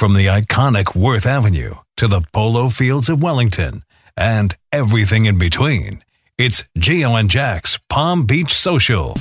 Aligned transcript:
From 0.00 0.14
the 0.14 0.28
iconic 0.28 0.94
Worth 0.94 1.26
Avenue 1.26 1.74
to 1.98 2.08
the 2.08 2.22
polo 2.32 2.70
fields 2.70 3.10
of 3.10 3.22
Wellington 3.22 3.82
and 4.16 4.56
everything 4.72 5.26
in 5.26 5.36
between, 5.38 6.02
it's 6.38 6.64
Geo 6.78 7.16
and 7.16 7.28
Jack's 7.28 7.78
Palm 7.90 8.24
Beach 8.24 8.54
Social. 8.54 9.14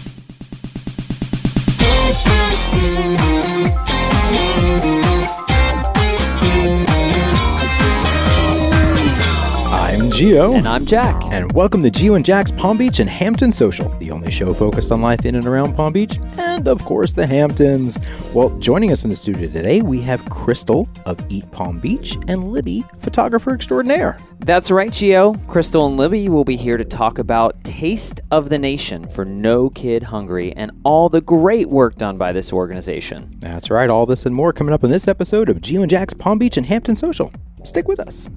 Geo. 10.19 10.53
And 10.53 10.67
I'm 10.67 10.85
Jack. 10.85 11.23
And 11.31 11.49
welcome 11.53 11.81
to 11.81 11.89
Geo 11.89 12.15
and 12.15 12.25
Jack's 12.25 12.51
Palm 12.51 12.77
Beach 12.77 12.99
and 12.99 13.09
Hampton 13.09 13.53
Social, 13.53 13.87
the 13.99 14.11
only 14.11 14.29
show 14.29 14.53
focused 14.53 14.91
on 14.91 15.01
life 15.01 15.23
in 15.23 15.35
and 15.35 15.47
around 15.47 15.75
Palm 15.75 15.93
Beach 15.93 16.19
and, 16.37 16.67
of 16.67 16.83
course, 16.83 17.13
the 17.13 17.25
Hamptons. 17.25 17.97
Well, 18.33 18.49
joining 18.59 18.91
us 18.91 19.05
in 19.05 19.11
the 19.11 19.15
studio 19.15 19.49
today, 19.49 19.81
we 19.81 20.01
have 20.01 20.29
Crystal 20.29 20.89
of 21.05 21.17
Eat 21.31 21.49
Palm 21.51 21.79
Beach 21.79 22.17
and 22.27 22.51
Libby, 22.51 22.83
photographer 22.99 23.53
extraordinaire. 23.53 24.19
That's 24.39 24.71
right, 24.71 24.91
Geo. 24.91 25.35
Crystal 25.47 25.87
and 25.87 25.95
Libby 25.95 26.27
will 26.27 26.43
be 26.43 26.57
here 26.57 26.75
to 26.75 26.83
talk 26.83 27.17
about 27.17 27.63
Taste 27.63 28.19
of 28.29 28.49
the 28.49 28.57
Nation 28.57 29.07
for 29.07 29.23
No 29.23 29.69
Kid 29.69 30.03
Hungry 30.03 30.51
and 30.51 30.71
all 30.83 31.07
the 31.07 31.21
great 31.21 31.69
work 31.69 31.95
done 31.95 32.17
by 32.17 32.33
this 32.33 32.51
organization. 32.51 33.31
That's 33.39 33.69
right, 33.69 33.89
all 33.89 34.05
this 34.05 34.25
and 34.25 34.35
more 34.35 34.51
coming 34.51 34.73
up 34.73 34.83
in 34.83 34.91
this 34.91 35.07
episode 35.07 35.47
of 35.47 35.61
Geo 35.61 35.81
and 35.81 35.89
Jack's 35.89 36.13
Palm 36.13 36.39
Beach 36.39 36.57
and 36.57 36.65
Hampton 36.65 36.97
Social. 36.97 37.31
Stick 37.63 37.87
with 37.87 38.01
us. 38.01 38.27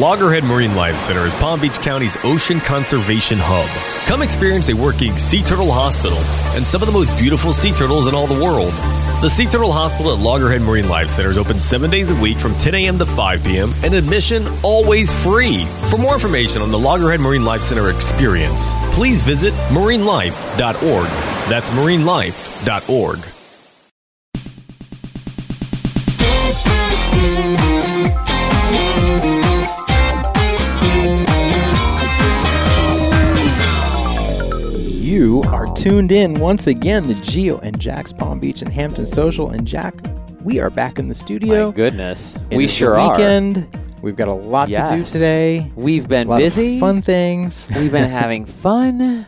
Loggerhead 0.00 0.44
Marine 0.44 0.74
Life 0.74 0.98
Center 0.98 1.26
is 1.26 1.34
Palm 1.34 1.60
Beach 1.60 1.78
County's 1.82 2.16
ocean 2.24 2.58
conservation 2.58 3.36
hub. 3.38 3.68
Come 4.08 4.22
experience 4.22 4.70
a 4.70 4.74
working 4.74 5.18
sea 5.18 5.42
turtle 5.42 5.70
hospital 5.70 6.16
and 6.56 6.64
some 6.64 6.80
of 6.80 6.86
the 6.86 6.92
most 6.92 7.14
beautiful 7.18 7.52
sea 7.52 7.70
turtles 7.70 8.06
in 8.06 8.14
all 8.14 8.26
the 8.26 8.42
world. 8.42 8.72
The 9.20 9.28
Sea 9.28 9.44
Turtle 9.44 9.70
Hospital 9.70 10.14
at 10.14 10.18
Loggerhead 10.18 10.62
Marine 10.62 10.88
Life 10.88 11.10
Center 11.10 11.28
is 11.28 11.36
open 11.36 11.60
seven 11.60 11.90
days 11.90 12.10
a 12.10 12.14
week 12.14 12.38
from 12.38 12.54
10 12.54 12.74
a.m. 12.76 12.98
to 12.98 13.04
5 13.04 13.44
p.m. 13.44 13.74
and 13.84 13.92
admission 13.92 14.48
always 14.62 15.12
free. 15.22 15.66
For 15.90 15.98
more 15.98 16.14
information 16.14 16.62
on 16.62 16.70
the 16.70 16.78
Loggerhead 16.78 17.20
Marine 17.20 17.44
Life 17.44 17.60
Center 17.60 17.90
experience, 17.90 18.72
please 18.94 19.20
visit 19.20 19.52
marinelife.org. 19.68 21.08
That's 21.50 21.68
marinelife.org. 21.68 23.39
tuned 35.74 36.12
in 36.12 36.40
once 36.40 36.66
again 36.66 37.04
to 37.04 37.14
Geo 37.14 37.58
and 37.58 37.78
Jack's 37.80 38.12
Palm 38.12 38.38
Beach 38.38 38.62
and 38.62 38.72
Hampton 38.72 39.06
Social. 39.06 39.50
And 39.50 39.66
Jack, 39.66 39.94
we 40.42 40.60
are 40.60 40.70
back 40.70 40.98
in 40.98 41.08
the 41.08 41.14
studio. 41.14 41.66
My 41.66 41.72
goodness. 41.72 42.36
It 42.50 42.56
we 42.56 42.64
is 42.64 42.70
the 42.70 42.76
sure 42.76 42.98
are. 42.98 43.12
weekend. 43.12 43.68
We've 44.02 44.16
got 44.16 44.28
a 44.28 44.32
lot 44.32 44.66
to 44.70 44.96
do 44.96 45.04
today. 45.04 45.70
We've 45.76 46.08
been 46.08 46.26
busy. 46.28 46.80
fun 46.80 47.02
things. 47.02 47.68
We've 47.76 47.92
been 47.92 48.08
having 48.10 48.46
fun. 48.46 49.26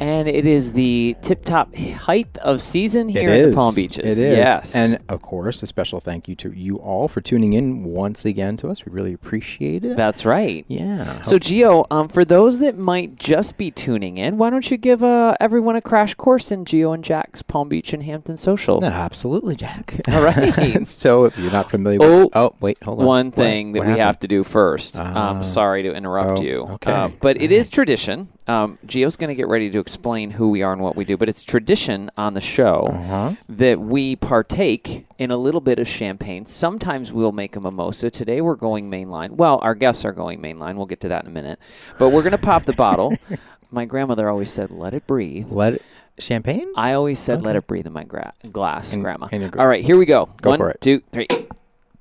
And 0.00 0.28
it 0.28 0.46
is 0.46 0.72
the 0.74 1.16
tip 1.22 1.44
top 1.44 1.74
height 1.74 2.38
of 2.38 2.60
season 2.62 3.08
here 3.08 3.30
at 3.30 3.48
the 3.50 3.54
Palm 3.54 3.74
Beaches. 3.74 4.18
It 4.18 4.24
is. 4.32 4.36
Yes. 4.38 4.76
And 4.76 4.98
of 5.08 5.22
course, 5.22 5.62
a 5.62 5.66
special 5.66 6.00
thank 6.00 6.28
you 6.28 6.34
to 6.36 6.52
you 6.52 6.76
all 6.76 7.08
for 7.08 7.20
tuning 7.20 7.54
in 7.54 7.82
once 7.84 8.24
again 8.24 8.56
to 8.58 8.68
us. 8.68 8.84
We 8.86 8.92
really 8.92 9.12
appreciate 9.12 9.84
it. 9.84 9.96
that's 9.96 10.24
right. 10.24 10.64
yeah. 10.68 11.20
So, 11.22 11.38
Geo, 11.38 11.84
um, 11.90 12.08
for 12.08 12.24
those 12.24 12.60
that 12.60 12.78
might 12.78 13.16
just 13.16 13.56
be 13.56 13.70
tuning 13.70 14.18
in, 14.18 14.38
why 14.38 14.50
don't 14.50 14.70
you 14.70 14.76
give 14.76 15.02
uh, 15.02 15.34
everyone 15.40 15.74
a 15.76 15.80
crash 15.80 16.14
course 16.14 16.50
in 16.52 16.64
Geo 16.64 16.92
and 16.92 17.02
Jack's 17.04 17.42
Palm 17.42 17.68
Beach 17.68 17.92
and 17.92 18.02
Hampton 18.04 18.36
Social? 18.36 18.80
No, 18.80 18.86
absolutely, 18.88 19.56
Jack. 19.56 20.00
All 20.12 20.22
right. 20.22 20.86
so 20.86 21.24
if 21.24 21.36
you're 21.38 21.50
not 21.52 21.70
familiar 21.70 21.98
Oh, 22.00 22.24
with 22.24 22.30
Oh, 22.36 22.54
wait, 22.60 22.82
hold 22.82 23.00
on. 23.00 23.06
One 23.06 23.26
What- 23.26 23.34
thing 23.34 23.72
that 23.72 23.80
what 23.80 23.88
we 23.88 23.98
have 23.98 24.20
to 24.20 24.28
do 24.28 24.44
first. 24.44 24.98
Ah. 25.00 25.30
um, 25.30 25.42
sorry 25.42 25.82
to 25.82 25.92
interrupt 25.92 26.38
Oh, 26.38 26.42
you. 26.42 26.60
okay. 26.74 26.92
Uh, 26.92 27.08
but 27.20 27.40
it 27.42 27.50
All 27.50 27.58
is 27.58 27.68
tradition. 27.68 28.28
Um, 28.46 28.78
Gio's 28.86 29.16
going 29.16 29.28
to 29.28 29.34
get 29.34 29.48
ready 29.48 29.68
to 29.70 29.78
explain 29.92 30.30
who 30.30 30.50
we 30.50 30.60
are 30.62 30.72
and 30.74 30.82
what 30.82 30.96
we 30.96 31.04
do. 31.06 31.16
But 31.16 31.30
it's 31.30 31.42
tradition 31.42 32.10
on 32.18 32.34
the 32.34 32.42
show 32.42 32.90
Uh-huh. 32.92 33.34
that 33.48 33.80
we 33.80 34.16
partake 34.16 35.06
in 35.18 35.30
a 35.30 35.36
little 35.38 35.62
bit 35.62 35.78
of 35.78 35.88
champagne. 35.88 36.44
Sometimes 36.44 37.10
we'll 37.10 37.32
make 37.32 37.56
a 37.56 37.60
mimosa. 37.60 38.10
Today 38.10 38.42
we're 38.42 38.54
going 38.54 38.90
mainline. 38.90 39.30
Well, 39.30 39.58
our 39.62 39.74
guests 39.74 40.04
are 40.04 40.12
going 40.12 40.40
mainline. 40.42 40.74
We'll 40.76 40.84
get 40.86 41.00
to 41.00 41.08
that 41.08 41.24
in 41.24 41.30
a 41.30 41.32
minute. 41.32 41.58
But 41.98 42.10
we're 42.10 42.20
going 42.22 42.32
to 42.32 42.38
pop 42.38 42.64
the 42.64 42.74
bottle. 42.74 43.16
My 43.70 43.86
grandmother 43.86 44.28
always 44.28 44.50
said, 44.50 44.70
"Let 44.70 44.92
it 44.94 45.06
breathe." 45.06 45.50
Let 45.50 45.74
it, 45.74 45.82
champagne? 46.18 46.70
I 46.76 46.92
always 46.92 47.18
said, 47.18 47.42
"Let 47.42 47.56
it 47.56 47.66
breathe" 47.66 47.86
in 47.86 47.92
my 47.92 48.04
gra- 48.04 48.32
glass, 48.50 48.92
In- 48.94 49.02
Grandma. 49.02 49.28
in 49.32 49.42
All 49.58 49.66
right, 49.68 49.84
here 49.84 49.96
we 49.98 50.06
go. 50.06 50.28
Go 50.40 50.50
One, 50.50 50.58
for 50.58 50.70
it. 50.70 50.80
two, 50.80 51.02
three. 51.12 51.26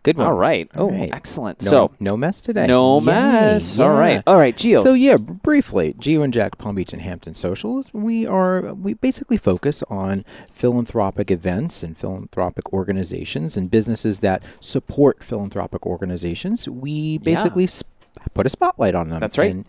Good 0.03 0.17
one. 0.17 0.27
All 0.27 0.33
right. 0.33 0.69
Oh, 0.73 0.85
All 0.85 0.93
oh, 0.93 0.99
right. 0.99 1.09
excellent. 1.13 1.61
No, 1.63 1.69
so 1.69 1.91
no 1.99 2.15
mess 2.15 2.39
today. 2.39 2.65
no 2.65 2.99
Yay, 2.99 3.05
mess. 3.05 3.77
All 3.77 3.93
yeah. 3.93 3.99
right. 3.99 4.23
All 4.25 4.37
right, 4.37 4.55
Geo. 4.55 4.81
So 4.81 4.93
yeah, 4.93 5.17
briefly, 5.17 5.95
Geo 5.99 6.21
and 6.21 6.33
Jack 6.33 6.57
Palm 6.57 6.75
Beach 6.75 6.93
and 6.93 7.01
Hampton 7.01 7.33
Socials. 7.33 7.89
We 7.93 8.25
are 8.25 8.73
we 8.73 8.93
basically 8.93 9.37
focus 9.37 9.83
on 9.89 10.23
philanthropic 10.53 11.29
events 11.29 11.83
and 11.83 11.97
philanthropic 11.97 12.71
organizations 12.71 13.57
and 13.57 13.69
businesses 13.69 14.19
that 14.19 14.43
support 14.61 15.23
philanthropic 15.23 15.85
organizations. 15.85 16.69
We 16.69 17.17
basically 17.17 17.65
s 17.65 17.83
put 18.33 18.45
a 18.45 18.49
spotlight 18.49 18.95
on 18.95 19.09
them. 19.09 19.19
That's 19.19 19.37
right. 19.37 19.51
And 19.51 19.65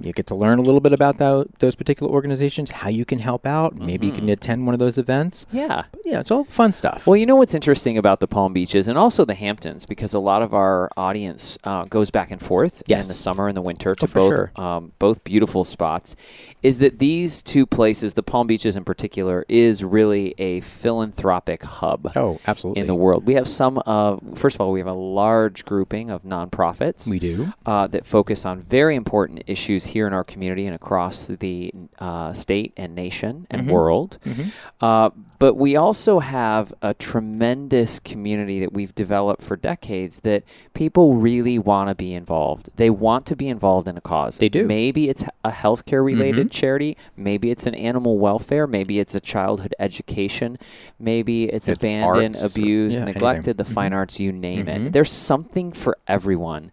you 0.00 0.12
get 0.12 0.26
to 0.28 0.34
learn 0.34 0.58
a 0.58 0.62
little 0.62 0.80
bit 0.80 0.92
about 0.92 1.18
tho- 1.18 1.46
those 1.60 1.74
particular 1.74 2.10
organizations, 2.12 2.70
how 2.70 2.88
you 2.88 3.04
can 3.04 3.18
help 3.18 3.46
out. 3.46 3.78
Maybe 3.78 4.06
you 4.06 4.12
can 4.12 4.28
attend 4.28 4.64
one 4.66 4.74
of 4.74 4.78
those 4.78 4.98
events. 4.98 5.46
yeah. 5.52 5.84
But 5.92 6.00
yeah, 6.04 6.20
it's 6.20 6.30
all 6.30 6.44
fun 6.44 6.72
stuff. 6.72 7.06
Well, 7.06 7.16
you 7.16 7.26
know 7.26 7.36
what's 7.36 7.54
interesting 7.54 7.98
about 7.98 8.20
the 8.20 8.26
Palm 8.26 8.52
Beaches 8.52 8.88
and 8.88 8.96
also 8.98 9.24
the 9.24 9.34
Hamptons, 9.34 9.86
because 9.86 10.12
a 10.14 10.18
lot 10.18 10.42
of 10.42 10.54
our 10.54 10.90
audience 10.96 11.58
uh, 11.64 11.84
goes 11.84 12.10
back 12.10 12.30
and 12.30 12.40
forth 12.40 12.82
Yes. 12.86 13.04
in 13.04 13.08
the 13.08 13.14
summer 13.14 13.48
and 13.48 13.56
the 13.56 13.62
winter 13.62 13.94
to 13.94 14.06
Oh, 14.06 14.10
both 14.12 14.32
sure. 14.34 14.52
um, 14.56 14.92
both 14.98 15.22
beautiful 15.24 15.64
spots, 15.64 16.16
is 16.62 16.78
that 16.78 16.98
these 16.98 17.42
two 17.42 17.66
places, 17.66 18.14
the 18.14 18.22
Palm 18.22 18.46
Beaches 18.46 18.76
in 18.76 18.84
particular, 18.84 19.44
is 19.48 19.84
really 19.84 20.34
a 20.38 20.60
philanthropic 20.60 21.62
hub. 21.62 22.10
oh, 22.16 22.38
absolutely. 22.46 22.80
In 22.80 22.86
the 22.86 22.94
world, 22.94 23.26
we 23.26 23.34
have 23.34 23.48
some. 23.48 23.80
Uh, 23.86 24.16
first 24.34 24.56
of 24.56 24.60
all, 24.60 24.72
we 24.72 24.80
have 24.80 24.86
a 24.86 24.92
large 24.92 25.64
grouping 25.64 26.10
of 26.10 26.22
nonprofits. 26.22 27.08
we 27.10 27.18
do. 27.18 27.48
uh, 27.66 27.86
that 27.88 28.06
focus 28.06 28.44
on 28.44 28.60
very 28.60 28.94
important 28.96 29.42
issues 29.46 29.81
here 29.86 30.06
in 30.06 30.12
our 30.12 30.24
community 30.24 30.66
and 30.66 30.74
across 30.74 31.26
the 31.26 31.72
uh, 31.98 32.32
state 32.32 32.72
and 32.76 32.94
nation 32.94 33.46
and 33.50 33.62
Mhm. 33.66 33.70
world. 33.72 34.18
Mhm. 34.24 34.52
Uh, 34.80 35.10
but 35.38 35.54
we 35.54 35.74
also 35.74 36.20
have 36.20 36.72
a 36.82 36.94
tremendous 36.94 37.98
community 37.98 38.60
that 38.60 38.72
we've 38.72 38.94
developed 38.94 39.42
for 39.42 39.56
decades 39.56 40.20
that 40.20 40.44
people 40.74 41.14
really 41.16 41.58
want 41.58 41.88
to 41.88 41.94
be 41.96 42.14
involved. 42.14 42.70
They 42.76 42.90
want 42.90 43.26
to 43.26 43.34
be 43.36 43.48
involved 43.48 43.88
in 43.88 43.96
a 43.96 44.00
cause. 44.00 44.38
They 44.38 44.48
do. 44.48 44.64
Maybe 44.66 45.08
it's 45.08 45.24
a 45.42 45.50
healthcare 45.50 46.04
related 46.04 46.48
Mhm. 46.48 46.50
charity. 46.52 46.96
Maybe 47.16 47.50
it's 47.50 47.66
an 47.66 47.74
animal 47.74 48.18
welfare. 48.18 48.66
Maybe 48.68 49.00
it's 49.00 49.14
a 49.16 49.20
childhood 49.20 49.74
education. 49.80 50.58
Maybe 51.00 51.44
it's, 51.44 51.68
It's 51.68 51.80
abandoned, 51.82 52.36
arts 52.36 52.44
abused, 52.54 52.98
yeah, 52.98 53.04
neglected, 53.04 53.56
the 53.56 53.62
anything. 53.64 53.74
fine 53.74 53.90
Mhm. 53.90 53.96
arts, 53.96 54.20
you 54.20 54.30
name 54.32 54.68
it. 54.68 54.92
There's 54.92 55.10
something 55.10 55.72
for 55.72 55.96
everyone. 56.06 56.70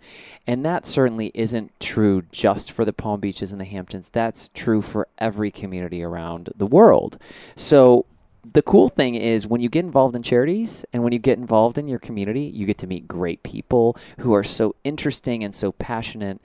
And 0.47 0.65
that 0.65 0.85
certainly 0.87 1.31
isn't 1.35 1.71
true 1.79 2.23
just 2.31 2.71
for 2.71 2.83
the 2.83 2.93
Palm 2.99 3.19
Beaches 3.19 3.51
and 3.51 3.59
the 3.59 3.65
Hamptons. 3.65 4.09
That's 4.11 4.49
true 4.53 4.81
for 4.83 5.07
every 5.17 5.49
community 5.49 6.03
around 6.03 6.49
the 6.55 6.67
world. 6.67 7.17
So 7.55 8.05
the 8.53 8.61
cool 8.61 8.89
thing 8.89 9.15
is 9.15 9.47
when 9.47 9.61
you 9.61 9.69
get 9.69 9.83
involved 9.85 10.15
in 10.15 10.21
charities 10.21 10.85
and 10.93 11.03
when 11.03 11.11
you 11.13 11.19
get 11.19 11.37
involved 11.39 11.77
in 11.77 11.87
your 11.87 11.99
community, 11.99 12.41
you 12.41 12.65
get 12.65 12.77
to 12.79 12.87
meet 12.87 13.07
great 13.07 13.41
people 13.43 13.97
who 14.19 14.33
are 14.33 14.43
so 14.43 14.75
interesting 14.83 15.43
and 15.43 15.53
so 15.55 15.71
passionate. 15.73 16.39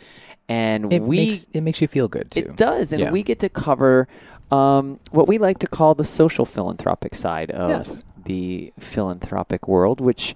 And 0.49 0.93
It 0.93 1.03
we 1.03 1.17
makes 1.31 1.47
it 1.53 1.61
makes 1.63 1.81
you 1.81 1.89
feel 1.89 2.09
good 2.09 2.31
too. 2.31 2.41
it 2.41 2.57
does, 2.57 2.93
and 2.93 3.01
Yeah. 3.03 3.11
we 3.11 3.23
get 3.23 3.39
to 3.41 3.49
cover 3.49 4.09
um, 4.51 5.01
what 5.11 5.27
we 5.27 5.39
like 5.39 5.59
to 5.61 5.67
call 5.67 5.95
the 5.95 6.05
social 6.05 6.45
philanthropic 6.45 7.15
side 7.15 7.51
of 7.51 7.71
Yes. 7.71 8.03
the 8.25 8.73
philanthropic 8.79 9.67
world, 9.67 10.01
which 10.01 10.35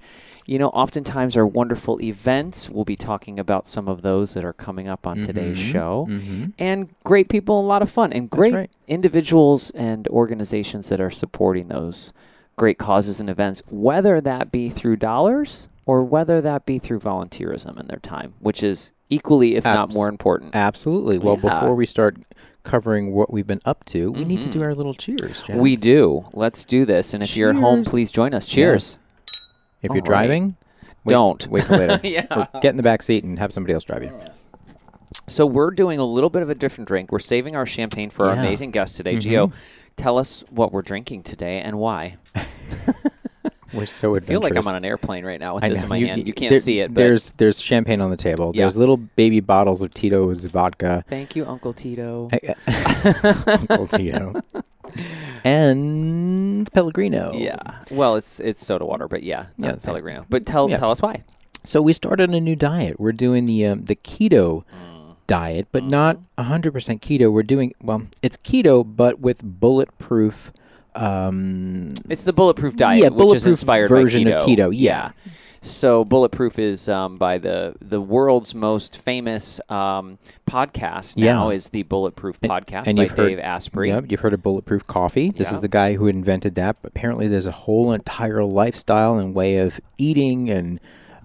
you 0.49 0.59
know 0.59 0.69
oftentimes 0.71 1.37
are 1.37 1.47
wonderful 1.47 2.01
events. 2.03 2.69
We'll 2.71 2.85
be 2.87 2.97
talking 2.97 3.39
about 3.39 3.67
some 3.67 3.87
of 3.87 4.03
those 4.03 4.33
that 4.35 4.45
are 4.45 4.55
coming 4.55 4.89
up 4.89 5.07
on 5.07 5.19
today's 5.23 5.59
Mhm. 5.59 5.73
show. 5.73 6.07
Mhm. 6.11 6.53
And 6.59 6.89
great 7.05 7.29
people, 7.29 7.61
a 7.61 7.69
lot 7.69 7.83
of 7.83 7.91
fun, 7.91 8.13
and 8.13 8.29
great 8.31 8.55
right. 8.55 8.71
individuals 8.89 9.71
and 9.71 10.09
organizations 10.09 10.89
that 10.89 11.01
are 11.01 11.11
supporting 11.11 11.69
those 11.69 12.13
great 12.57 12.79
causes 12.79 13.21
and 13.21 13.29
events, 13.31 13.63
whether 13.71 14.21
that 14.23 14.51
be 14.51 14.69
through 14.71 14.97
dollars 14.97 15.69
or 15.87 16.03
whether 16.03 16.41
that 16.41 16.67
be 16.67 16.79
through 16.79 16.99
volunteerism 16.99 17.79
and 17.79 17.89
their 17.89 18.01
time, 18.01 18.33
which 18.41 18.63
is 18.63 18.91
equally, 19.11 19.55
if 19.55 19.65
not 19.65 19.93
more 19.93 20.09
important. 20.09 20.51
Absolutely. 20.55 21.19
Well, 21.19 21.39
Yeah. 21.43 21.61
before 21.61 21.75
we 21.75 21.87
start 21.87 22.17
covering 22.65 23.13
what 23.15 23.33
we've 23.33 23.47
been 23.47 23.61
up 23.65 23.85
to, 23.87 24.11
we 24.13 24.25
need 24.25 24.43
to 24.43 24.49
do 24.49 24.59
Mhm. 24.59 24.65
our 24.65 24.75
little 24.75 24.93
cheers. 24.95 25.43
Jack. 25.43 25.57
We 25.59 25.77
do. 25.77 26.25
Let's 26.35 26.65
do 26.65 26.85
this. 26.85 27.15
And 27.15 27.23
if 27.23 27.37
you're 27.37 27.51
at 27.51 27.57
home, 27.57 27.85
please 27.85 28.11
join 28.11 28.35
us. 28.35 28.47
Cheers. 28.47 28.99
If 29.83 29.91
all 29.91 29.97
you're 29.97 30.03
right. 30.03 30.27
driving, 30.27 30.57
wait, 31.05 31.13
Don't. 31.13 31.47
wait 31.49 31.65
till 31.67 31.79
later. 31.79 32.01
Yeah. 32.07 32.27
Or 32.55 32.61
get 32.61 32.71
in 32.71 32.77
the 32.77 32.83
back 32.83 33.03
seat 33.03 33.25
and 33.25 33.39
have 33.39 33.53
somebody 33.53 33.75
else 33.75 33.85
drive 33.85 34.03
you. 34.03 34.11
So 35.27 35.47
we're 35.47 35.71
doing 35.71 35.99
a 35.99 36.05
little 36.05 36.31
bit 36.31 36.43
of 36.43 36.51
a 36.51 36.55
different 36.55 36.89
drink. 36.89 37.13
We're 37.13 37.19
saving 37.19 37.57
our 37.57 37.67
champagne 37.67 38.11
for 38.11 38.27
our 38.27 38.35
Yeah. 38.35 38.43
amazing 38.43 38.71
guest 38.73 38.97
today. 38.97 39.17
Mhm. 39.17 39.23
Gio, 39.23 39.53
tell 39.97 40.19
us 40.19 40.45
what 40.51 40.73
we're 40.73 40.83
drinking 40.83 41.23
today 41.23 41.61
and 41.61 41.79
why. 41.79 42.17
We're 43.75 43.85
so 43.85 44.15
I 44.15 44.17
adventurous. 44.17 44.29
feel 44.29 44.41
like 44.41 44.57
I'm 44.57 44.67
on 44.67 44.77
an 44.79 44.85
airplane 44.87 45.27
right 45.27 45.39
now 45.39 45.55
with 45.57 45.63
I 45.65 45.69
this 45.69 45.81
know. 45.81 45.85
in 45.85 45.89
my 45.91 45.99
hand. 45.99 46.27
You 46.27 46.33
can't 46.33 46.49
there- 46.49 46.59
see 46.61 46.81
it, 46.81 46.89
but 46.95 47.01
There's 47.03 47.33
there's 47.33 47.61
champagne 47.61 48.01
on 48.01 48.11
the 48.11 48.17
table. 48.17 48.53
Yeah. 48.55 48.63
There's 48.63 48.79
little 48.79 48.97
baby 48.97 49.41
bottles 49.41 49.83
of 49.83 49.93
Tito's 49.93 50.47
vodka. 50.47 51.05
thank 51.07 51.37
you, 51.37 51.45
Uncle 51.45 51.75
Tito. 51.75 52.31
Uncle 53.47 53.87
Tito. 53.87 54.41
And 55.45 56.71
Pellegrino. 56.73 57.33
Yeah. 57.35 57.59
Well, 57.91 58.17
it's 58.17 58.41
it's 58.41 58.65
soda 58.65 58.85
water, 58.85 59.09
but 59.09 59.23
yeah, 59.23 59.47
Yeah, 59.59 59.71
not. 59.71 59.83
Pellegrino. 59.83 60.27
But 60.29 60.47
tell 60.47 60.69
Yeah. 60.69 60.77
tell 60.77 60.91
us 60.91 61.01
why. 61.03 61.25
So 61.65 61.83
we 61.83 61.93
started 61.93 62.31
a 62.31 62.41
new 62.41 62.57
diet. 62.57 62.99
We're 63.01 63.13
doing 63.13 63.47
the 63.47 63.67
um, 63.67 63.85
the 63.85 63.97
keto 63.97 64.65
diet, 65.27 65.69
but 65.73 65.85
not 65.85 66.19
100% 66.39 66.73
keto. 67.01 67.31
We're 67.31 67.43
doing 67.43 67.75
well, 67.83 68.03
it's 68.23 68.37
keto 68.39 68.85
but 68.85 69.21
with 69.21 69.43
bulletproof 69.43 70.53
um 70.95 71.95
It's 72.09 72.25
the 72.25 72.33
bulletproof 72.33 72.77
diet, 72.77 73.03
yeah, 73.03 73.09
which 73.09 73.15
is 73.15 73.19
bulletproof 73.19 73.47
inspired 73.47 73.89
version 73.89 74.25
by 74.25 74.31
of 74.31 74.43
keto. 74.45 74.57
keto, 74.57 74.71
yeah. 74.75 75.11
So 75.61 76.05
bulletproof 76.05 76.59
is 76.59 76.89
um, 76.89 77.17
by 77.17 77.39
the 77.39 77.75
the 77.81 78.01
world's 78.01 78.55
most 78.55 78.97
famous 78.97 79.61
um, 79.69 80.19
podcast 80.47 81.17
now 81.17 81.49
Yeah. 81.51 81.55
is 81.57 81.71
the 81.71 81.83
Bulletproof 81.83 82.39
And- 82.43 82.51
podcast 82.51 82.85
and 82.87 82.97
by 82.97 83.03
you've 83.05 83.11
heard- 83.11 83.29
Dave 83.29 83.41
Asprey. 83.41 83.89
Yep, 83.91 84.05
you've 84.09 84.21
heard 84.21 84.33
of 84.33 84.43
bulletproof 84.43 84.87
coffee. 84.87 85.31
This 85.31 85.49
Yeah. 85.49 85.55
is 85.55 85.61
the 85.61 85.69
guy 85.69 85.95
who 85.95 86.07
invented 86.07 86.55
that. 86.57 86.77
But 86.83 86.93
apparently, 86.93 87.29
there's 87.29 87.47
a 87.47 87.53
whole 87.53 87.93
entire 87.93 88.45
lifestyle 88.45 89.17
and 89.19 89.35
way 89.35 89.59
of 89.59 89.81
eating 89.99 90.49
and 90.49 90.81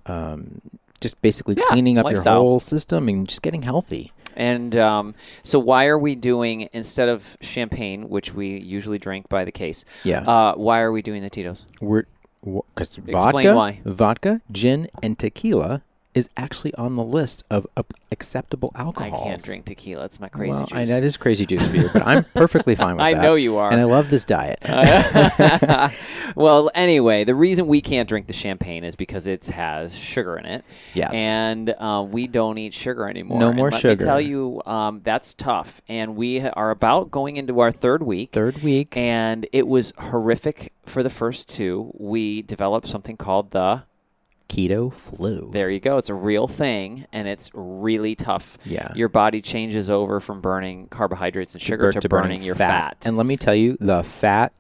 um, 0.06 0.62
just 1.00 1.22
basically 1.22 1.56
Yeah, 1.56 1.64
cleaning 1.70 1.98
up 1.98 2.06
lifestyle. 2.06 2.36
your 2.36 2.42
whole 2.44 2.60
system 2.60 3.08
and 3.08 3.28
just 3.28 3.42
getting 3.42 3.62
healthy. 3.62 4.12
And 4.36 4.76
um, 4.76 5.14
so, 5.44 5.60
why 5.60 5.86
are 5.86 5.98
we 6.00 6.16
doing 6.16 6.68
instead 6.74 7.08
of 7.08 7.38
champagne, 7.42 8.10
which 8.10 8.34
we 8.34 8.60
usually 8.60 8.98
drink 8.98 9.30
by 9.30 9.46
the 9.46 9.52
case? 9.52 9.86
Yeah. 10.04 10.22
Uh, 10.22 10.56
why 10.56 10.80
are 10.82 10.92
we 10.92 11.04
doing 11.04 11.22
the 11.22 11.30
Tito's? 11.30 11.66
We're 11.82 12.06
because 12.44 12.98
vodka, 12.98 13.56
why. 13.56 13.82
vodka, 13.86 14.42
gin, 14.52 14.88
and 15.02 15.18
tequila 15.18 15.82
is 16.14 16.30
actually 16.38 16.74
on 16.76 16.96
the 16.96 17.04
list 17.04 17.44
of 17.50 17.66
uh, 17.76 17.84
acceptable 18.12 18.72
alcohols. 18.76 19.22
I 19.22 19.26
can't 19.26 19.44
drink 19.44 19.66
tequila; 19.66 20.06
it's 20.06 20.20
my 20.20 20.28
crazy 20.28 20.52
well, 20.52 20.66
juice. 20.66 20.78
I, 20.78 20.86
know 20.86 20.96
that 20.96 21.04
is 21.04 21.18
crazy 21.18 21.46
juice 21.46 21.66
for 21.66 21.76
you, 21.76 21.90
but 21.92 22.06
I'm 22.06 22.24
perfectly 22.24 22.76
fine 22.76 22.92
with 22.96 23.02
I 23.02 23.14
that. 23.14 23.22
I 23.22 23.24
know 23.24 23.36
you 23.36 23.58
are. 23.58 23.72
and 23.72 23.80
I 23.80 23.86
love 23.86 24.10
this 24.10 24.26
diet. 24.26 24.60
well, 26.36 26.70
anyway, 26.76 27.24
the 27.24 27.36
reason 27.36 27.68
we 27.68 27.82
can't 27.82 28.08
drink 28.08 28.28
the 28.28 28.34
champagne 28.34 28.84
is 28.84 28.96
because 28.96 29.28
it 29.28 29.48
has 29.48 29.96
sugar 29.96 30.38
in 30.38 30.46
it. 30.46 30.66
Yes. 30.94 31.12
And 31.14 31.70
uh, 31.70 32.06
we 32.08 32.28
don't 32.28 32.58
eat 32.58 32.74
sugar 32.74 33.08
anymore. 33.08 33.40
No 33.40 33.50
And 33.50 33.58
more 33.58 33.72
let 33.72 33.82
sugar. 33.82 34.04
Me 34.04 34.08
tell 34.08 34.22
you, 34.22 34.62
um, 34.66 35.02
that's 35.04 35.34
tough. 35.34 35.82
And 35.88 36.16
we 36.16 36.42
are 36.42 36.72
about 36.72 37.12
going 37.12 37.38
into 37.38 37.60
our 37.60 37.72
third 37.72 38.04
week. 38.04 38.32
Third 38.32 38.62
week. 38.62 38.96
And 38.96 39.48
it 39.52 39.68
was 39.68 39.94
horrific 39.98 40.72
for 40.86 41.04
the 41.04 41.10
first 41.10 41.50
two. 41.50 41.92
We 41.98 42.42
developed 42.42 42.88
something 42.88 43.18
called 43.18 43.52
the. 43.52 43.84
Keto 44.50 44.94
flu. 44.94 45.50
There 45.52 45.70
you 45.70 45.80
go. 45.80 45.98
It's 45.98 46.10
a 46.10 46.14
real 46.14 46.48
thing, 46.48 47.06
and 47.12 47.28
it's 47.28 47.50
really 47.54 48.16
tough. 48.16 48.58
Yeah. 48.66 48.92
Your 48.96 49.10
body 49.10 49.42
changes 49.42 49.90
over 49.90 50.20
from 50.20 50.42
burning 50.42 50.88
carbohydrates 50.88 51.54
and 51.54 51.62
sugar 51.62 51.92
Bur- 51.92 52.00
to, 52.02 52.10
burning, 52.10 52.44
your 52.44 52.56
fat. 52.56 53.04
And 53.06 53.18
let 53.18 53.26
me 53.26 53.38
tell 53.38 53.56
you, 53.56 53.78
the 53.80 54.04
fat 54.04 54.54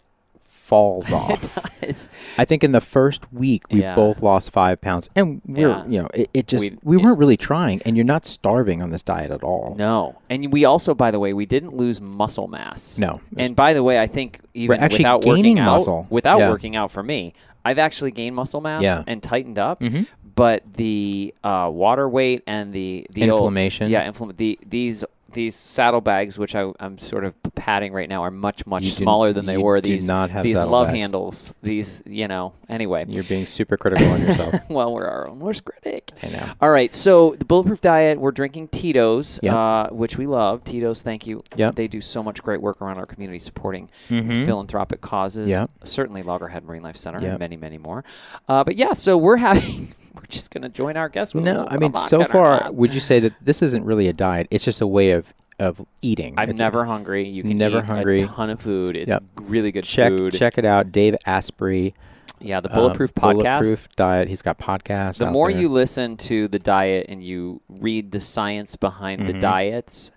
falls 0.73 1.11
off. 1.21 1.41
It's- 1.83 2.09
I 2.37 2.45
think 2.45 2.63
in 2.63 2.71
the 2.71 2.81
first 2.81 3.21
week 3.31 3.63
we 3.69 3.81
Yeah. 3.81 3.95
both 3.95 4.21
lost 4.21 4.51
five 4.51 4.81
pounds, 4.81 5.09
and 5.15 5.41
we're 5.45 5.69
Yeah. 5.69 5.85
you 5.87 5.99
know 5.99 6.07
it, 6.13 6.29
it 6.33 6.47
just 6.47 6.63
We- 6.65 6.77
we, 6.83 6.97
weren't 6.97 7.19
really 7.19 7.37
trying, 7.37 7.81
and 7.85 7.95
you're 7.95 8.05
not 8.15 8.25
starving 8.25 8.81
on 8.81 8.89
this 8.89 9.03
diet 9.03 9.31
at 9.31 9.43
all. 9.43 9.75
No, 9.77 10.15
and 10.29 10.51
we 10.51 10.65
also, 10.65 10.93
by 10.95 11.11
the 11.11 11.19
way, 11.19 11.31
we 11.33 11.45
didn't 11.45 11.73
lose 11.83 12.01
muscle 12.01 12.47
mass. 12.47 12.97
No. 12.97 13.19
and 13.37 13.55
by 13.55 13.73
the 13.73 13.83
way, 13.83 13.99
I 13.99 14.07
think 14.07 14.39
even 14.53 14.81
without 14.81 15.21
gaining 15.21 15.55
working 15.57 15.59
out, 15.59 15.77
muscle. 15.77 16.07
without 16.09 16.39
Yeah. 16.39 16.49
working 16.49 16.75
out 16.75 16.89
for 16.91 17.03
me, 17.03 17.33
I've 17.65 17.79
actually 17.79 18.11
gained 18.11 18.35
muscle 18.35 18.61
mass 18.61 18.83
and 19.07 19.21
tightened 19.21 19.59
up. 19.59 19.79
Mhm. 19.79 20.07
But 20.35 20.63
the 20.77 21.33
uh, 21.43 21.69
water 21.71 22.09
weight 22.09 22.41
and 22.47 22.73
the 22.73 23.05
the 23.11 23.29
old- 23.29 23.41
Inflammation. 23.41 23.91
yeah, 23.91 24.07
inflammation. 24.07 24.37
The 24.37 24.59
these 24.67 25.05
these 25.33 25.55
saddlebags, 25.55 26.37
which 26.37 26.55
I, 26.55 26.71
I'm 26.79 26.97
sort 26.97 27.23
of 27.25 27.33
patting 27.55 27.91
right 27.93 28.07
now, 28.09 28.23
are 28.23 28.31
much 28.31 28.65
much 28.65 28.83
You 28.83 28.89
do- 28.89 28.95
smaller 28.95 29.33
than 29.33 29.45
they 29.45 29.57
were. 29.57 29.81
These 29.81 30.07
not 30.07 30.29
have 30.29 30.43
these 30.43 30.55
love 30.55 30.65
saddlebags. 30.87 30.93
handles. 30.97 31.53
These 31.61 32.01
you 32.05 32.27
know. 32.27 32.53
Anyway, 32.69 33.05
You're 33.07 33.23
being 33.25 33.45
super 33.45 33.77
critical 33.77 34.07
on 34.07 34.21
yourself. 34.21 34.55
well, 34.69 34.93
we're 34.93 35.05
our 35.05 35.27
own 35.29 35.39
worst 35.39 35.63
critic. 35.65 36.11
I 36.23 36.27
know. 36.29 36.51
All 36.59 36.71
right, 36.71 36.93
so 36.95 37.35
the 37.37 37.45
bulletproof 37.45 37.81
diet, 37.81 38.19
we're 38.19 38.31
drinking 38.31 38.69
Tito's, 38.69 39.39
Yep. 39.43 39.53
uh, 39.53 39.87
which 39.89 40.17
we 40.17 40.25
love. 40.25 40.63
Tito's, 40.63 41.01
thank 41.03 41.27
you. 41.27 41.43
Yep. 41.55 41.75
They 41.75 41.87
do 41.87 42.01
so 42.01 42.23
much 42.23 42.41
great 42.41 42.61
work 42.61 42.81
around 42.81 42.97
our 42.97 43.05
community 43.05 43.37
supporting 43.37 43.89
Mhm. 44.09 44.45
philanthropic 44.47 45.01
causes. 45.01 45.49
Yep. 45.49 45.69
Certainly 45.83 46.23
Loggerhead 46.23 46.63
Marine 46.63 46.81
Life 46.81 46.97
Center 46.97 47.19
Yep. 47.21 47.29
and 47.31 47.39
many, 47.39 47.57
many 47.57 47.77
more. 47.77 48.03
Uh, 48.47 48.63
but 48.63 48.75
yeah, 48.75 48.93
so 48.93 49.17
we're 49.17 49.37
having, 49.37 49.93
we're 50.15 50.25
just 50.29 50.49
going 50.49 50.63
to 50.63 50.69
join 50.69 50.97
our 50.97 51.09
guests 51.09 51.35
with 51.35 51.43
No, 51.43 51.67
I 51.69 51.77
mean, 51.77 51.93
so 51.95 52.25
far, 52.25 52.71
would 52.71 52.93
you 52.95 53.01
say 53.01 53.19
that 53.19 53.33
this 53.39 53.61
isn't 53.61 53.85
really 53.85 54.07
a 54.07 54.13
diet? 54.13 54.47
It's 54.49 54.65
just 54.65 54.81
a 54.81 54.87
way 54.87 55.11
of 55.11 55.22
of 55.59 55.85
eating. 56.01 56.33
I'm 56.37 56.49
It's- 56.49 56.59
never 56.59 56.85
hungry. 56.85 57.27
You 57.27 57.43
can 57.43 57.57
Never 57.57 57.79
eat 57.79 57.85
hungry. 57.85 58.21
a 58.21 58.27
ton 58.27 58.49
of 58.49 58.59
food. 58.61 58.95
It's 58.95 59.09
Yep. 59.09 59.23
really 59.41 59.71
good 59.71 59.83
check 59.83 60.09
food. 60.11 60.33
check 60.33 60.57
it 60.57 60.65
out, 60.65 60.91
Dave 60.91 61.15
Asprey. 61.25 61.93
Yeah, 62.39 62.59
the 62.59 62.69
um, 62.69 62.75
Bulletproof 62.75 63.13
podcast. 63.13 63.61
Bulletproof 63.61 63.87
diet. 63.95 64.27
He's 64.27 64.41
got 64.41 64.57
podcasts. 64.57 65.19
the 65.19 65.31
more 65.31 65.51
there. 65.51 65.61
you 65.61 65.69
listen 65.69 66.17
to 66.17 66.47
the 66.49 66.59
diet 66.59 67.05
and 67.07 67.23
you 67.23 67.61
read 67.69 68.11
the 68.11 68.19
science 68.19 68.75
behind 68.75 69.21
Mm-hmm. 69.21 69.31
the 69.33 69.39
diets, 69.39 70.11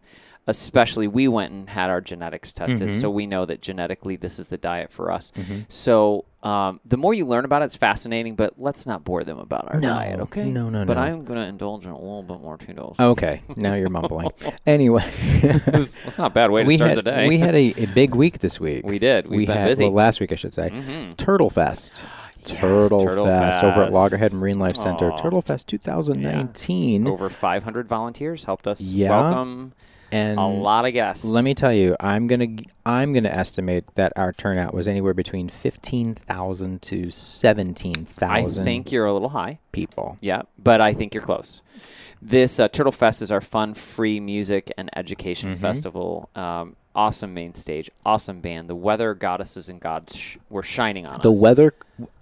especially 0.49 1.09
we 1.09 1.27
went 1.29 1.53
and 1.53 1.69
had 1.69 1.91
our 1.91 2.01
genetics 2.01 2.53
tested, 2.53 2.81
Mm-hmm. 2.89 3.01
so 3.01 3.11
we 3.11 3.27
know 3.27 3.45
that 3.47 3.61
genetically 3.63 4.17
this 4.17 4.39
is 4.39 4.49
the 4.49 4.57
diet 4.57 4.93
for 4.93 5.11
us. 5.11 5.33
So 5.69 6.25
um, 6.43 6.79
the 6.85 6.97
more 6.97 7.13
you 7.15 7.27
learn 7.27 7.45
about 7.45 7.63
it, 7.63 7.65
it's 7.67 7.77
fascinating. 7.77 8.37
But 8.37 8.55
let's 8.57 8.87
not 8.87 9.03
bore 9.05 9.25
them 9.25 9.39
about 9.39 9.73
our 9.75 9.81
No, 9.81 9.89
diet, 9.89 10.21
okay? 10.21 10.45
no, 10.45 10.69
no, 10.69 10.85
But 10.85 10.95
no. 10.95 10.95
But 10.95 10.99
i'm 10.99 11.25
going 11.25 11.41
to 11.41 11.47
indulge 11.47 11.85
in 11.85 11.91
a 11.91 11.99
little 11.99 12.23
bit 12.23 12.41
more 12.41 12.57
Tito's. 12.57 12.95
Okay, 13.01 13.43
now 13.57 13.75
you're 13.75 13.89
mumbling. 13.91 14.29
anyway, 14.67 15.05
That's 15.43 16.19
not 16.19 16.27
a 16.31 16.35
bad 16.35 16.51
way 16.53 16.63
to 16.63 16.67
we 16.69 16.77
start 16.77 16.91
had 16.91 16.99
the 16.99 17.03
day. 17.03 17.27
we 17.29 17.39
had 17.39 17.55
a, 17.57 17.75
a 17.83 17.87
big 17.87 18.15
week 18.15 18.39
this 18.39 18.61
week. 18.61 18.85
We 18.87 18.99
did. 19.01 19.27
We've 19.27 19.39
we 19.39 19.47
been 19.47 19.57
had, 19.59 19.65
busy. 19.67 19.85
Well, 19.85 19.93
last 19.95 20.21
week 20.21 20.31
I 20.31 20.37
should 20.37 20.55
say. 20.55 20.71
Mhm. 20.71 21.17
Turtle 21.17 21.51
Fest. 21.51 22.07
Turtle, 22.45 23.01
Turtle 23.01 23.27
Fest, 23.27 23.65
over 23.65 23.83
at 23.83 23.93
Loggerhead 23.93 24.33
Marine 24.33 24.61
Life 24.61 24.77
Center. 24.77 25.11
Aw. 25.11 25.17
Turtle 25.17 25.43
Fest 25.43 25.67
2019. 25.67 27.09
Over 27.09 27.29
500 27.29 27.89
volunteers 27.89 28.45
helped 28.45 28.69
us 28.69 28.81
Yeah. 28.93 29.11
welcome 29.11 29.73
and 30.13 30.39
a 30.39 30.47
lot 30.47 30.87
of 30.87 30.93
guests. 30.93 31.25
Let 31.25 31.45
me 31.45 31.55
tell 31.55 31.73
you, 31.73 31.97
I'm 32.01 32.27
gonna 32.27 32.57
I'm 32.85 33.13
gonna 33.13 33.29
estimate 33.29 33.85
that 33.97 34.13
our 34.17 34.33
turnout 34.33 34.73
was 34.75 34.87
anywhere 34.89 35.15
between 35.15 35.49
fifteen 35.49 36.15
thousand 36.15 36.83
to 36.83 37.11
seventeen 37.11 38.05
thousand. 38.07 38.63
I 38.63 38.65
think 38.65 38.93
you're 38.93 39.07
a 39.07 39.13
little 39.13 39.29
high. 39.31 39.59
people. 39.73 40.17
Yeah, 40.21 40.43
but 40.59 40.81
I 40.81 40.93
think 40.95 41.15
you're 41.15 41.23
close. 41.25 41.63
This 42.23 42.59
uh, 42.59 42.69
Turtle 42.69 42.93
Fest 42.93 43.21
is 43.23 43.31
our 43.31 43.41
fun, 43.43 43.75
free 43.75 44.21
music 44.21 44.73
and 44.79 44.89
education 44.97 45.51
Mm-hmm. 45.53 45.61
festival. 45.61 46.31
Um, 46.35 46.77
awesome 46.97 47.35
main 47.35 47.55
stage, 47.55 47.91
awesome 48.05 48.41
band. 48.41 48.69
The 48.69 48.75
weather 48.75 49.15
goddesses 49.15 49.69
and 49.69 49.79
gods 49.81 50.17
sh- 50.17 50.37
were 50.51 50.63
shining 50.63 51.07
on 51.07 51.21
The 51.21 51.31
us. 51.31 51.37
The 51.37 51.43
weather, 51.43 51.75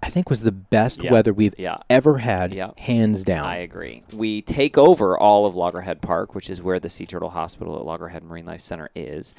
I 0.03 0.09
think, 0.09 0.29
was 0.29 0.41
the 0.41 0.51
best 0.51 1.01
Yeah. 1.01 1.11
weather 1.11 1.33
we've 1.33 1.57
Yeah. 1.57 1.77
ever 1.89 2.17
had, 2.19 2.53
Yeah. 2.53 2.71
hands 2.77 3.23
down. 3.23 3.45
I 3.47 3.57
agree. 3.57 4.03
We 4.13 4.41
take 4.41 4.77
over 4.77 5.17
all 5.17 5.45
of 5.45 5.55
Loggerhead 5.55 6.01
Park, 6.01 6.35
which 6.35 6.49
is 6.49 6.61
where 6.61 6.79
the 6.79 6.89
Sea 6.89 7.05
Turtle 7.05 7.29
Hospital 7.31 7.75
at 7.77 7.85
Loggerhead 7.85 8.23
Marine 8.23 8.45
Life 8.45 8.61
Center 8.61 8.89
is. 8.95 9.33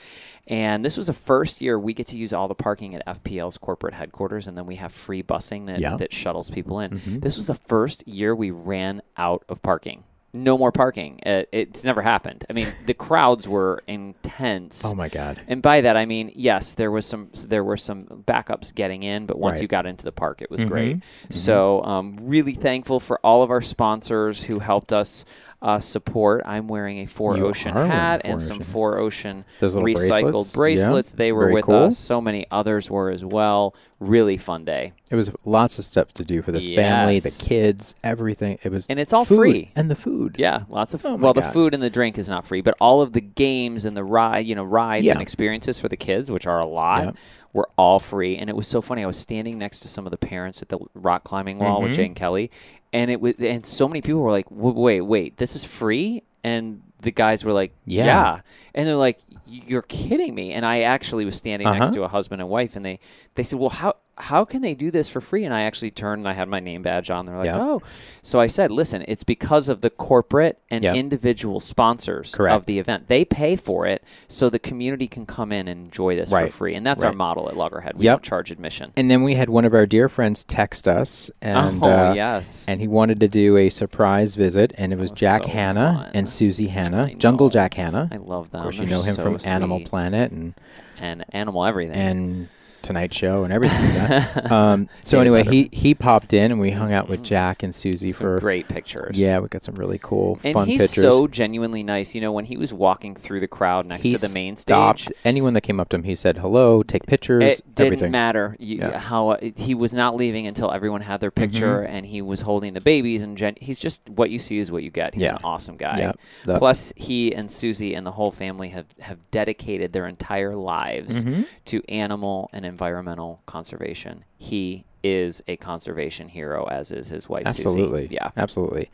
And 0.49 0.85
this 0.85 0.97
was 0.97 1.07
the 1.09 1.13
first 1.13 1.61
year 1.61 1.79
we 1.79 1.93
get 1.95 2.07
to 2.09 2.17
use 2.17 2.33
all 2.33 2.49
the 2.49 2.55
parking 2.55 2.95
at 2.95 3.03
FPL's 3.07 3.59
corporate 3.59 3.95
headquarters, 3.95 4.47
and 4.49 4.57
then 4.57 4.67
we 4.67 4.77
have 4.77 4.91
free 4.93 5.23
busing 5.23 5.67
that. 5.67 5.81
Mm-hmm. 5.81 5.97
that 5.99 6.13
shuttles 6.13 6.51
people 6.51 6.81
in. 6.81 7.01
This 7.21 7.37
was 7.37 7.47
the 7.47 7.55
first 7.55 8.07
year 8.09 8.35
we 8.35 8.51
ran 8.51 9.03
out 9.17 9.45
of 9.49 9.63
parking. 9.63 10.05
No 10.45 10.57
more 10.59 10.71
parking. 10.73 11.21
Uh, 11.25 11.43
it's 11.53 11.83
never 11.85 12.03
happened. 12.03 12.45
I 12.51 12.53
mean, 12.53 12.69
the 12.87 12.95
crowds 12.95 13.49
were 13.49 13.83
intense. 13.87 14.85
oh 14.85 14.95
my 14.95 15.09
god! 15.09 15.41
And 15.49 15.63
by 15.63 15.81
that 15.83 15.97
I 15.97 16.07
mean 16.07 16.33
yes, 16.35 16.75
there 16.75 16.91
was 16.91 17.07
some 17.07 17.31
there 17.47 17.65
were 17.65 17.77
some 17.77 18.05
backups 18.27 18.75
getting 18.75 19.03
in, 19.03 19.27
but 19.27 19.39
once 19.39 19.57
Right. 19.57 19.63
you 19.63 19.69
got 19.69 19.87
into 19.87 20.05
the 20.05 20.13
park, 20.13 20.43
it 20.43 20.51
was 20.51 20.61
Mhm. 20.63 20.69
great. 20.69 20.97
So 21.31 21.83
um, 21.85 22.17
really 22.23 22.55
thankful 22.55 23.01
for 23.01 23.19
all 23.25 23.43
of 23.43 23.51
our 23.51 23.63
sponsors 23.63 24.45
who 24.45 24.59
helped 24.59 24.93
us 24.93 25.25
uh, 25.67 25.81
support. 25.81 26.43
I'm 26.47 26.69
wearing 26.69 26.99
a 27.01 27.07
Four 27.07 27.37
You 27.37 27.47
Ocean 27.47 27.73
hat 27.75 28.23
Four 28.23 28.31
and 28.31 28.41
some 28.41 28.61
Four 28.61 28.99
Ocean 28.99 29.45
recycled 29.61 30.53
bracelets? 30.55 31.13
Yeah. 31.13 31.17
They 31.19 31.33
were 31.33 31.45
Very 31.47 31.55
with 31.55 31.65
cool. 31.65 31.75
us. 31.85 31.99
So 31.99 32.21
many 32.21 32.47
others 32.51 32.89
were 32.91 33.11
as 33.11 33.25
well. 33.25 33.75
Really 33.99 34.37
fun 34.37 34.65
day. 34.65 34.93
It 35.11 35.17
was 35.17 35.31
lots 35.45 35.79
of 35.79 35.85
stuff 35.85 36.13
to 36.15 36.25
do 36.25 36.43
for 36.43 36.53
the 36.53 36.77
family, 36.77 37.19
the 37.19 37.31
kids, 37.31 37.95
everything. 38.05 38.59
It 38.63 38.71
was 38.71 38.87
And 38.89 38.99
it's 38.99 39.13
all 39.13 39.25
free. 39.25 39.73
and 39.75 39.91
the 39.91 39.95
food. 39.95 40.37
Yeah, 40.39 40.65
lots 40.69 40.95
of. 40.95 41.05
Oh 41.07 41.17
well, 41.17 41.33
the 41.33 41.43
food 41.43 41.75
and 41.75 41.83
the 41.83 41.91
drink 41.91 42.19
is 42.19 42.29
not 42.29 42.47
free, 42.47 42.61
but 42.61 42.75
all 42.81 43.01
of 43.03 43.13
the 43.13 43.21
games 43.23 43.85
and 43.85 43.97
the 43.97 44.05
ride, 44.05 44.47
you 44.47 44.55
know, 44.55 44.65
rides 44.65 45.05
Yeah. 45.05 45.13
and 45.15 45.23
experiences 45.23 45.79
for 45.79 45.89
the 45.89 45.97
kids, 45.97 46.31
which 46.31 46.47
are 46.47 46.61
a 46.61 46.67
lot, 46.67 47.05
Yeah. 47.07 47.13
were 47.55 47.69
all 47.79 47.99
free. 47.99 48.37
And 48.37 48.51
it 48.51 48.55
was 48.57 48.69
so 48.69 48.81
funny. 48.83 49.03
I 49.03 49.07
was 49.07 49.17
standing 49.19 49.59
next 49.59 49.81
to 49.81 49.89
some 49.89 50.07
of 50.07 50.11
the 50.11 50.19
parents 50.19 50.61
at 50.63 50.69
the 50.69 50.79
rock 50.95 51.25
climbing 51.25 51.59
wall 51.59 51.81
with 51.83 51.93
Mhm. 51.93 51.97
Jane 51.97 52.15
Kelly, 52.15 52.51
and 52.97 53.11
it 53.11 53.21
was, 53.21 53.37
and 53.37 53.65
so 53.67 53.85
many 53.89 54.01
people 54.03 54.21
were 54.23 54.31
like, 54.39 54.49
"W- 54.49 54.79
"Wait, 54.87 55.01
wait, 55.03 55.37
this 55.37 55.55
is 55.57 55.65
free?" 55.65 56.23
And 56.43 56.83
the 57.03 57.11
guys 57.11 57.45
were 57.45 57.53
like, 57.53 57.73
Yeah. 57.85 58.05
"Yeah,", 58.07 58.41
and 58.75 58.87
they're 58.89 58.97
like, 59.09 59.19
"You're 59.47 59.83
kidding 60.01 60.35
me!" 60.35 60.53
And 60.57 60.65
I 60.65 60.77
actually 60.95 61.25
was 61.25 61.37
standing 61.37 61.69
next 61.71 61.89
Uh-huh. 61.89 61.95
to 61.97 62.03
a 62.05 62.09
husband 62.09 62.41
and 62.43 62.49
wife, 62.51 62.75
and 62.77 62.85
they 62.85 62.99
they 63.37 63.43
said, 63.43 63.59
"Well, 63.59 63.71
how 63.83 63.95
how 64.19 64.45
can 64.45 64.63
they 64.63 64.75
do 64.75 64.91
this 64.91 65.09
for 65.09 65.21
free?" 65.21 65.45
And 65.45 65.55
I 65.55 65.63
actually 65.63 65.91
turned 65.91 66.21
and 66.21 66.29
I 66.29 66.33
had 66.35 66.49
my 66.49 66.61
name 66.61 66.83
badge 66.83 67.11
on. 67.11 67.27
They're 67.27 67.37
like. 67.39 67.51
"Oh," 67.51 67.83
so 68.23 68.39
I 68.41 68.47
said, 68.47 68.71
"Listen, 68.71 69.05
it's 69.09 69.25
because 69.25 69.69
of 69.69 69.81
the 69.81 69.91
corporate 69.91 70.59
and 70.71 70.85
Yep. 70.85 70.95
individual 70.95 71.61
sponsors 71.61 72.35
Correct. 72.35 72.55
of 72.55 72.67
the 72.67 72.79
event. 72.79 73.09
They 73.09 73.25
pay 73.25 73.57
for 73.57 73.87
it, 73.87 74.03
so 74.29 74.51
the 74.51 74.59
community 74.59 75.07
can 75.09 75.25
come 75.27 75.51
in 75.53 75.67
and 75.69 75.81
enjoy 75.81 76.17
this 76.17 76.31
Right. 76.31 76.51
for 76.51 76.57
free, 76.57 76.75
and 76.75 76.87
that's 76.87 77.03
our 77.03 77.13
model 77.13 77.49
at 77.49 77.57
Loggerhead. 77.57 77.97
We 77.97 78.05
Yep. 78.05 78.13
don't 78.13 78.23
charge 78.23 78.51
admission." 78.51 78.93
And 78.97 79.11
then 79.11 79.23
we 79.23 79.35
had 79.35 79.49
one 79.49 79.65
of 79.65 79.73
our 79.75 79.87
dear 79.87 80.09
friends 80.09 80.45
text 80.45 80.87
us, 80.87 81.31
and 81.41 81.83
oh 81.83 81.89
uh, 82.11 82.13
yes. 82.15 82.65
and 82.69 82.81
he 82.81 82.87
wanted 82.87 83.19
to 83.21 83.29
do 83.29 83.57
a 83.57 83.69
surprise 83.71 84.35
visit, 84.35 84.75
and 84.77 84.93
it 84.93 84.99
was 84.99 85.07
was 85.07 85.13
Jack 85.13 85.45
so 85.45 85.51
Hanna 85.51 86.01
fun. 86.03 86.11
and 86.15 86.29
Susie 86.29 86.67
Hanna, 86.67 87.15
Jungle. 87.15 87.49
Jack 87.49 87.75
Hanna. 87.75 88.09
I 88.11 88.17
love 88.17 88.51
them. 88.51 88.59
of 88.59 88.65
course, 88.65 88.79
you 88.79 88.87
They're 88.87 88.97
know 88.97 89.03
him 89.03 89.15
so 89.15 89.23
from 89.23 89.39
Animal. 89.45 89.81
Planet 89.85 90.33
and 90.33 90.55
and 90.99 91.25
Animal 91.31 91.65
Everything. 91.65 91.95
and 91.95 92.49
Tonight 92.87 93.13
Show 93.13 93.45
and 93.45 93.53
everything. 93.53 93.85
like 93.99 94.09
that. 94.35 94.51
um, 94.53 94.89
so 95.01 95.19
anyway, 95.21 95.43
he 95.45 95.69
he 95.73 95.95
popped 95.95 96.33
in, 96.33 96.53
and 96.53 96.61
we 96.61 96.71
hung 96.71 96.93
out 96.93 97.09
with 97.09 97.23
Jack 97.23 97.63
and 97.63 97.75
Susie 97.75 98.13
Some 98.13 98.25
for 98.25 98.39
great 98.39 98.69
pictures. 98.69 99.19
yeah, 99.19 99.39
we 99.41 99.49
got 99.49 99.63
some 99.65 99.75
really 99.75 99.99
cool, 99.99 100.39
And 100.45 100.55
fun 100.55 100.69
he's 100.69 100.81
pictures. 100.81 101.03
so 101.03 101.27
genuinely 101.27 101.83
nice. 101.83 102.15
You 102.15 102.21
know, 102.21 102.33
when 102.33 102.45
he 102.45 102.57
was 102.57 102.73
walking 102.73 103.17
through 103.17 103.41
the 103.41 103.49
crowd 103.49 103.87
next 103.87 104.05
he 104.05 104.13
to 104.13 104.19
the 104.19 104.33
main 104.33 104.57
stopped 104.57 105.01
stage, 105.01 105.13
anyone 105.25 105.55
that 105.55 105.63
came 105.63 105.81
up 105.81 105.89
to 105.91 105.97
him. 105.97 106.05
He 106.05 106.15
said 106.15 106.37
hello, 106.39 106.83
take 106.83 107.07
pictures, 107.07 107.43
it 107.43 107.75
didn't 107.75 107.87
everything. 107.87 108.11
matter 108.13 108.55
you, 108.61 108.79
Yeah. 108.79 108.99
how 108.99 109.31
uh, 109.31 109.51
he 109.57 109.75
was 109.75 109.93
not 109.93 110.15
leaving 110.17 110.47
until 110.47 110.71
everyone 110.73 111.01
had 111.01 111.21
their 111.21 111.31
picture, 111.33 111.79
Mm-hmm. 111.79 111.95
and 111.97 112.07
he 112.07 112.23
was 112.23 112.43
holding 112.43 112.73
the 112.75 112.81
babies. 112.81 113.23
And 113.23 113.37
gen- 113.37 113.57
he's 113.61 113.79
just 113.81 114.09
what 114.09 114.31
you 114.31 114.39
see 114.39 114.59
is 114.59 114.71
what 114.71 114.83
you 114.85 114.91
get. 114.91 115.15
He's 115.15 115.23
Yeah. 115.25 115.33
an 115.35 115.39
awesome 115.45 115.77
guy. 115.77 115.99
Yeah. 115.99 116.13
The- 116.45 116.59
Plus, 116.59 116.93
he 116.97 117.35
and 117.35 117.51
Susie 117.51 117.95
and 117.95 118.07
the 118.07 118.13
whole 118.13 118.31
family 118.31 118.69
have 118.69 118.87
have 119.01 119.19
dedicated 119.31 119.93
their 119.93 120.07
entire 120.07 120.53
lives 120.53 121.25
Mm-hmm. 121.25 121.43
to 121.67 121.83
animal 121.89 122.49
and 122.53 122.65
environmental 122.77 123.41
conservation. 123.47 124.23
He 124.37 124.85
is 125.03 125.43
a 125.49 125.57
conservation 125.57 126.29
hero, 126.29 126.67
as 126.67 126.91
is 126.91 127.09
his 127.09 127.27
wife. 127.27 127.45
Absolutely, 127.47 128.03
Susie. 128.03 128.15
Yeah. 128.17 128.31
absolutely. 128.37 128.91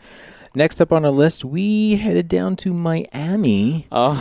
Next 0.55 0.81
up 0.81 0.93
on 0.93 1.05
our 1.05 1.11
list, 1.11 1.45
we 1.45 1.97
headed 1.97 2.29
down 2.29 2.55
to 2.57 2.73
Miami 2.73 3.87
Oh, 3.91 4.15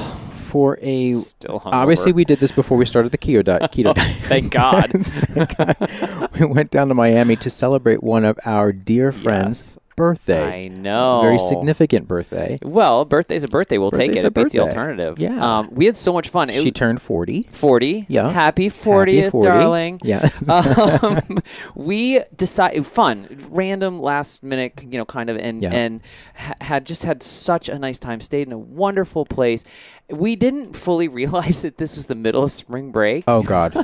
for 0.49 0.79
a. 0.81 1.11
still 1.13 1.59
hungover. 1.59 1.73
Obviously, 1.73 2.11
we 2.11 2.25
did 2.25 2.39
this 2.39 2.51
before 2.51 2.75
we 2.77 2.85
started 2.85 3.11
the 3.11 3.17
keto 3.19 3.43
diet. 3.43 3.61
Keto 3.63 3.91
oh, 3.91 3.93
diet. 3.93 4.15
Thank 4.23 4.51
God. 4.61 4.89
Thank 4.89 5.55
God. 5.57 6.29
we 6.39 6.45
went 6.47 6.71
down 6.71 6.87
to 6.87 6.95
Miami 6.95 7.35
to 7.35 7.49
celebrate 7.51 8.01
one 8.01 8.25
of 8.25 8.39
our 8.45 8.71
dear 8.71 9.11
friends' 9.11 9.61
Yes. 9.61 9.77
Birthday. 10.01 10.65
I 10.65 10.67
know. 10.69 11.21
Very 11.21 11.37
significant 11.37 12.07
birthday. 12.07 12.57
Well, 12.63 13.05
birthday's 13.05 13.43
a 13.43 13.47
birthday. 13.47 13.77
We'll 13.77 13.91
take 13.91 14.07
Birthday's 14.09 14.23
it. 14.23 14.25
a 14.25 14.27
It 14.27 14.33
beats 14.33 14.51
the 14.53 14.57
birthday. 14.59 14.79
alternative. 14.79 15.19
Yeah. 15.19 15.59
Um, 15.59 15.69
we 15.71 15.85
had 15.85 15.95
so 15.95 16.11
much 16.11 16.29
fun. 16.29 16.49
It 16.49 16.63
She 16.63 16.71
turned 16.71 17.01
40. 17.01 17.43
40. 17.43 18.05
Yeah. 18.09 18.29
Happy 18.31 18.69
40th, 18.69 19.15
Happy 19.25 19.29
40. 19.29 19.47
darling. 19.47 19.99
Yeah. 20.03 20.27
um, 20.49 21.39
we 21.75 22.21
decided 22.35 22.85
fun, 22.87 23.27
random, 23.49 24.01
last 24.01 24.41
minute, 24.43 24.81
you 24.89 24.97
know, 24.97 25.05
kind 25.05 25.29
of, 25.29 25.37
and 25.37 25.61
Yeah. 25.61 25.69
and 25.71 26.01
ha- 26.35 26.55
had 26.61 26.85
just 26.85 27.03
had 27.03 27.21
such 27.21 27.69
a 27.69 27.77
nice 27.77 27.99
time. 27.99 28.19
Stayed 28.21 28.47
in 28.47 28.53
a 28.53 28.57
wonderful 28.57 29.25
place. 29.25 29.63
We 30.09 30.35
didn't 30.35 30.75
fully 30.75 31.07
realize 31.21 31.61
that 31.61 31.77
this 31.77 31.95
was 31.95 32.07
the 32.07 32.15
middle 32.15 32.43
of 32.43 32.51
spring 32.51 32.91
break. 32.91 33.23
oh, 33.27 33.43
God. 33.43 33.75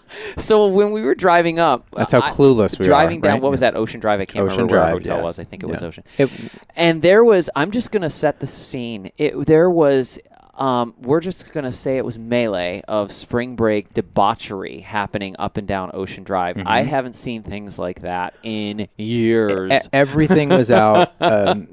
So 0.38 0.66
when 0.68 0.92
we 0.92 1.00
were 1.02 1.14
driving 1.14 1.58
up, 1.58 1.86
That's 1.92 2.12
how 2.12 2.20
I- 2.20 2.28
clueless 2.30 2.78
we 2.78 2.82
were 2.82 2.84
driving 2.84 3.18
are. 3.18 3.22
down. 3.22 3.32
right? 3.34 3.42
What 3.42 3.50
was 3.50 3.60
that? 3.60 3.74
Ocean 3.76 4.00
Drive. 4.00 4.20
I 4.20 4.24
can't 4.26 4.44
Ocean 4.44 4.56
remember 4.58 4.74
where 4.76 4.82
our 4.82 4.90
Drive, 4.90 5.02
hotel 5.04 5.16
yes. 5.18 5.24
was. 5.24 5.38
I 5.38 5.44
think 5.44 5.62
it 5.62 5.66
was 5.66 5.82
Ocean. 5.82 6.04
It- 6.18 6.30
And 6.76 7.00
there 7.02 7.24
was, 7.24 7.48
I'm 7.56 7.70
just 7.70 7.90
going 7.90 8.02
to 8.02 8.10
set 8.10 8.40
the 8.40 8.46
scene. 8.46 9.10
It, 9.18 9.46
there 9.46 9.70
was, 9.70 10.18
um, 10.56 10.94
we're 11.00 11.20
just 11.20 11.52
going 11.52 11.64
to 11.64 11.72
say 11.72 11.96
it 11.98 12.04
was 12.04 12.18
melee 12.18 12.82
of 12.88 13.12
spring 13.12 13.56
break 13.56 13.92
debauchery 13.94 14.80
happening 14.80 15.36
up 15.38 15.56
and 15.56 15.68
down 15.68 15.90
Ocean 15.94 16.24
Drive. 16.24 16.60
I 16.66 16.82
haven't 16.82 17.14
seen 17.16 17.42
things 17.42 17.78
like 17.78 18.02
that 18.02 18.34
in 18.42 18.88
years. 18.96 19.72
E- 19.72 19.88
everything 19.92 20.48
was 20.48 20.70
out. 20.70 21.12
Um, 21.26 21.66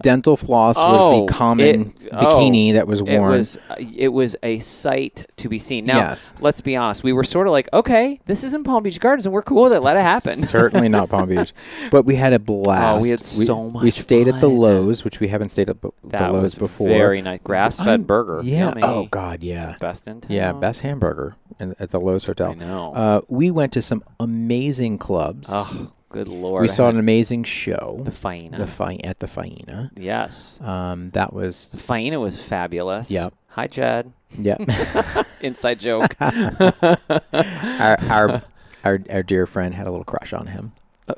dental 0.00 0.36
floss 0.36 0.76
was 0.76 0.84
Oh, 1.14 1.26
the 1.26 1.32
common 1.32 1.66
it- 2.00 2.08
oh, 2.12 2.16
bikini 2.40 2.72
that 2.74 2.86
was 2.86 3.02
worn. 3.02 3.34
it 3.34 3.36
was 3.36 3.56
uh, 3.70 3.74
it 3.96 4.08
was 4.08 4.36
a 4.42 4.58
sight 4.60 5.26
to 5.36 5.48
be 5.48 5.58
seen. 5.58 5.84
Now, 5.84 5.98
Yes. 5.98 6.30
let's 6.40 6.60
be 6.60 6.74
honest. 6.76 7.02
We 7.04 7.12
were 7.12 7.24
sort 7.24 7.46
of 7.46 7.52
like, 7.52 7.68
okay, 7.72 8.20
this 8.26 8.42
is 8.44 8.54
in 8.54 8.64
Palm 8.64 8.82
Beach 8.82 8.98
Gardens, 9.00 9.26
and 9.26 9.32
we're 9.32 9.42
cool 9.42 9.64
with 9.64 9.72
it. 9.72 9.80
Let 9.80 9.96
it 9.96 10.00
happen. 10.02 10.36
Certainly 10.36 10.88
not 10.88 11.10
Palm 11.10 11.28
Beach, 11.28 11.52
but 11.90 12.04
we 12.04 12.14
had 12.14 12.32
a 12.32 12.38
blast. 12.38 12.98
Oh, 12.98 13.02
we 13.02 13.10
had 13.10 13.20
we, 13.20 13.24
so 13.24 13.60
We 13.62 13.72
much 13.72 13.92
stayed 13.94 14.28
at 14.28 14.40
the 14.40 14.48
fun. 14.48 14.56
Loews, 14.58 15.04
which 15.04 15.20
we 15.20 15.28
haven't 15.28 15.50
stayed 15.50 15.68
at 15.70 15.80
b- 15.80 15.90
the 16.04 16.16
Loews 16.16 16.42
was 16.42 16.54
before. 16.56 16.88
very 16.88 17.20
nice. 17.22 17.40
Grass-fed 17.44 18.06
burger. 18.08 18.40
Yeah. 18.42 18.70
Yummy. 18.70 18.82
Oh 18.82 19.06
God, 19.08 19.44
yeah. 19.44 19.76
Best 19.78 20.08
in 20.08 20.20
town. 20.22 20.32
Yeah, 20.32 20.50
best 20.52 20.80
hamburger 20.80 21.36
in, 21.60 21.76
at 21.78 21.90
the 21.90 22.00
Loews 22.00 22.26
Hotel. 22.26 22.50
I 22.50 22.54
know. 22.54 22.92
Uh, 22.94 23.20
we 23.28 23.52
went 23.52 23.72
to 23.74 23.82
some 23.82 24.02
amazing 24.18 24.98
clubs. 24.98 25.48
Oh, 25.52 25.92
good 26.08 26.26
lord. 26.26 26.62
we 26.62 26.68
I 26.68 26.72
saw 26.72 26.88
an 26.88 26.98
amazing 26.98 27.44
show. 27.44 28.00
the 28.02 28.10
Faena. 28.10 28.56
The 28.56 28.66
fi- 28.66 29.00
at 29.04 29.20
the 29.20 29.26
Faena. 29.28 29.90
yes. 29.96 30.58
Um, 30.60 31.10
that 31.10 31.32
was 31.32 31.70
The 31.70 31.78
Faena 31.78 32.20
was 32.20 32.42
fabulous. 32.42 33.10
Yep. 33.12 33.32
Hi, 33.50 33.66
Chad. 33.68 34.12
Yep. 34.38 34.62
Inside 35.42 35.78
joke. 35.80 36.14
our, 36.20 37.98
our 38.10 38.42
our 38.84 39.00
our 39.10 39.22
dear 39.22 39.46
friend 39.46 39.74
had 39.74 39.86
a 39.86 39.90
little 39.90 40.04
crush 40.04 40.32
on 40.32 40.46
him. 40.48 40.72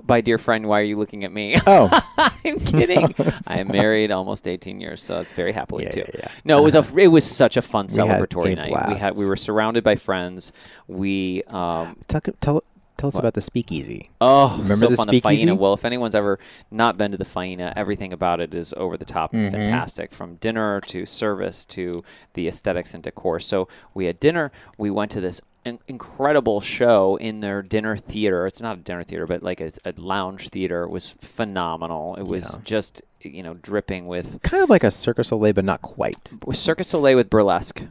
By 0.05 0.21
dear 0.21 0.39
friend, 0.39 0.67
why 0.69 0.81
are 0.81 0.85
you 0.85 0.99
looking 0.99 1.25
at 1.25 1.33
me? 1.33 1.57
Oh, 1.67 1.89
I'm 2.19 2.59
kidding. 2.61 3.15
I 3.47 3.59
am 3.61 3.69
married 3.69 4.11
almost 4.13 4.49
18 4.49 4.81
years, 4.81 5.03
so 5.03 5.21
it's 5.21 5.33
very 5.33 5.53
happily 5.53 5.85
Yeah, 5.85 5.91
too. 5.91 6.05
yeah, 6.15 6.21
yeah. 6.25 6.29
No, 6.45 6.59
it 6.59 6.63
was 6.63 6.75
a 6.75 6.85
it 6.99 7.09
was 7.09 7.25
such 7.25 7.57
a 7.57 7.63
fun 7.63 7.87
We 7.91 7.97
had 8.07 8.21
celebratory 8.23 8.53
a 8.53 8.57
night. 8.57 8.89
We 8.89 8.95
had 8.97 9.17
we 9.17 9.27
were 9.27 9.37
surrounded 9.37 9.85
by 9.85 9.97
friends. 9.97 10.53
We 10.89 11.43
um 11.49 11.97
tell 12.09 12.21
tell, 12.41 12.63
tell 12.97 13.09
us 13.09 13.15
What? 13.15 13.21
about 13.21 13.35
the 13.35 13.41
speakeasy. 13.41 14.11
oh 14.21 14.59
Remember 14.63 14.87
so 14.87 14.91
the 14.91 14.97
fun 14.97 15.09
speakeasy? 15.09 15.47
the 15.47 15.53
Faena. 15.53 15.59
Well, 15.59 15.75
if 15.75 15.85
anyone's 15.85 16.15
ever 16.15 16.39
not 16.71 16.97
been 16.99 17.13
to 17.13 17.17
the 17.19 17.25
Faena, 17.25 17.73
everything 17.77 18.13
about 18.13 18.41
it 18.41 18.55
is 18.55 18.75
over 18.77 18.97
the 18.97 19.05
top 19.05 19.33
and 19.33 19.47
Mhm. 19.49 19.53
fantastic, 19.53 20.13
from 20.13 20.37
dinner 20.37 20.81
to 20.89 21.07
service 21.07 21.65
to 21.67 21.93
the 22.35 22.49
aesthetics 22.49 22.95
and 22.95 23.03
decor. 23.03 23.41
So 23.41 23.69
we 23.95 24.07
had 24.07 24.19
dinner. 24.21 24.51
We 24.79 24.91
went 24.91 25.11
to 25.13 25.21
this 25.21 25.41
incredible 25.89 26.61
show 26.61 27.17
in 27.17 27.41
their 27.41 27.63
dinner 27.63 27.97
theater. 27.97 28.47
It's 28.47 28.61
not 28.61 28.79
a 28.79 28.81
dinner 28.81 29.03
theater, 29.05 29.27
but 29.27 29.43
like 29.43 29.61
a, 29.61 29.73
a 29.85 29.93
lounge 29.97 30.49
theater. 30.49 30.85
It 30.85 30.91
was 30.91 31.09
phenomenal. 31.11 32.17
It 32.19 32.25
was 32.27 32.55
Yeah. 32.55 32.61
just 32.65 33.03
you 33.23 33.43
know 33.43 33.55
dripping 33.55 34.05
with 34.07 34.41
Kind 34.43 34.63
of 34.63 34.71
like 34.71 34.85
a 34.85 34.91
Cirque 34.91 35.17
du 35.17 35.25
Soleil, 35.25 35.53
but 35.53 35.65
not 35.65 35.83
quite. 35.83 36.33
with 36.47 36.57
Cirque 36.57 36.79
du 36.79 36.85
Soleil 36.85 37.17
with 37.17 37.31
burlesque. 37.31 37.83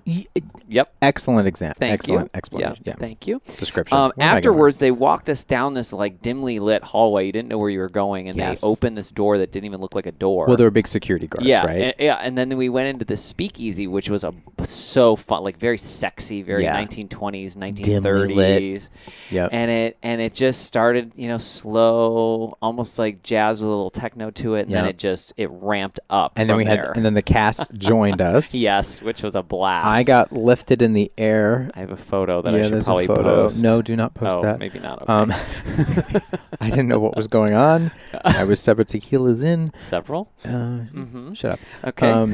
Yep. 0.67 0.89
Excellent 1.01 1.47
example. 1.47 1.77
Thank 1.79 1.93
Excellent 1.93 2.25
you. 2.33 2.37
explanation. 2.37 2.83
Yeah. 2.85 2.93
Thank 2.93 3.27
you. 3.27 3.41
Description. 3.57 3.97
Um, 3.97 4.03
What 4.03 4.13
am 4.17 4.21
I 4.21 4.25
gonna- 4.27 4.37
afterwards, 4.37 4.77
they 4.79 4.91
walked 4.91 5.29
us 5.29 5.43
down 5.43 5.73
this 5.73 5.91
like 5.93 6.21
dimly 6.21 6.59
lit 6.59 6.83
hallway. 6.83 7.25
You 7.25 7.31
didn't 7.31 7.49
know 7.49 7.57
where 7.57 7.69
you 7.69 7.79
were 7.79 7.89
going, 7.89 8.29
and 8.29 8.37
Yes. 8.37 8.61
they 8.61 8.67
opened 8.67 8.97
this 8.97 9.09
door 9.11 9.37
that 9.39 9.51
didn't 9.51 9.65
even 9.65 9.81
look 9.81 9.95
like 9.95 10.05
a 10.05 10.11
door. 10.11 10.45
Well, 10.47 10.57
there 10.57 10.67
were 10.67 10.71
big 10.71 10.87
security 10.87 11.27
guards, 11.27 11.47
yeah, 11.47 11.65
right? 11.65 11.81
and, 11.81 11.93
yeah, 11.99 12.15
and 12.15 12.37
then 12.37 12.55
we 12.57 12.69
went 12.69 12.87
into 12.89 13.05
the 13.05 13.17
speakeasy, 13.17 13.87
which 13.87 14.09
was 14.09 14.23
a 14.23 14.33
so 14.63 15.15
fun, 15.15 15.43
like 15.43 15.57
very 15.57 15.77
sexy, 15.77 16.41
very 16.43 16.63
Yeah. 16.63 16.75
1920s, 16.79 17.55
Dimly 17.55 18.33
lit. 18.33 18.61
1930s, 18.61 18.89
yep. 19.31 19.49
and 19.51 19.71
it 19.71 19.97
and 20.03 20.21
it 20.21 20.33
just 20.33 20.63
started, 20.63 21.11
you 21.15 21.27
know, 21.27 21.37
slow, 21.37 22.55
almost 22.61 22.99
like 22.99 23.23
jazz 23.23 23.59
with 23.59 23.67
a 23.67 23.69
little 23.69 23.89
techno 23.89 24.29
to 24.31 24.55
it, 24.55 24.67
and 24.67 24.73
then 24.75 24.85
it 24.85 24.97
just 24.97 25.18
it 25.37 25.49
ramped 25.51 25.99
up. 26.09 26.33
and 26.35 26.49
then 26.49 26.57
we 26.57 26.65
had, 26.65 26.85
and 26.95 27.05
then 27.05 27.13
the 27.13 27.21
cast 27.21 27.63
joined 27.77 28.21
us. 28.21 28.53
yes, 28.55 29.01
which 29.01 29.21
was 29.23 29.35
a 29.35 29.43
blast. 29.43 29.85
I 29.87 30.03
got 30.03 30.31
lifted 30.31 30.81
in 30.81 30.93
the 30.93 31.11
air. 31.17 31.69
I 31.75 31.79
have 31.79 31.91
a 31.91 31.97
photo 31.97 32.41
that 32.41 32.51
yeah, 32.53 32.59
I 32.59 32.63
should 32.63 32.73
there's 32.73 32.85
probably 32.85 33.05
a 33.05 33.07
photo. 33.07 33.23
post. 33.43 33.61
No, 33.63 33.81
do 33.81 33.95
not 33.95 34.13
post 34.13 34.31
oh, 34.39 34.41
that. 34.43 34.59
maybe 34.59 34.79
not. 34.79 35.01
Okay. 35.03 35.11
Um, 35.13 35.31
I 36.61 36.69
didn't 36.69 36.87
know 36.87 36.99
what 36.99 37.15
was 37.15 37.27
going 37.27 37.53
on. 37.53 37.91
I 38.23 38.43
was 38.43 38.59
several 38.59 38.85
tequilas 38.85 39.43
in. 39.43 39.71
Several. 39.79 40.31
Uh, 40.45 40.79
Mm-hmm. 40.89 41.33
Shut 41.33 41.53
up. 41.53 41.59
Okay. 41.85 42.09
Um, 42.09 42.33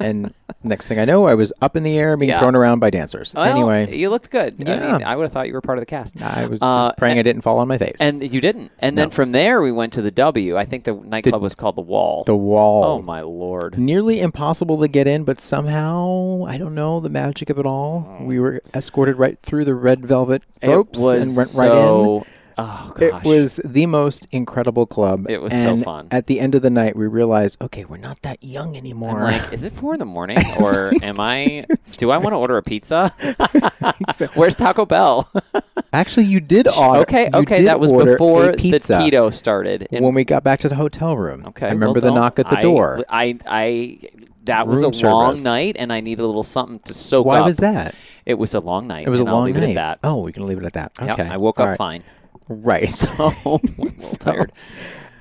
and 0.00 0.32
next 0.62 0.88
thing 0.88 0.98
I 0.98 1.04
know, 1.04 1.26
I 1.26 1.34
was 1.34 1.52
up 1.62 1.76
in 1.76 1.82
the 1.82 1.98
air 1.98 2.16
being 2.16 2.30
Yeah. 2.30 2.38
thrown 2.38 2.54
around 2.54 2.80
by 2.80 2.90
dancers. 2.90 3.32
Well, 3.34 3.44
anyway, 3.44 3.94
you 3.96 4.10
looked 4.10 4.30
good. 4.30 4.56
I 4.68 4.74
Yeah. 4.74 4.92
mean, 4.92 5.04
I 5.04 5.16
would 5.16 5.24
have 5.24 5.32
thought 5.32 5.46
you 5.48 5.54
were 5.54 5.60
part 5.60 5.78
of 5.78 5.82
the 5.82 5.86
cast. 5.86 6.22
I 6.22 6.46
was 6.46 6.58
Uh, 6.60 6.88
just 6.88 6.98
praying 6.98 7.18
I 7.18 7.22
didn't 7.22 7.42
fall 7.42 7.58
on 7.58 7.68
my 7.68 7.78
face. 7.78 7.96
And 8.00 8.20
you 8.32 8.40
didn't. 8.40 8.70
And 8.78 8.96
then 8.98 9.10
from 9.10 9.30
there, 9.30 9.60
we 9.62 9.72
went 9.72 9.92
to 9.94 10.02
the 10.02 10.10
W. 10.10 10.56
I 10.56 10.64
think 10.64 10.84
the 10.84 10.94
nightclub 10.94 11.40
was 11.42 11.54
called 11.54 11.76
the 11.76 11.80
Wall. 11.82 12.13
The 12.22 12.36
wall. 12.36 12.84
oh 12.84 13.02
my 13.02 13.20
lord! 13.22 13.76
Nearly 13.78 14.20
impossible 14.20 14.80
to 14.80 14.88
get 14.88 15.06
in, 15.08 15.24
but 15.24 15.40
somehow 15.40 16.44
I 16.46 16.56
don't 16.58 16.74
know 16.74 17.00
the 17.00 17.08
magic 17.08 17.50
of 17.50 17.58
it 17.58 17.66
all. 17.66 18.06
Oh. 18.20 18.24
We 18.24 18.38
were 18.38 18.62
escorted 18.72 19.16
right 19.16 19.38
through 19.42 19.64
the 19.64 19.74
red 19.74 20.04
velvet 20.04 20.42
It 20.62 20.68
ropes 20.68 20.98
was 20.98 21.20
and 21.20 21.36
went 21.36 21.54
right 21.54 21.70
in. 21.70 22.24
Oh 22.56 22.92
gosh! 22.96 23.24
It 23.24 23.28
was 23.28 23.56
the 23.64 23.86
most 23.86 24.26
incredible 24.30 24.86
club. 24.86 25.26
It 25.28 25.42
was 25.42 25.52
so 25.52 25.74
and 25.74 25.84
fun. 25.84 26.08
At 26.10 26.26
the 26.28 26.38
end 26.40 26.54
of 26.54 26.62
the 26.62 26.70
night, 26.70 26.94
we 26.96 27.06
realized, 27.06 27.56
okay, 27.60 27.84
we're 27.84 27.96
not 27.96 28.22
that 28.22 28.42
young 28.42 28.70
I'm 28.70 28.76
anymore. 28.76 29.22
like, 29.24 29.52
is 29.52 29.62
it 29.64 29.72
four 29.72 29.94
in 29.94 29.98
the 29.98 30.04
morning, 30.04 30.38
or 30.60 30.92
am 31.02 31.18
I? 31.18 31.66
Do 31.96 32.10
I 32.10 32.16
want 32.18 32.32
to 32.32 32.36
order 32.36 32.56
a 32.56 32.62
pizza? 32.62 33.12
Where's 34.34 34.56
Taco 34.56 34.86
Bell? 34.86 35.30
Actually, 35.92 36.26
you 36.26 36.40
did 36.40 36.68
order. 36.68 37.00
okay, 37.00 37.24
you 37.32 37.40
okay, 37.40 37.56
did 37.56 37.66
that 37.66 37.80
was 37.80 37.90
order 37.90 38.12
before 38.12 38.52
the 38.52 38.56
pizza 38.58 38.94
keto 38.94 39.32
started. 39.32 39.88
And- 39.90 40.04
when 40.04 40.14
we 40.14 40.24
got 40.24 40.42
back 40.44 40.60
to 40.60 40.68
the 40.68 40.74
hotel 40.76 41.16
room. 41.16 41.44
okay, 41.48 41.66
I 41.66 41.70
remember 41.70 42.00
well, 42.00 42.12
the 42.12 42.18
knock 42.18 42.38
at 42.38 42.48
the 42.48 42.58
I- 42.58 42.62
door. 42.62 43.04
I, 43.08 43.38
I 43.46 43.98
that 44.44 44.66
was 44.68 44.82
a 44.82 44.84
Room 44.84 44.92
long 45.02 45.30
service. 45.32 45.44
night, 45.44 45.76
and 45.78 45.92
I 45.92 46.00
needed 46.00 46.22
a 46.22 46.26
little 46.26 46.42
something 46.42 46.78
to 46.80 46.92
soak 46.94 47.24
Why 47.26 47.36
up. 47.36 47.42
Why 47.42 47.46
was 47.46 47.56
that? 47.58 47.94
It 48.26 48.34
was 48.34 48.52
a 48.54 48.60
long 48.60 48.86
night. 48.86 49.04
It 49.06 49.10
was 49.10 49.20
and 49.20 49.28
a 49.28 49.32
I'll 49.32 49.38
long 49.38 49.46
leave 49.46 49.56
night. 49.56 49.64
It 49.64 49.70
at 49.78 50.00
that. 50.02 50.06
Oh, 50.06 50.20
we 50.22 50.32
can 50.32 50.46
leave 50.46 50.58
it 50.58 50.64
at 50.64 50.74
that. 50.74 50.92
Yep, 51.00 51.18
Okay. 51.18 51.28
I 51.28 51.36
woke 51.38 51.58
All 51.60 51.64
up 51.64 51.70
right. 51.70 51.78
fine. 51.78 52.04
Right. 52.48 52.88
So 52.88 53.60
a 53.78 54.16
tired. 54.18 54.52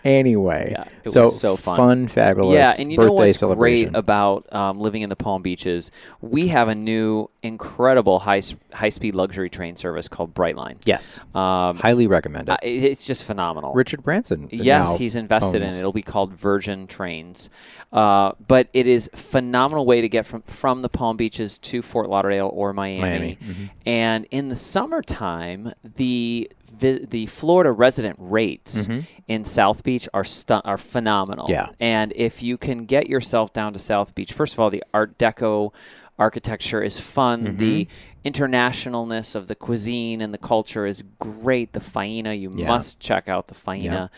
anyway, 0.04 0.70
Yeah, 0.72 0.84
it 1.06 1.12
so 1.12 1.24
was 1.24 1.40
so 1.40 1.56
fun. 1.56 2.08
fabulous. 2.08 2.56
Yeah, 2.56 2.76
and 2.78 2.92
you 2.92 2.98
know 2.98 3.12
what's 3.14 3.38
great 3.42 3.90
about 3.96 4.52
um, 4.54 4.80
living 4.80 5.02
in 5.02 5.10
the 5.10 5.16
Palm 5.16 5.42
Beaches? 5.42 5.92
We 6.22 6.50
have 6.50 6.68
a 6.68 6.76
new, 6.76 7.30
incredible 7.42 8.20
high 8.20 8.42
high 8.74 8.90
speed 8.90 9.16
luxury 9.16 9.50
train 9.50 9.76
service 9.78 10.08
called 10.10 10.34
Brightline. 10.34 10.78
yes, 10.86 11.20
Um, 11.34 11.78
highly 11.78 12.08
recommended. 12.08 12.52
uh, 12.52 12.58
it- 12.62 12.84
it's 12.84 13.06
just 13.06 13.24
phenomenal. 13.24 13.74
Richard 13.74 14.04
Branson. 14.04 14.50
Yes, 14.52 14.98
he's 14.98 15.16
invested 15.16 15.62
in 15.62 15.70
it. 15.70 15.78
It'll 15.80 15.94
be 15.94 16.02
called 16.02 16.34
Virgin 16.34 16.88
Trains, 16.88 17.50
uh, 17.94 18.34
but 18.48 18.68
it 18.74 18.88
is 18.88 19.10
phenomenal 19.16 19.86
way 19.86 20.02
to 20.02 20.10
get 20.10 20.26
from 20.26 20.42
from 20.44 20.82
the 20.82 20.90
Palm 20.90 21.16
Beaches 21.16 21.58
to 21.60 21.82
Fort 21.82 22.10
Lauderdale 22.10 22.50
or 22.54 22.74
Miami. 22.74 23.00
Miami, 23.02 23.38
mhm. 23.42 23.70
And 23.86 24.26
in 24.32 24.50
the 24.50 24.56
summertime, 24.56 25.74
the 25.84 26.50
vi- 26.76 27.06
the 27.06 27.26
Florida 27.28 27.72
resident 27.72 28.16
rates 28.20 28.88
in 29.28 29.46
South 29.46 29.84
Beach 29.84 30.08
are 30.14 30.24
stu- 30.24 30.62
are 30.66 30.78
phenomenal. 30.78 31.46
Mm-hmm. 31.46 31.54
Yeah. 31.54 31.68
And 31.80 32.14
if 32.16 32.42
you 32.44 32.58
can 32.58 32.86
get 32.86 33.08
yourself 33.08 33.54
down 33.54 33.74
to 33.74 33.80
South 33.80 34.14
Beach, 34.16 34.34
first 34.34 34.54
of 34.54 34.60
all, 34.60 34.70
the 34.70 34.84
Art 34.94 35.18
Deco 35.18 35.72
architecture 36.20 36.82
is 36.84 37.00
fun. 37.00 37.46
Mm-hmm. 37.46 37.58
The 37.58 37.88
internationalness 38.26 39.36
of 39.36 39.48
the 39.48 39.56
cuisine 39.56 40.22
and 40.22 40.34
the 40.34 40.38
culture 40.38 40.86
is 40.86 41.04
great. 41.20 41.74
The 41.74 41.80
Faena, 41.80 42.40
you 42.40 42.52
Yeah. 42.56 42.68
must 42.68 43.00
check 43.00 43.28
out 43.28 43.48
the 43.48 43.56
Faena. 43.56 44.10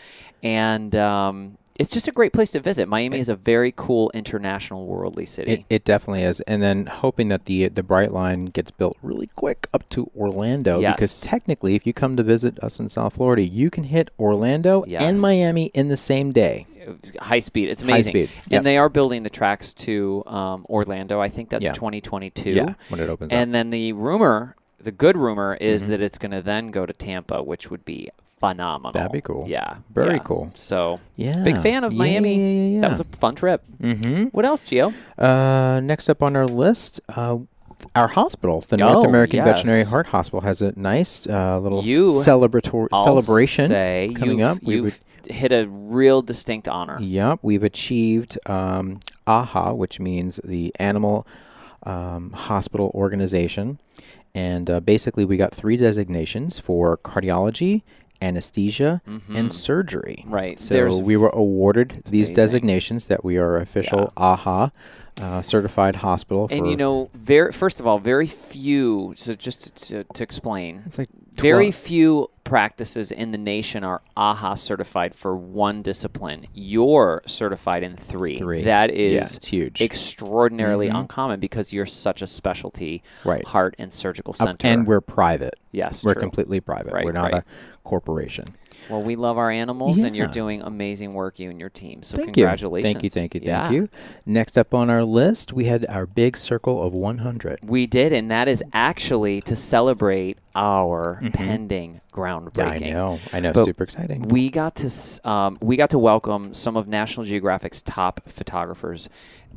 And 0.42 0.94
um, 0.94 1.58
it's 1.78 1.90
just 1.90 2.08
a 2.08 2.12
great 2.12 2.32
place 2.32 2.50
to 2.52 2.60
visit. 2.60 2.88
Miami 2.88 3.18
is 3.18 3.28
a 3.28 3.36
very 3.36 3.72
cool 3.76 4.10
international 4.14 4.86
worldly 4.86 5.26
city. 5.26 5.52
It, 5.52 5.64
it 5.68 5.84
definitely 5.84 6.22
is, 6.22 6.40
and 6.40 6.62
then 6.62 6.86
hoping 6.86 7.28
that 7.28 7.44
the 7.46 7.68
the 7.68 7.82
Bright 7.82 8.12
Line 8.12 8.46
gets 8.46 8.70
built 8.70 8.96
really 9.02 9.28
quick 9.34 9.66
up 9.72 9.88
to 9.90 10.10
Orlando 10.16 10.80
because 10.80 11.20
technically, 11.20 11.74
if 11.74 11.86
you 11.86 11.92
come 11.92 12.16
to 12.16 12.22
visit 12.22 12.58
us 12.62 12.78
in 12.78 12.88
South 12.88 13.14
Florida, 13.14 13.42
you 13.42 13.70
can 13.70 13.84
hit 13.84 14.10
Orlando 14.18 14.84
Yes. 14.86 15.02
and 15.02 15.20
Miami 15.20 15.66
in 15.74 15.88
the 15.88 15.96
same 15.96 16.32
day. 16.32 16.66
high 17.20 17.40
speed. 17.40 17.68
It's 17.68 17.82
amazing. 17.82 18.14
High 18.14 18.26
speed, 18.26 18.42
And 18.54 18.64
they 18.64 18.78
are 18.78 18.88
building 18.88 19.22
the 19.24 19.30
tracks 19.30 19.74
to 19.74 20.22
um, 20.28 20.64
Orlando. 20.68 21.20
I 21.20 21.28
think 21.28 21.48
that's 21.48 21.64
Yeah. 21.64 21.72
2022. 21.72 22.50
Yeah, 22.50 22.74
when 22.90 23.00
it 23.00 23.08
opens 23.10 23.32
And 23.32 23.50
up. 23.50 23.52
then 23.52 23.70
the 23.70 23.92
rumor, 23.92 24.54
the 24.80 24.92
good 24.92 25.16
rumor, 25.16 25.56
is 25.60 25.82
Mm-hmm. 25.82 25.90
that 25.90 26.00
it's 26.02 26.16
going 26.18 26.30
to 26.30 26.42
then 26.42 26.70
go 26.70 26.86
to 26.86 26.92
Tampa, 26.92 27.42
which 27.42 27.70
would 27.70 27.84
be 27.84 28.08
phenomenal. 28.40 28.92
That'd 28.92 29.12
be 29.12 29.20
cool. 29.20 29.44
Yeah. 29.48 29.76
Very 29.94 30.14
yeah. 30.14 30.18
cool. 30.20 30.50
So, 30.54 31.00
Yeah, 31.16 31.42
big 31.42 31.58
fan 31.62 31.84
of 31.84 31.92
Miami. 31.94 32.36
Yeah, 32.36 32.74
yeah. 32.76 32.80
That 32.82 32.90
was 32.90 33.00
a 33.00 33.04
fun 33.04 33.34
trip. 33.34 33.62
mm-hmm. 33.80 34.24
What 34.26 34.44
else, 34.44 34.64
Gio? 34.64 34.92
Uh, 35.18 35.80
next 35.80 36.08
up 36.08 36.22
on 36.22 36.36
our 36.36 36.46
list, 36.46 37.00
uh, 37.08 37.38
our 37.94 38.08
hospital, 38.08 38.64
the 38.68 38.82
Oh, 38.82 38.92
North 38.92 39.06
American 39.06 39.38
yes. 39.38 39.46
Veterinary 39.46 39.84
Heart 39.84 40.06
Hospital, 40.08 40.40
has 40.42 40.62
a 40.62 40.72
nice 40.78 41.26
uh, 41.26 41.58
little 41.58 41.82
You- 41.84 42.08
celebratory 42.10 42.88
celebration 43.04 44.14
coming 44.14 44.42
up. 44.42 44.58
We 44.62 44.74
You've 44.76 44.84
would- 44.84 45.32
hit 45.34 45.50
a 45.52 45.66
real 45.68 46.22
distinct 46.22 46.68
honor. 46.68 46.98
Yep, 47.00 47.40
we've 47.42 47.64
achieved 47.64 48.38
um, 48.48 49.00
AHA, 49.26 49.72
which 49.72 49.98
means 49.98 50.40
the 50.44 50.72
Animal 50.78 51.26
um, 51.84 52.30
Hospital 52.32 52.90
Organization. 52.94 53.78
And 54.34 54.70
uh, 54.70 54.80
basically, 54.80 55.24
we 55.24 55.36
got 55.36 55.52
three 55.54 55.76
designations 55.76 56.58
for 56.58 56.98
cardiology, 56.98 57.82
anesthesia, 58.22 59.00
and 59.32 59.52
surgery. 59.52 60.18
Mm-hmm. 60.20 60.34
Right. 60.34 60.60
So 60.60 60.74
There's- 60.74 60.98
we 60.98 61.16
were 61.16 61.30
awarded 61.30 62.02
these 62.06 62.28
amazing. 62.28 62.34
designations 62.34 63.08
that 63.08 63.24
we 63.24 63.36
are 63.38 63.56
official 63.56 64.12
AHA 64.16 64.70
uh, 65.18 65.42
certified 65.42 65.96
hospital. 65.96 66.48
And 66.50 66.60
for- 66.60 66.70
you 66.70 66.76
know, 66.76 67.10
very 67.14 67.52
first 67.52 67.80
of 67.80 67.86
all, 67.86 67.98
very 67.98 68.26
few. 68.26 69.14
So 69.16 69.32
just 69.34 69.76
to, 69.88 70.04
to 70.04 70.22
explain, 70.22 70.82
it's 70.86 70.98
like 70.98 71.08
very 71.36 71.70
few 71.70 72.28
practices 72.44 73.10
in 73.12 73.32
the 73.32 73.38
nation 73.38 73.82
are 73.84 74.02
AHA 74.16 74.54
certified 74.54 75.14
for 75.14 75.36
one 75.36 75.82
discipline. 75.82 76.46
You're 76.54 77.22
certified 77.26 77.82
in 77.82 77.96
three. 77.96 78.36
Three. 78.36 78.62
That 78.64 78.90
Yeah, 78.90 79.22
is 79.22 79.36
it's 79.36 79.48
huge. 79.48 79.80
extraordinarily 79.80 80.88
uncommon 80.88 81.40
because 81.40 81.72
you're 81.72 81.86
such 81.86 82.22
a 82.22 82.26
specialty 82.26 83.02
Right. 83.24 83.44
heart 83.46 83.74
and 83.78 83.92
surgical 83.92 84.34
Uh, 84.38 84.44
center. 84.44 84.66
and 84.68 84.86
we're 84.86 85.00
private. 85.00 85.54
yes, 85.72 86.04
We're 86.04 86.14
true. 86.14 86.22
completely 86.22 86.60
private. 86.60 86.92
Right, 86.92 87.04
we're 87.04 87.12
not 87.12 87.32
right. 87.32 87.42
a 87.42 87.44
corporation. 87.82 88.44
Well, 88.90 89.02
we 89.02 89.16
love 89.16 89.36
our 89.36 89.50
animals, 89.50 89.98
and 89.98 90.14
you're 90.14 90.28
doing 90.28 90.62
amazing 90.62 91.12
work, 91.12 91.40
you 91.40 91.50
and 91.50 91.58
your 91.58 91.70
team. 91.70 92.04
So 92.04 92.16
Thank 92.18 92.34
congratulations. 92.34 92.88
you. 92.88 92.92
Thank 92.92 93.02
you. 93.02 93.10
Thank 93.10 93.34
you. 93.34 93.40
Yeah. 93.50 93.62
Thank 93.68 93.74
you. 93.74 93.88
Next 94.24 94.56
up 94.56 94.72
on 94.72 94.90
our 94.90 95.02
list, 95.02 95.52
we 95.52 95.64
had 95.64 95.84
our 95.88 96.06
big 96.06 96.36
circle 96.36 96.80
of 96.84 96.92
100. 96.92 97.58
We 97.66 97.86
did, 97.86 98.12
and 98.12 98.30
that 98.30 98.46
is 98.46 98.62
actually 98.72 99.40
to 99.42 99.56
celebrate 99.56 100.38
our 100.54 101.18
pending 101.32 102.00
groundbreaking. 102.12 102.80
Mm-hmm. 102.82 102.84
I 102.84 102.90
know. 102.90 103.20
I 103.32 103.40
know. 103.40 103.52
But 103.52 103.64
Super 103.64 103.84
exciting. 103.84 104.22
We 104.22 104.50
got 104.50 104.74
to 104.76 105.28
um, 105.28 105.58
we 105.60 105.76
got 105.76 105.90
to 105.90 105.98
welcome 105.98 106.54
some 106.54 106.76
of 106.76 106.86
National 106.88 107.24
Geographic's 107.26 107.82
top 107.82 108.20
photographers, 108.28 109.08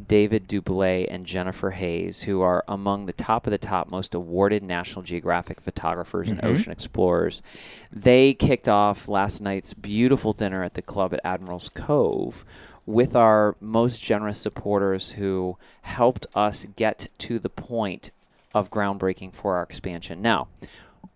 David 0.08 0.48
Doubilet 0.48 1.08
and 1.10 1.26
Jennifer 1.26 1.72
Hayes, 1.72 2.24
who 2.24 2.42
are 2.42 2.64
among 2.68 3.06
the 3.06 3.14
top 3.14 3.48
of 3.48 3.52
the 3.52 3.58
top 3.58 3.90
most 3.92 4.14
awarded 4.14 4.64
National 4.64 5.02
Geographic 5.04 5.62
photographers 5.62 6.30
Mm-hmm. 6.30 6.40
and 6.40 6.58
ocean 6.58 6.72
explorers. 6.72 7.42
They 7.92 8.34
kicked 8.34 8.68
off 8.70 9.08
last 9.08 9.42
night's 9.42 9.74
beautiful 9.74 10.34
dinner 10.34 10.64
at 10.64 10.74
the 10.74 10.82
club 10.82 11.14
at 11.14 11.22
Admiral's 11.24 11.70
Cove 11.70 12.44
with 12.86 13.16
our 13.16 13.56
most 13.62 14.02
generous 14.02 14.40
supporters 14.40 15.12
who 15.12 15.58
helped 15.84 16.26
us 16.34 16.66
get 16.76 17.08
to 17.20 17.38
the 17.38 17.50
point 17.50 18.10
of 18.52 18.72
groundbreaking 18.72 19.32
for 19.32 19.58
our 19.58 19.64
expansion. 19.64 20.24
Now, 20.24 20.48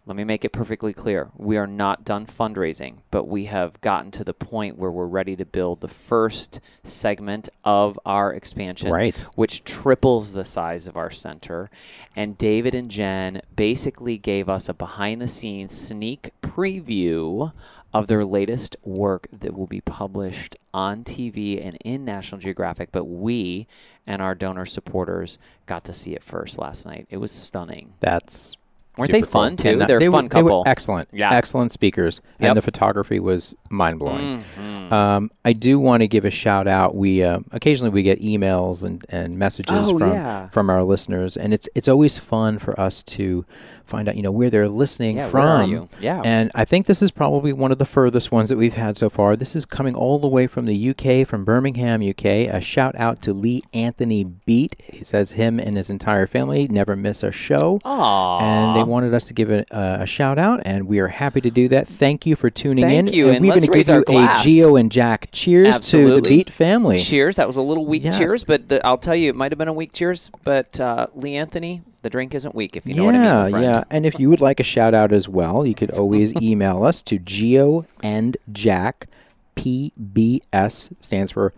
let 0.05 0.17
me 0.17 0.23
make 0.25 0.43
it 0.43 0.51
perfectly 0.51 0.91
clear. 0.93 1.29
We 1.37 1.55
are 1.57 1.67
not 1.67 2.03
done 2.03 2.25
fundraising, 2.25 2.97
but 3.09 3.25
we 3.27 3.45
have 3.45 3.79
gotten 3.79 4.11
to 4.11 4.23
the 4.23 4.33
point 4.33 4.77
where 4.77 4.91
we're 4.91 5.05
ready 5.05 5.35
to 5.37 5.45
build 5.45 5.79
the 5.79 5.87
first 5.87 6.59
segment 6.83 7.47
of 7.63 7.97
our 8.05 8.33
expansion, 8.33 8.91
Right. 8.91 9.17
which 9.35 9.63
triples 9.63 10.33
the 10.33 10.43
size 10.43 10.87
of 10.87 10.97
our 10.97 11.09
center. 11.09 11.69
And 12.15 12.37
David 12.37 12.75
and 12.75 12.89
Jen 12.89 13.41
basically 13.55 14.17
gave 14.17 14.49
us 14.49 14.67
a 14.67 14.73
behind 14.73 15.21
the 15.21 15.27
scenes 15.29 15.71
sneak 15.71 16.31
preview 16.41 17.53
of 17.93 18.07
their 18.07 18.25
latest 18.25 18.75
work 18.83 19.27
that 19.31 19.53
will 19.53 19.67
be 19.67 19.79
published 19.81 20.55
on 20.73 21.03
TV 21.03 21.63
and 21.65 21.77
in 21.85 22.03
National 22.03 22.41
Geographic, 22.41 22.89
but 22.91 23.05
we 23.05 23.67
and 24.07 24.21
our 24.21 24.33
donor 24.35 24.65
supporters 24.65 25.37
got 25.67 25.83
to 25.85 25.93
see 25.93 26.13
it 26.13 26.23
first 26.23 26.57
last 26.57 26.85
night. 26.85 27.05
It 27.09 27.17
was 27.17 27.31
stunning. 27.31 27.93
That's 27.99 28.57
Weren't 28.97 29.11
they 29.11 29.21
super 29.21 29.31
cool. 29.31 29.41
fun, 29.41 29.57
too? 29.57 29.77
They're 29.87 29.99
they 29.99 30.07
fun 30.09 30.25
were, 30.25 30.29
they 30.29 30.43
were 30.43 30.63
excellent. 30.67 31.09
Yeah. 31.11 31.31
Excellent 31.33 31.71
speakers. 31.71 32.21
Yep. 32.23 32.33
Mm-hmm. 32.33 32.45
And 32.45 32.57
the 32.57 32.61
photography 32.61 33.19
was 33.19 33.53
mind 33.71 33.99
blowing. 33.99 34.43
Um, 34.91 35.31
I 35.43 35.53
do 35.53 35.79
want 35.79 36.01
to 36.01 36.07
give 36.07 36.25
a 36.25 36.31
shout 36.31 36.67
out. 36.67 36.95
We 36.95 37.23
uh, 37.23 37.39
occasionally 37.51 37.89
we 37.91 38.03
get 38.03 38.21
emails 38.21 38.83
and, 38.83 39.03
and 39.09 39.37
messages 39.39 39.89
Oh, 39.89 39.97
from 39.97 40.09
yeah. 40.11 40.49
from 40.49 40.69
our 40.69 40.83
listeners, 40.83 41.35
and 41.37 41.53
it's 41.53 41.67
it's 41.73 41.87
always 41.87 42.17
fun 42.17 42.59
for 42.59 42.79
us 42.79 43.01
to 43.03 43.45
find 43.85 44.07
out 44.07 44.15
you 44.15 44.21
know 44.23 44.31
where 44.31 44.49
they're 44.49 44.69
listening 44.69 45.17
Yeah, 45.17 45.27
from. 45.29 45.39
where 45.41 45.49
are 45.49 45.63
you? 45.65 45.89
Yeah. 45.99 46.21
And 46.23 46.51
I 46.55 46.63
think 46.63 46.85
this 46.85 47.01
is 47.01 47.11
probably 47.11 47.51
one 47.51 47.71
of 47.71 47.79
the 47.79 47.85
furthest 47.85 48.31
ones 48.31 48.47
that 48.49 48.57
we've 48.57 48.75
had 48.75 48.95
so 48.95 49.09
far. 49.09 49.35
This 49.35 49.55
is 49.55 49.65
coming 49.65 49.93
all 49.95 50.19
the 50.19 50.27
way 50.27 50.47
from 50.47 50.65
the 50.65 50.89
UK, 50.91 51.27
from 51.27 51.43
Birmingham, 51.43 52.01
UK. 52.07 52.25
A 52.25 52.61
shout 52.61 52.95
out 52.95 53.21
to 53.23 53.33
Lee 53.33 53.63
Anthony 53.73 54.23
Beat. 54.23 54.75
He 54.81 55.03
says 55.03 55.33
him 55.33 55.59
and 55.59 55.75
his 55.75 55.89
entire 55.89 56.27
family 56.27 56.67
never 56.69 56.95
miss 56.95 57.23
a 57.23 57.31
show. 57.31 57.79
Aww. 57.83 58.41
And 58.41 58.75
they 58.77 58.82
wanted 58.83 59.13
us 59.13 59.25
to 59.25 59.33
give 59.33 59.49
a, 59.49 59.65
uh, 59.75 59.97
a 60.01 60.05
shout 60.05 60.37
out, 60.37 60.61
and 60.65 60.87
we 60.87 60.99
are 60.99 61.07
happy 61.07 61.41
to 61.41 61.49
do 61.51 61.67
that. 61.69 61.87
Thank 61.87 62.25
you 62.25 62.35
for 62.35 62.49
tuning 62.49 62.83
Thank 62.85 63.07
in. 63.09 63.13
you, 63.13 63.29
and 63.29 63.41
we're 63.45 63.53
gonna 63.55 63.67
give 63.67 63.87
you 63.89 64.03
glass. 64.03 64.41
a 64.41 64.43
Geo 64.43 64.75
and 64.75 64.91
Jack 64.91 65.29
cheers 65.31 65.79
to 65.91 66.15
the 66.15 66.21
Beat 66.21 66.49
family. 66.49 66.99
Cheers. 66.99 67.35
That 67.37 67.47
was 67.47 67.57
a 67.57 67.61
little 67.61 67.85
weak 67.85 68.03
Yes. 68.03 68.17
cheers, 68.17 68.43
but 68.43 68.69
the, 68.69 68.85
I'll 68.85 68.97
tell 68.97 69.15
you, 69.15 69.29
it 69.29 69.35
might 69.35 69.51
have 69.51 69.57
been 69.57 69.67
a 69.67 69.73
weak 69.73 69.93
cheers. 69.93 70.31
But 70.43 70.79
uh, 70.79 71.07
Lee 71.15 71.35
Anthony, 71.35 71.81
the 72.01 72.09
drink 72.09 72.33
isn't 72.35 72.53
weak, 72.55 72.75
if 72.75 72.85
you 72.85 72.93
know 72.95 73.09
yeah, 73.09 73.43
what 73.43 73.53
I 73.53 73.57
mean. 73.57 73.61
yeah. 73.63 73.83
And 73.89 74.05
if 74.05 74.19
you 74.19 74.29
would 74.29 74.41
like 74.41 74.59
a 74.59 74.63
shout 74.63 74.93
out 74.93 75.11
as 75.11 75.27
well, 75.29 75.65
you 75.65 75.73
could 75.75 75.91
always 75.91 76.33
email 76.41 76.83
us 76.83 77.01
to 77.03 77.17
Geo 77.19 77.85
and 78.01 78.37
Jack, 78.51 79.07
PBS 79.55 80.93
stands 81.01 81.31
for 81.31 81.53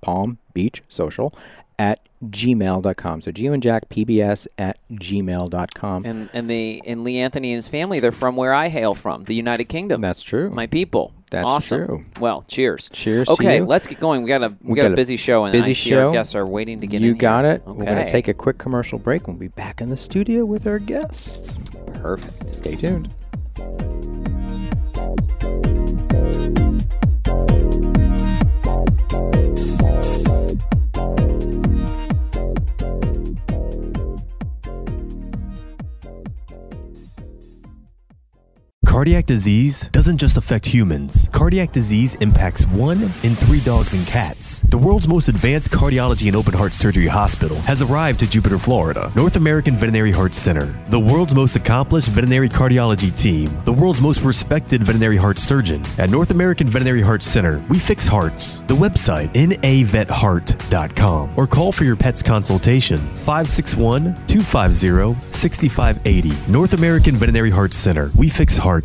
Palm 0.00 0.38
Beach 0.54 0.82
Social, 0.88 1.32
at 1.80 2.06
gmail.com. 2.22 3.22
So 3.22 3.32
Geo 3.32 3.54
and 3.54 3.62
Jack, 3.62 3.88
PBS 3.88 4.46
at 4.58 4.78
gmail.com. 4.92 6.04
And 6.04 6.28
and 6.34 6.48
the 6.50 6.82
and 6.86 7.02
Lee 7.02 7.18
Anthony 7.18 7.52
and 7.52 7.56
his 7.56 7.68
family, 7.68 7.98
they're 8.00 8.12
from 8.12 8.36
where 8.36 8.52
I 8.52 8.68
hail 8.68 8.94
from, 8.94 9.24
the 9.24 9.34
United 9.34 9.64
Kingdom. 9.64 10.02
That's 10.02 10.22
true. 10.22 10.50
my 10.50 10.66
people. 10.66 11.14
That's 11.30 11.46
awesome. 11.46 11.86
true. 11.86 12.02
Well, 12.20 12.44
cheers. 12.48 12.90
Cheers 12.92 13.28
to 13.28 13.34
Okay, 13.34 13.60
let's 13.60 13.86
get 13.86 13.98
going. 14.00 14.22
We 14.22 14.28
got 14.28 14.42
a 14.42 14.48
we, 14.62 14.70
We 14.72 14.76
got, 14.76 14.82
got 14.82 14.92
a 14.92 14.96
busy 14.96 15.16
show, 15.16 15.44
and 15.44 15.52
busy 15.52 15.70
I 15.70 15.74
show. 15.74 16.08
our 16.08 16.12
guests 16.12 16.34
are 16.34 16.44
waiting 16.44 16.80
to 16.80 16.86
get 16.86 17.00
you 17.00 17.14
got 17.14 17.44
here. 17.44 17.54
it. 17.54 17.66
We're 17.66 17.84
going 17.86 18.04
to 18.04 18.10
take 18.10 18.28
a 18.28 18.34
quick 18.34 18.58
commercial 18.58 18.98
break. 18.98 19.26
We'll 19.28 19.36
be 19.36 19.48
back 19.48 19.80
in 19.80 19.90
the 19.90 19.96
studio 19.96 20.44
with 20.44 20.66
our 20.66 20.80
guests. 20.80 21.56
perfect. 21.94 22.56
Stay 22.56 22.74
tuned. 22.74 23.14
Cardiac 38.90 39.24
disease 39.24 39.86
doesn't 39.92 40.18
just 40.18 40.36
affect 40.36 40.66
humans. 40.66 41.28
Cardiac 41.30 41.70
disease 41.70 42.16
impacts 42.16 42.66
one 42.66 43.00
in 43.22 43.36
three 43.36 43.60
dogs 43.60 43.94
and 43.94 44.04
cats. 44.04 44.62
The 44.62 44.78
world's 44.78 45.06
most 45.06 45.28
advanced 45.28 45.70
cardiology 45.70 46.26
and 46.26 46.34
open 46.34 46.54
heart 46.54 46.74
surgery 46.74 47.06
hospital 47.06 47.56
has 47.58 47.82
arrived 47.82 48.18
to 48.18 48.26
Jupiter, 48.28 48.58
Florida. 48.58 49.12
North 49.14 49.36
American 49.36 49.76
Veterinary 49.76 50.10
Heart 50.10 50.34
Center, 50.34 50.76
the 50.88 50.98
world's 50.98 51.36
most 51.36 51.54
accomplished 51.54 52.08
veterinary 52.08 52.48
cardiology 52.48 53.16
team, 53.16 53.56
the 53.64 53.72
world's 53.72 54.00
most 54.00 54.22
respected 54.22 54.82
veterinary 54.82 55.16
heart 55.16 55.38
surgeon. 55.38 55.84
At 55.96 56.10
North 56.10 56.32
American 56.32 56.66
Veterinary 56.66 57.02
Heart 57.02 57.22
Center, 57.22 57.62
we 57.70 57.78
fix 57.78 58.08
hearts. 58.08 58.58
The 58.66 58.74
website, 58.74 59.32
navetheart.com, 59.34 61.30
or 61.36 61.46
call 61.46 61.70
for 61.70 61.84
your 61.84 61.94
pet's 61.94 62.24
consultation, 62.24 62.98
561 62.98 64.16
250 64.26 65.14
6580. 65.32 66.50
North 66.50 66.72
American 66.72 67.14
Veterinary 67.14 67.50
Heart 67.50 67.72
Center, 67.72 68.10
we 68.16 68.28
fix 68.28 68.58
hearts. 68.58 68.79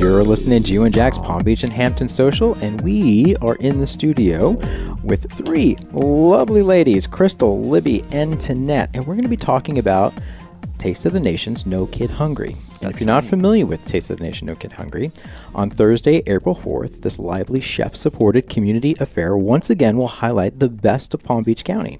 You're 0.00 0.24
listening 0.24 0.62
to 0.62 0.68
Geo 0.68 0.84
and 0.84 0.94
Jack's 0.94 1.18
Palm 1.18 1.44
Beach 1.44 1.62
and 1.62 1.72
Hampton 1.72 2.08
Social, 2.08 2.54
and 2.58 2.80
we 2.80 3.36
are 3.42 3.54
in 3.56 3.80
the 3.80 3.86
studio 3.86 4.50
with 5.02 5.30
three 5.32 5.76
lovely 5.92 6.62
ladies, 6.62 7.06
Crystal, 7.06 7.60
Libby, 7.60 8.02
and 8.10 8.34
Tanette, 8.34 8.88
and 8.94 9.06
we're 9.06 9.14
going 9.14 9.22
to 9.22 9.28
be 9.28 9.36
talking 9.36 9.78
about 9.78 10.12
Taste 10.78 11.06
of 11.06 11.12
the 11.12 11.20
Nation's 11.20 11.66
No 11.66 11.86
Kid 11.86 12.10
Hungry. 12.10 12.56
And 12.82 12.94
if 12.94 13.00
you're 13.00 13.06
not 13.06 13.24
familiar 13.24 13.66
with 13.66 13.84
Taste 13.84 14.10
of 14.10 14.18
the 14.18 14.24
Nation 14.24 14.46
No 14.46 14.54
Kid 14.54 14.72
Hungry, 14.72 15.10
on 15.54 15.70
Thursday, 15.70 16.22
April 16.26 16.54
4th, 16.54 17.02
this 17.02 17.18
lively 17.18 17.60
chef-supported 17.60 18.48
community 18.48 18.94
affair 19.00 19.36
once 19.36 19.70
again 19.70 19.96
will 19.96 20.08
highlight 20.08 20.58
the 20.58 20.68
best 20.68 21.14
of 21.14 21.22
Palm 21.22 21.44
Beach 21.44 21.64
County. 21.64 21.98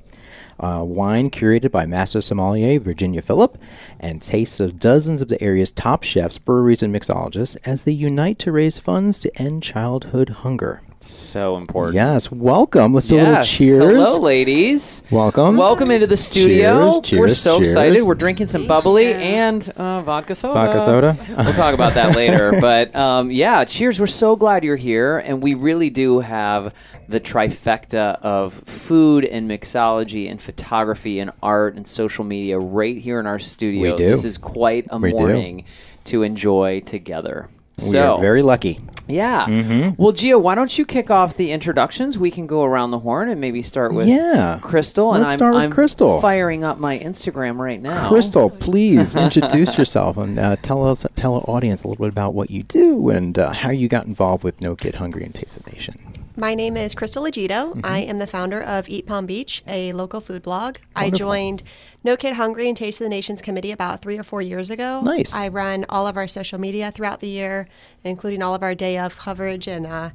Uh, 0.59 0.83
wine 0.87 1.31
curated 1.31 1.71
by 1.71 1.85
master 1.85 2.21
sommelier 2.21 2.79
Virginia 2.79 3.21
Philip, 3.21 3.59
and 4.01 4.23
tastes 4.23 4.61
of 4.61 4.79
dozens 4.79 5.21
of 5.21 5.29
the 5.29 5.43
area's 5.43 5.71
top 5.71 6.03
chefs, 6.03 6.39
breweries, 6.39 6.83
and 6.83 6.95
mixologists 6.95 7.57
as 7.65 7.83
they 7.83 7.93
unite 7.93 8.39
to 8.39 8.53
raise 8.53 8.79
funds 8.79 9.19
to 9.19 9.41
end 9.41 9.63
childhood 9.63 10.31
hunger. 10.31 10.81
So 11.07 11.57
important. 11.57 11.95
Yes, 11.95 12.31
welcome. 12.33 12.95
Let's 12.95 13.09
do 13.09 13.17
a 13.17 13.19
little 13.19 13.35
Yes. 13.35 13.49
cheers. 13.51 13.83
Hello, 13.85 14.19
ladies. 14.19 15.03
Welcome. 15.11 15.57
Welcome 15.57 15.91
into 15.91 16.07
the 16.07 16.17
studio. 16.17 16.91
Cheers, 16.91 17.01
cheers, 17.03 17.21
We're 17.21 17.29
so 17.31 17.57
cheers. 17.59 17.69
excited. 17.69 18.03
We're 18.05 18.15
drinking 18.15 18.47
some 18.49 18.67
bubbly 18.67 19.13
and 19.15 19.69
uh, 19.77 20.03
vodka 20.03 20.35
soda. 20.35 20.55
Vodka 20.55 20.85
soda? 20.85 21.17
we'll 21.45 21.53
talk 21.55 21.75
about 21.75 21.95
that 21.95 22.17
later. 22.17 22.59
But 22.61 22.95
um, 22.97 23.31
yeah, 23.31 23.65
cheers. 23.65 24.01
We're 24.01 24.07
so 24.07 24.35
glad 24.35 24.65
you're 24.65 24.77
here. 24.77 25.19
And 25.19 25.43
we 25.43 25.55
really 25.55 25.91
do 25.91 26.21
have 26.21 26.75
the 27.09 27.21
trifecta 27.21 28.19
of 28.23 28.55
food 28.55 29.25
and 29.25 29.49
mixology 29.49 30.29
and 30.31 30.41
photography 30.41 31.21
and 31.21 31.31
art 31.43 31.77
and 31.77 31.87
social 31.87 32.25
media 32.25 32.59
right 32.59 32.97
here 32.97 33.21
in 33.21 33.27
our 33.27 33.39
studio. 33.39 33.93
We 33.93 33.97
do. 33.99 34.11
This 34.11 34.25
is 34.25 34.39
quite 34.39 34.87
a 34.91 34.99
We 34.99 35.11
do. 35.11 35.17
morning 35.19 35.65
to 36.07 36.23
enjoy 36.23 36.81
together. 36.81 37.49
We 37.79 37.85
so, 37.85 38.15
are 38.15 38.21
very 38.21 38.43
lucky. 38.43 38.81
Yeah. 39.09 39.47
Mm-hmm. 39.47 40.03
Well, 40.03 40.13
Gio, 40.13 40.41
why 40.41 40.55
don't 40.55 40.77
you 40.77 40.85
kick 40.85 41.11
off 41.11 41.37
the 41.37 41.53
introductions? 41.53 42.19
We 42.19 42.31
can 42.31 42.47
go 42.47 42.65
around 42.65 42.91
the 42.91 42.99
horn 42.99 43.29
and 43.29 43.41
maybe 43.41 43.63
start 43.63 43.95
with 43.95 44.09
Yeah. 44.09 44.59
Crystal. 44.63 45.13
And 45.13 45.21
Let's 45.21 45.33
I'm, 45.33 45.39
start 45.39 45.55
with 45.55 45.63
I'm 45.65 45.71
Crystal. 45.71 46.21
firing 46.21 46.65
up 46.65 46.79
my 46.79 46.99
Instagram 46.99 47.59
right 47.59 47.81
now. 47.81 48.09
Crystal, 48.09 48.51
please 48.67 49.15
introduce 49.17 49.79
yourself 49.79 50.17
and 50.17 50.39
uh, 50.39 50.57
tell 50.63 50.85
us, 50.89 51.05
tell 51.17 51.35
our 51.35 51.45
audience 51.49 51.83
a 51.85 51.89
little 51.89 52.05
bit 52.05 52.13
about 52.13 52.35
what 52.35 52.51
you 52.51 52.63
do 52.65 53.09
and 53.11 53.39
uh, 53.39 53.53
how 53.53 53.71
you 53.71 53.89
got 53.89 54.07
involved 54.07 54.43
with 54.45 54.61
No 54.61 54.75
Kid 54.77 54.97
Hungry 54.97 55.25
and 55.25 55.35
Taste 55.35 55.57
of 55.57 55.67
Nation. 55.73 55.95
My 56.39 56.55
name 56.55 56.77
is 56.77 56.95
Crystal 56.95 57.25
Legito. 57.25 57.73
Mm-hmm. 57.73 57.81
I 57.83 58.01
am 58.01 58.19
the 58.19 58.27
founder 58.27 58.63
of 58.63 58.91
Eat 58.91 59.07
Palm 59.07 59.25
Beach, 59.25 59.63
a 59.67 59.95
local 59.95 60.21
food 60.21 60.43
blog. 60.43 60.77
I 60.95 61.09
joined 61.09 61.63
No 62.05 62.15
Kid 62.15 62.35
Hungry 62.35 62.69
and 62.69 62.77
Taste 62.77 63.01
of 63.01 63.07
the 63.07 63.09
Nations 63.09 63.41
committee 63.41 63.73
about 63.73 64.03
three 64.03 64.19
or 64.19 64.23
four 64.23 64.43
years 64.43 64.71
ago. 64.71 65.01
Nice. 65.03 65.35
I 65.35 65.49
run 65.49 65.87
all 65.89 66.07
of 66.07 66.19
our 66.19 66.29
social 66.29 66.61
media 66.61 66.91
throughout 66.91 67.21
the 67.21 67.29
year, 67.29 67.69
including 68.05 68.43
all 68.43 68.55
of 68.55 68.63
our 68.63 68.75
day 68.75 68.99
of 68.99 69.17
coverage 69.17 69.67
and 69.67 69.87
uh, 69.87 70.11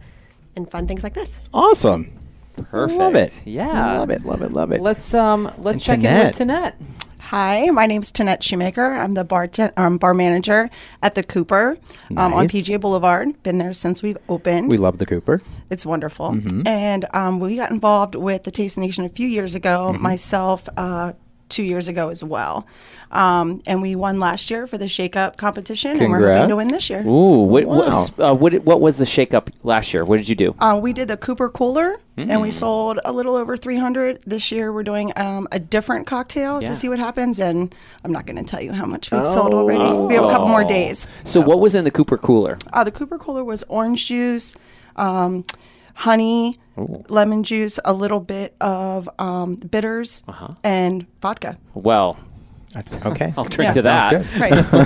and 0.55 0.69
fun 0.69 0.87
things 0.87 1.01
like 1.03 1.15
this. 1.15 1.39
Awesome. 1.55 2.13
Perfect. 2.55 2.99
Love 2.99 3.15
it. 3.15 3.41
Yeah. 3.47 3.97
Love 3.97 4.11
it. 4.11 4.23
Love 4.23 4.41
it. 4.43 4.51
Love 4.51 4.71
it. 4.71 4.81
Let's 4.81 5.13
um 5.15 5.51
let's 5.57 5.87
And 5.89 6.03
check 6.03 6.11
in 6.11 6.27
with 6.27 6.37
Tanette. 6.37 6.73
Hi, 7.31 7.69
my 7.69 7.85
name 7.85 8.01
is 8.01 8.11
Tanette 8.11 8.43
Shoemaker. 8.43 8.91
I'm 8.93 9.13
the 9.13 9.23
bar, 9.23 9.49
um, 9.77 9.97
bar 9.97 10.13
manager 10.13 10.69
at 11.01 11.15
the 11.15 11.23
Cooper 11.23 11.77
um, 12.17 12.33
on 12.33 12.49
PGA 12.49 12.77
Boulevard. 12.77 13.41
Been 13.41 13.57
there 13.57 13.73
since 13.73 14.03
we've 14.03 14.17
opened. 14.27 14.67
we 14.67 14.75
love 14.75 14.97
the 14.97 15.05
Cooper. 15.05 15.39
it's 15.69 15.85
wonderful. 15.85 16.31
Mm-hmm. 16.31 16.67
And 16.67 17.05
um, 17.13 17.39
we 17.39 17.55
got 17.55 17.71
involved 17.71 18.15
with 18.15 18.43
the 18.43 18.51
Taste 18.51 18.77
Nation 18.77 19.05
a 19.05 19.09
few 19.09 19.29
years 19.29 19.55
ago, 19.55 19.91
Mm-hmm. 19.93 20.03
myself 20.03 20.67
uh, 20.75 21.13
two 21.51 21.61
years 21.63 21.87
ago 21.87 22.09
as 22.09 22.23
well. 22.23 22.65
Um, 23.11 23.61
and 23.67 23.81
we 23.81 23.93
won 23.97 24.19
last 24.19 24.49
year 24.49 24.65
for 24.65 24.77
the 24.77 24.87
Shake 24.87 25.17
Up 25.17 25.35
competition, 25.35 25.99
and 25.99 26.09
we're 26.09 26.31
hoping 26.33 26.47
to 26.49 26.55
win 26.55 26.69
this 26.69 26.89
year. 26.89 27.01
Ooh, 27.05 27.43
what 27.43 27.65
what, 27.65 27.77
Wow. 27.77 27.85
was- 27.87 28.11
uh, 28.17 28.33
what 28.33 28.53
what 28.63 28.79
was 28.79 28.97
the 28.99 29.05
shakeup 29.05 29.49
last 29.63 29.93
year? 29.93 30.05
What 30.05 30.15
did 30.17 30.29
you 30.29 30.35
do? 30.35 30.55
Uh, 30.59 30.79
we 30.81 30.93
did 30.93 31.09
the 31.09 31.17
Cooper 31.17 31.49
Cooler, 31.49 31.99
and 32.15 32.29
Mm. 32.29 32.41
we 32.41 32.51
sold 32.51 32.99
a 33.03 33.11
little 33.11 33.35
over 33.35 33.57
300. 33.57 34.19
This 34.25 34.49
year, 34.49 34.71
we're 34.71 34.83
doing 34.83 35.11
um, 35.17 35.45
a 35.51 35.59
different 35.59 36.07
cocktail 36.07 36.61
Yeah. 36.61 36.69
to 36.69 36.75
see 36.75 36.87
what 36.87 36.99
happens. 36.99 37.37
And 37.37 37.75
I'm 38.05 38.13
not 38.13 38.25
going 38.25 38.37
to 38.37 38.43
tell 38.43 38.61
you 38.61 38.71
how 38.71 38.85
much 38.85 39.11
we've 39.11 39.27
sold 39.27 39.53
already. 39.53 39.83
We 40.07 40.15
have 40.15 40.23
a 40.23 40.29
couple 40.29 40.47
more 40.47 40.63
days. 40.63 41.05
So 41.25 41.41
what 41.41 41.59
was 41.59 41.75
in 41.75 41.83
the 41.83 41.91
Cooper 41.91 42.17
cooler? 42.17 42.57
Uh, 42.71 42.85
the 42.85 42.91
Cooper 42.91 43.17
Cooler 43.17 43.43
was 43.43 43.63
orange 43.67 44.07
juice, 44.07 44.55
um, 44.95 45.43
honey, 45.95 46.59
lemon 46.77 47.43
juice, 47.43 47.79
a 47.85 47.93
little 47.93 48.19
bit 48.19 48.55
of 48.61 49.09
um, 49.19 49.55
bitters, 49.55 50.23
Uh-huh. 50.27 50.49
and 50.63 51.05
vodka. 51.21 51.57
Well, 51.73 52.17
That's 52.73 53.05
okay. 53.05 53.33
I'll 53.35 53.43
drink 53.43 53.69
Yeah, 53.69 53.73
to 53.73 53.81
that. 53.81 54.11
sounds 54.25 54.31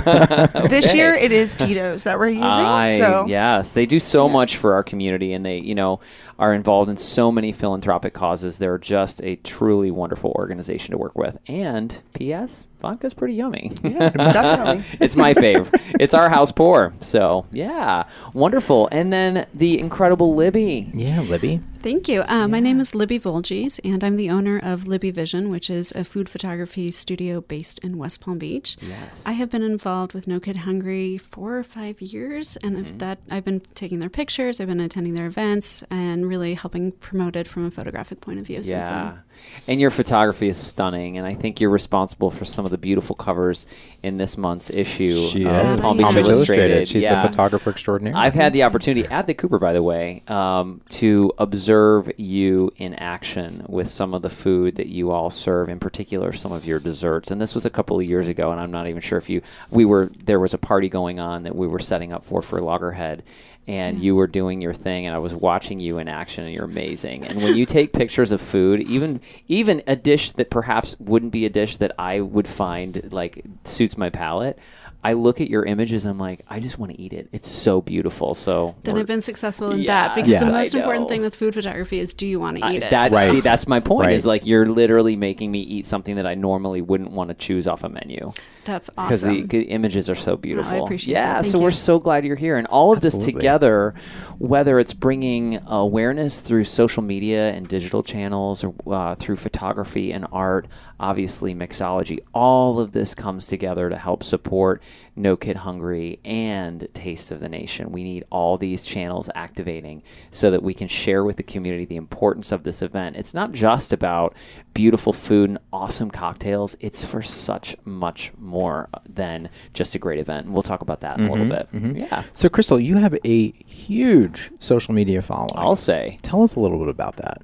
good. 0.04 0.54
Right. 0.54 0.70
This 0.70 0.92
year 0.92 1.14
it 1.14 1.30
is 1.30 1.54
Tito's 1.54 2.02
that 2.02 2.18
we're 2.18 2.28
using. 2.30 2.42
I, 2.42 2.98
so 2.98 3.26
yes, 3.28 3.70
they 3.70 3.86
do 3.86 4.00
so 4.00 4.28
much 4.28 4.56
for 4.56 4.74
our 4.74 4.82
community, 4.82 5.32
and 5.32 5.46
they, 5.46 5.58
you 5.58 5.74
know, 5.76 6.00
are 6.38 6.52
involved 6.52 6.90
in 6.90 6.96
so 6.96 7.30
many 7.30 7.52
philanthropic 7.52 8.12
causes. 8.12 8.58
They're 8.58 8.78
just 8.78 9.22
a 9.22 9.36
truly 9.36 9.92
wonderful 9.92 10.32
organization 10.32 10.90
to 10.92 10.98
work 10.98 11.16
with. 11.16 11.38
And 11.46 11.96
P.S. 12.14 12.66
Vodka's 12.80 13.14
pretty 13.14 13.34
yummy. 13.34 13.70
definitely. 13.82 14.84
it's 15.00 15.16
my 15.16 15.34
fave. 15.34 15.68
it's 15.98 16.14
our 16.14 16.28
house 16.28 16.52
pour. 16.52 16.92
So 17.00 17.46
yeah, 17.52 18.04
wonderful. 18.32 18.88
And 18.92 19.12
then 19.12 19.46
the 19.54 19.78
incredible 19.78 20.34
Libby. 20.34 20.90
Yeah, 20.94 21.20
Libby. 21.22 21.60
Thank 21.82 22.08
you. 22.08 22.22
Uh, 22.22 22.48
My 22.48 22.58
name 22.58 22.80
is 22.80 22.96
Libby 22.96 23.20
Volgyes, 23.20 23.78
and 23.84 24.02
I'm 24.02 24.16
the 24.16 24.28
owner 24.28 24.58
of 24.58 24.88
Libby 24.88 25.12
Vision, 25.12 25.50
which 25.50 25.70
is 25.70 25.92
a 25.92 26.02
food 26.02 26.28
photography 26.28 26.90
studio 26.90 27.40
based 27.42 27.78
in 27.80 27.96
West 27.96 28.20
Palm 28.20 28.38
Beach. 28.38 28.76
Yes. 28.82 29.22
I 29.24 29.32
have 29.32 29.50
been 29.50 29.62
involved 29.62 30.12
with 30.12 30.26
No 30.26 30.40
Kid 30.40 30.56
Hungry 30.56 31.16
four 31.16 31.56
or 31.56 31.62
five 31.62 32.00
years, 32.00 32.56
and 32.58 32.76
Mm-hmm. 32.76 32.98
that 32.98 33.20
I've 33.30 33.44
been 33.44 33.60
taking 33.74 34.00
their 34.00 34.10
pictures, 34.10 34.60
I've 34.60 34.66
been 34.66 34.80
attending 34.80 35.14
their 35.14 35.26
events, 35.26 35.84
and 35.90 36.26
really 36.26 36.54
helping 36.54 36.90
promote 36.92 37.36
it 37.36 37.46
from 37.46 37.64
a 37.64 37.70
photographic 37.70 38.20
point 38.20 38.40
of 38.40 38.46
view. 38.46 38.56
Since 38.64 38.68
Yeah. 38.70 39.18
And 39.68 39.80
your 39.80 39.90
photography 39.90 40.48
is 40.48 40.58
stunning, 40.58 41.18
and 41.18 41.26
I 41.26 41.34
think 41.34 41.60
you're 41.60 41.70
responsible 41.70 42.30
for 42.30 42.44
some 42.44 42.64
of 42.64 42.70
the 42.70 42.78
beautiful 42.78 43.16
covers 43.16 43.66
in 44.02 44.16
this 44.16 44.38
month's 44.38 44.70
issue 44.70 45.26
She 45.28 45.44
of 45.44 45.52
is. 45.76 45.80
Palm 45.80 45.96
Beach 45.96 46.06
Beach 46.14 46.16
Illustrated. 46.28 46.86
She's 46.86 47.02
Yeah. 47.02 47.22
the 47.22 47.28
photographer 47.28 47.70
extraordinaire. 47.70 48.16
I've 48.16 48.34
had 48.34 48.52
the 48.52 48.62
opportunity 48.62 49.08
at 49.08 49.26
the 49.26 49.34
Cooper, 49.34 49.58
by 49.58 49.72
the 49.72 49.82
way, 49.82 50.22
um, 50.28 50.80
to 50.90 51.32
observe 51.38 52.10
you 52.16 52.72
in 52.76 52.94
action 52.94 53.64
with 53.68 53.88
some 53.88 54.14
of 54.14 54.22
the 54.22 54.30
food 54.30 54.76
that 54.76 54.86
you 54.86 55.10
all 55.10 55.30
serve, 55.30 55.68
in 55.68 55.80
particular 55.80 56.32
some 56.32 56.52
of 56.52 56.64
your 56.64 56.78
desserts. 56.78 57.30
And 57.32 57.40
this 57.40 57.54
was 57.54 57.66
a 57.66 57.70
couple 57.70 57.98
of 57.98 58.04
years 58.06 58.28
ago, 58.28 58.52
and 58.52 58.60
I'm 58.60 58.70
not 58.70 58.88
even 58.88 59.00
sure 59.00 59.18
if 59.18 59.28
you. 59.28 59.42
We 59.70 59.84
were 59.84 60.10
there 60.24 60.38
was 60.38 60.54
a 60.54 60.58
party 60.58 60.88
going 60.88 61.18
on 61.18 61.42
that 61.42 61.56
we 61.56 61.66
were 61.66 61.80
setting 61.80 62.12
up 62.12 62.24
for 62.24 62.40
for 62.42 62.60
Loggerhead. 62.60 63.24
And 63.68 63.98
you 63.98 64.14
were 64.14 64.28
doing 64.28 64.62
your 64.62 64.74
thing, 64.74 65.06
and 65.06 65.14
I 65.14 65.18
was 65.18 65.34
watching 65.34 65.80
you 65.80 65.98
in 65.98 66.06
action, 66.06 66.44
and 66.44 66.54
you're 66.54 66.64
amazing. 66.64 67.24
And 67.24 67.42
when 67.42 67.56
you 67.56 67.66
take 67.66 67.92
pictures 67.92 68.30
of 68.30 68.40
food, 68.40 68.80
even 68.82 69.20
even 69.48 69.82
a 69.88 69.96
dish 69.96 70.30
that 70.32 70.50
perhaps 70.50 70.94
wouldn't 71.00 71.32
be 71.32 71.46
a 71.46 71.50
dish 71.50 71.78
that 71.78 71.90
I 71.98 72.20
would 72.20 72.46
find 72.46 73.12
like 73.12 73.44
suits 73.64 73.98
my 73.98 74.08
palate, 74.08 74.58
I 75.06 75.12
look 75.12 75.40
at 75.40 75.48
your 75.48 75.64
images 75.64 76.04
and 76.04 76.10
I'm 76.10 76.18
like, 76.18 76.40
I 76.48 76.58
just 76.58 76.80
want 76.80 76.90
to 76.90 77.00
eat 77.00 77.12
it. 77.12 77.28
It's 77.30 77.48
so 77.48 77.80
beautiful. 77.80 78.34
So 78.34 78.74
Then 78.82 78.98
I've 78.98 79.06
been 79.06 79.20
successful 79.20 79.70
in 79.70 79.78
Yes, 79.78 79.86
that 79.86 80.14
because 80.16 80.28
Yeah. 80.32 80.42
the 80.44 80.50
most 80.50 80.74
important 80.74 81.08
thing 81.08 81.22
with 81.22 81.32
food 81.32 81.54
photography 81.54 82.00
is 82.00 82.12
do 82.12 82.26
you 82.26 82.40
want 82.40 82.58
to 82.58 82.66
I- 82.66 82.72
eat 82.72 82.82
it? 82.82 82.90
That's 82.90 83.12
Right. 83.12 83.30
see, 83.30 83.38
that's 83.38 83.68
my 83.68 83.78
point. 83.78 84.06
Right. 84.08 84.14
Is 84.14 84.26
like 84.26 84.44
you're 84.46 84.66
literally 84.66 85.14
making 85.14 85.52
me 85.52 85.60
eat 85.60 85.86
something 85.86 86.16
that 86.16 86.26
I 86.26 86.34
normally 86.34 86.82
wouldn't 86.82 87.12
want 87.12 87.28
to 87.28 87.34
choose 87.34 87.68
off 87.68 87.84
a 87.84 87.88
menu 87.88 88.32
That's 88.64 88.90
because 88.90 89.22
awesome. 89.22 89.46
the, 89.46 89.58
the 89.58 89.62
images 89.68 90.10
are 90.10 90.16
so 90.16 90.36
beautiful. 90.36 90.74
I 90.74 90.78
appreciate 90.78 91.12
yeah, 91.14 91.34
that. 91.34 91.42
Thank 91.44 91.52
so 91.52 91.60
we're 91.60 91.70
so 91.70 91.98
glad 91.98 92.24
you're 92.24 92.34
here, 92.34 92.56
and 92.56 92.66
all 92.66 92.92
of 92.92 93.00
this 93.00 93.16
together, 93.16 93.94
whether 94.38 94.80
it's 94.80 94.92
bringing 94.92 95.60
awareness 95.68 96.40
through 96.40 96.64
social 96.64 97.04
media 97.04 97.52
and 97.52 97.68
digital 97.68 98.02
channels, 98.02 98.64
or 98.64 98.74
uh, 98.92 99.14
through 99.14 99.36
photography 99.36 100.10
and 100.12 100.26
art, 100.32 100.66
obviously 100.98 101.54
mixology, 101.54 102.18
all 102.34 102.80
of 102.80 102.90
this 102.90 103.14
comes 103.14 103.46
together 103.46 103.88
to 103.88 103.96
help 103.96 104.24
support 104.24 104.82
No 105.14 105.36
Kid 105.36 105.56
Hungry, 105.56 106.20
and 106.24 106.86
Taste 106.94 107.30
of 107.30 107.40
the 107.40 107.48
Nation. 107.48 107.92
We 107.92 108.04
need 108.04 108.24
all 108.30 108.58
these 108.58 108.84
channels 108.84 109.30
activating 109.34 110.02
so 110.30 110.50
that 110.50 110.62
we 110.62 110.74
can 110.74 110.88
share 110.88 111.24
with 111.24 111.36
the 111.36 111.42
community 111.42 111.84
the 111.84 111.96
importance 111.96 112.52
of 112.52 112.62
this 112.62 112.82
event. 112.82 113.16
It's 113.16 113.34
not 113.34 113.52
just 113.52 113.92
about 113.92 114.34
beautiful 114.74 115.12
food 115.12 115.50
and 115.50 115.58
awesome 115.72 116.10
cocktails, 116.10 116.76
it's 116.80 117.04
for 117.04 117.22
such 117.22 117.76
much 117.84 118.32
more 118.36 118.88
than 119.08 119.48
just 119.72 119.94
a 119.94 119.98
great 119.98 120.18
event. 120.18 120.46
And 120.46 120.54
we'll 120.54 120.62
talk 120.62 120.82
about 120.82 121.00
that 121.00 121.18
in 121.18 121.26
a 121.26 121.32
little 121.32 121.48
bit. 121.48 121.68
Mm-hmm. 121.72 121.96
Yeah. 121.96 122.24
So, 122.32 122.48
Crystal, 122.48 122.78
you 122.78 122.96
have 122.96 123.16
a 123.24 123.52
huge 123.66 124.50
social 124.58 124.92
media 124.94 125.22
following. 125.22 125.52
I'll 125.56 125.76
say. 125.76 126.18
Tell 126.22 126.42
us 126.42 126.56
a 126.56 126.60
little 126.60 126.78
bit 126.78 126.88
about 126.88 127.16
that. 127.16 127.42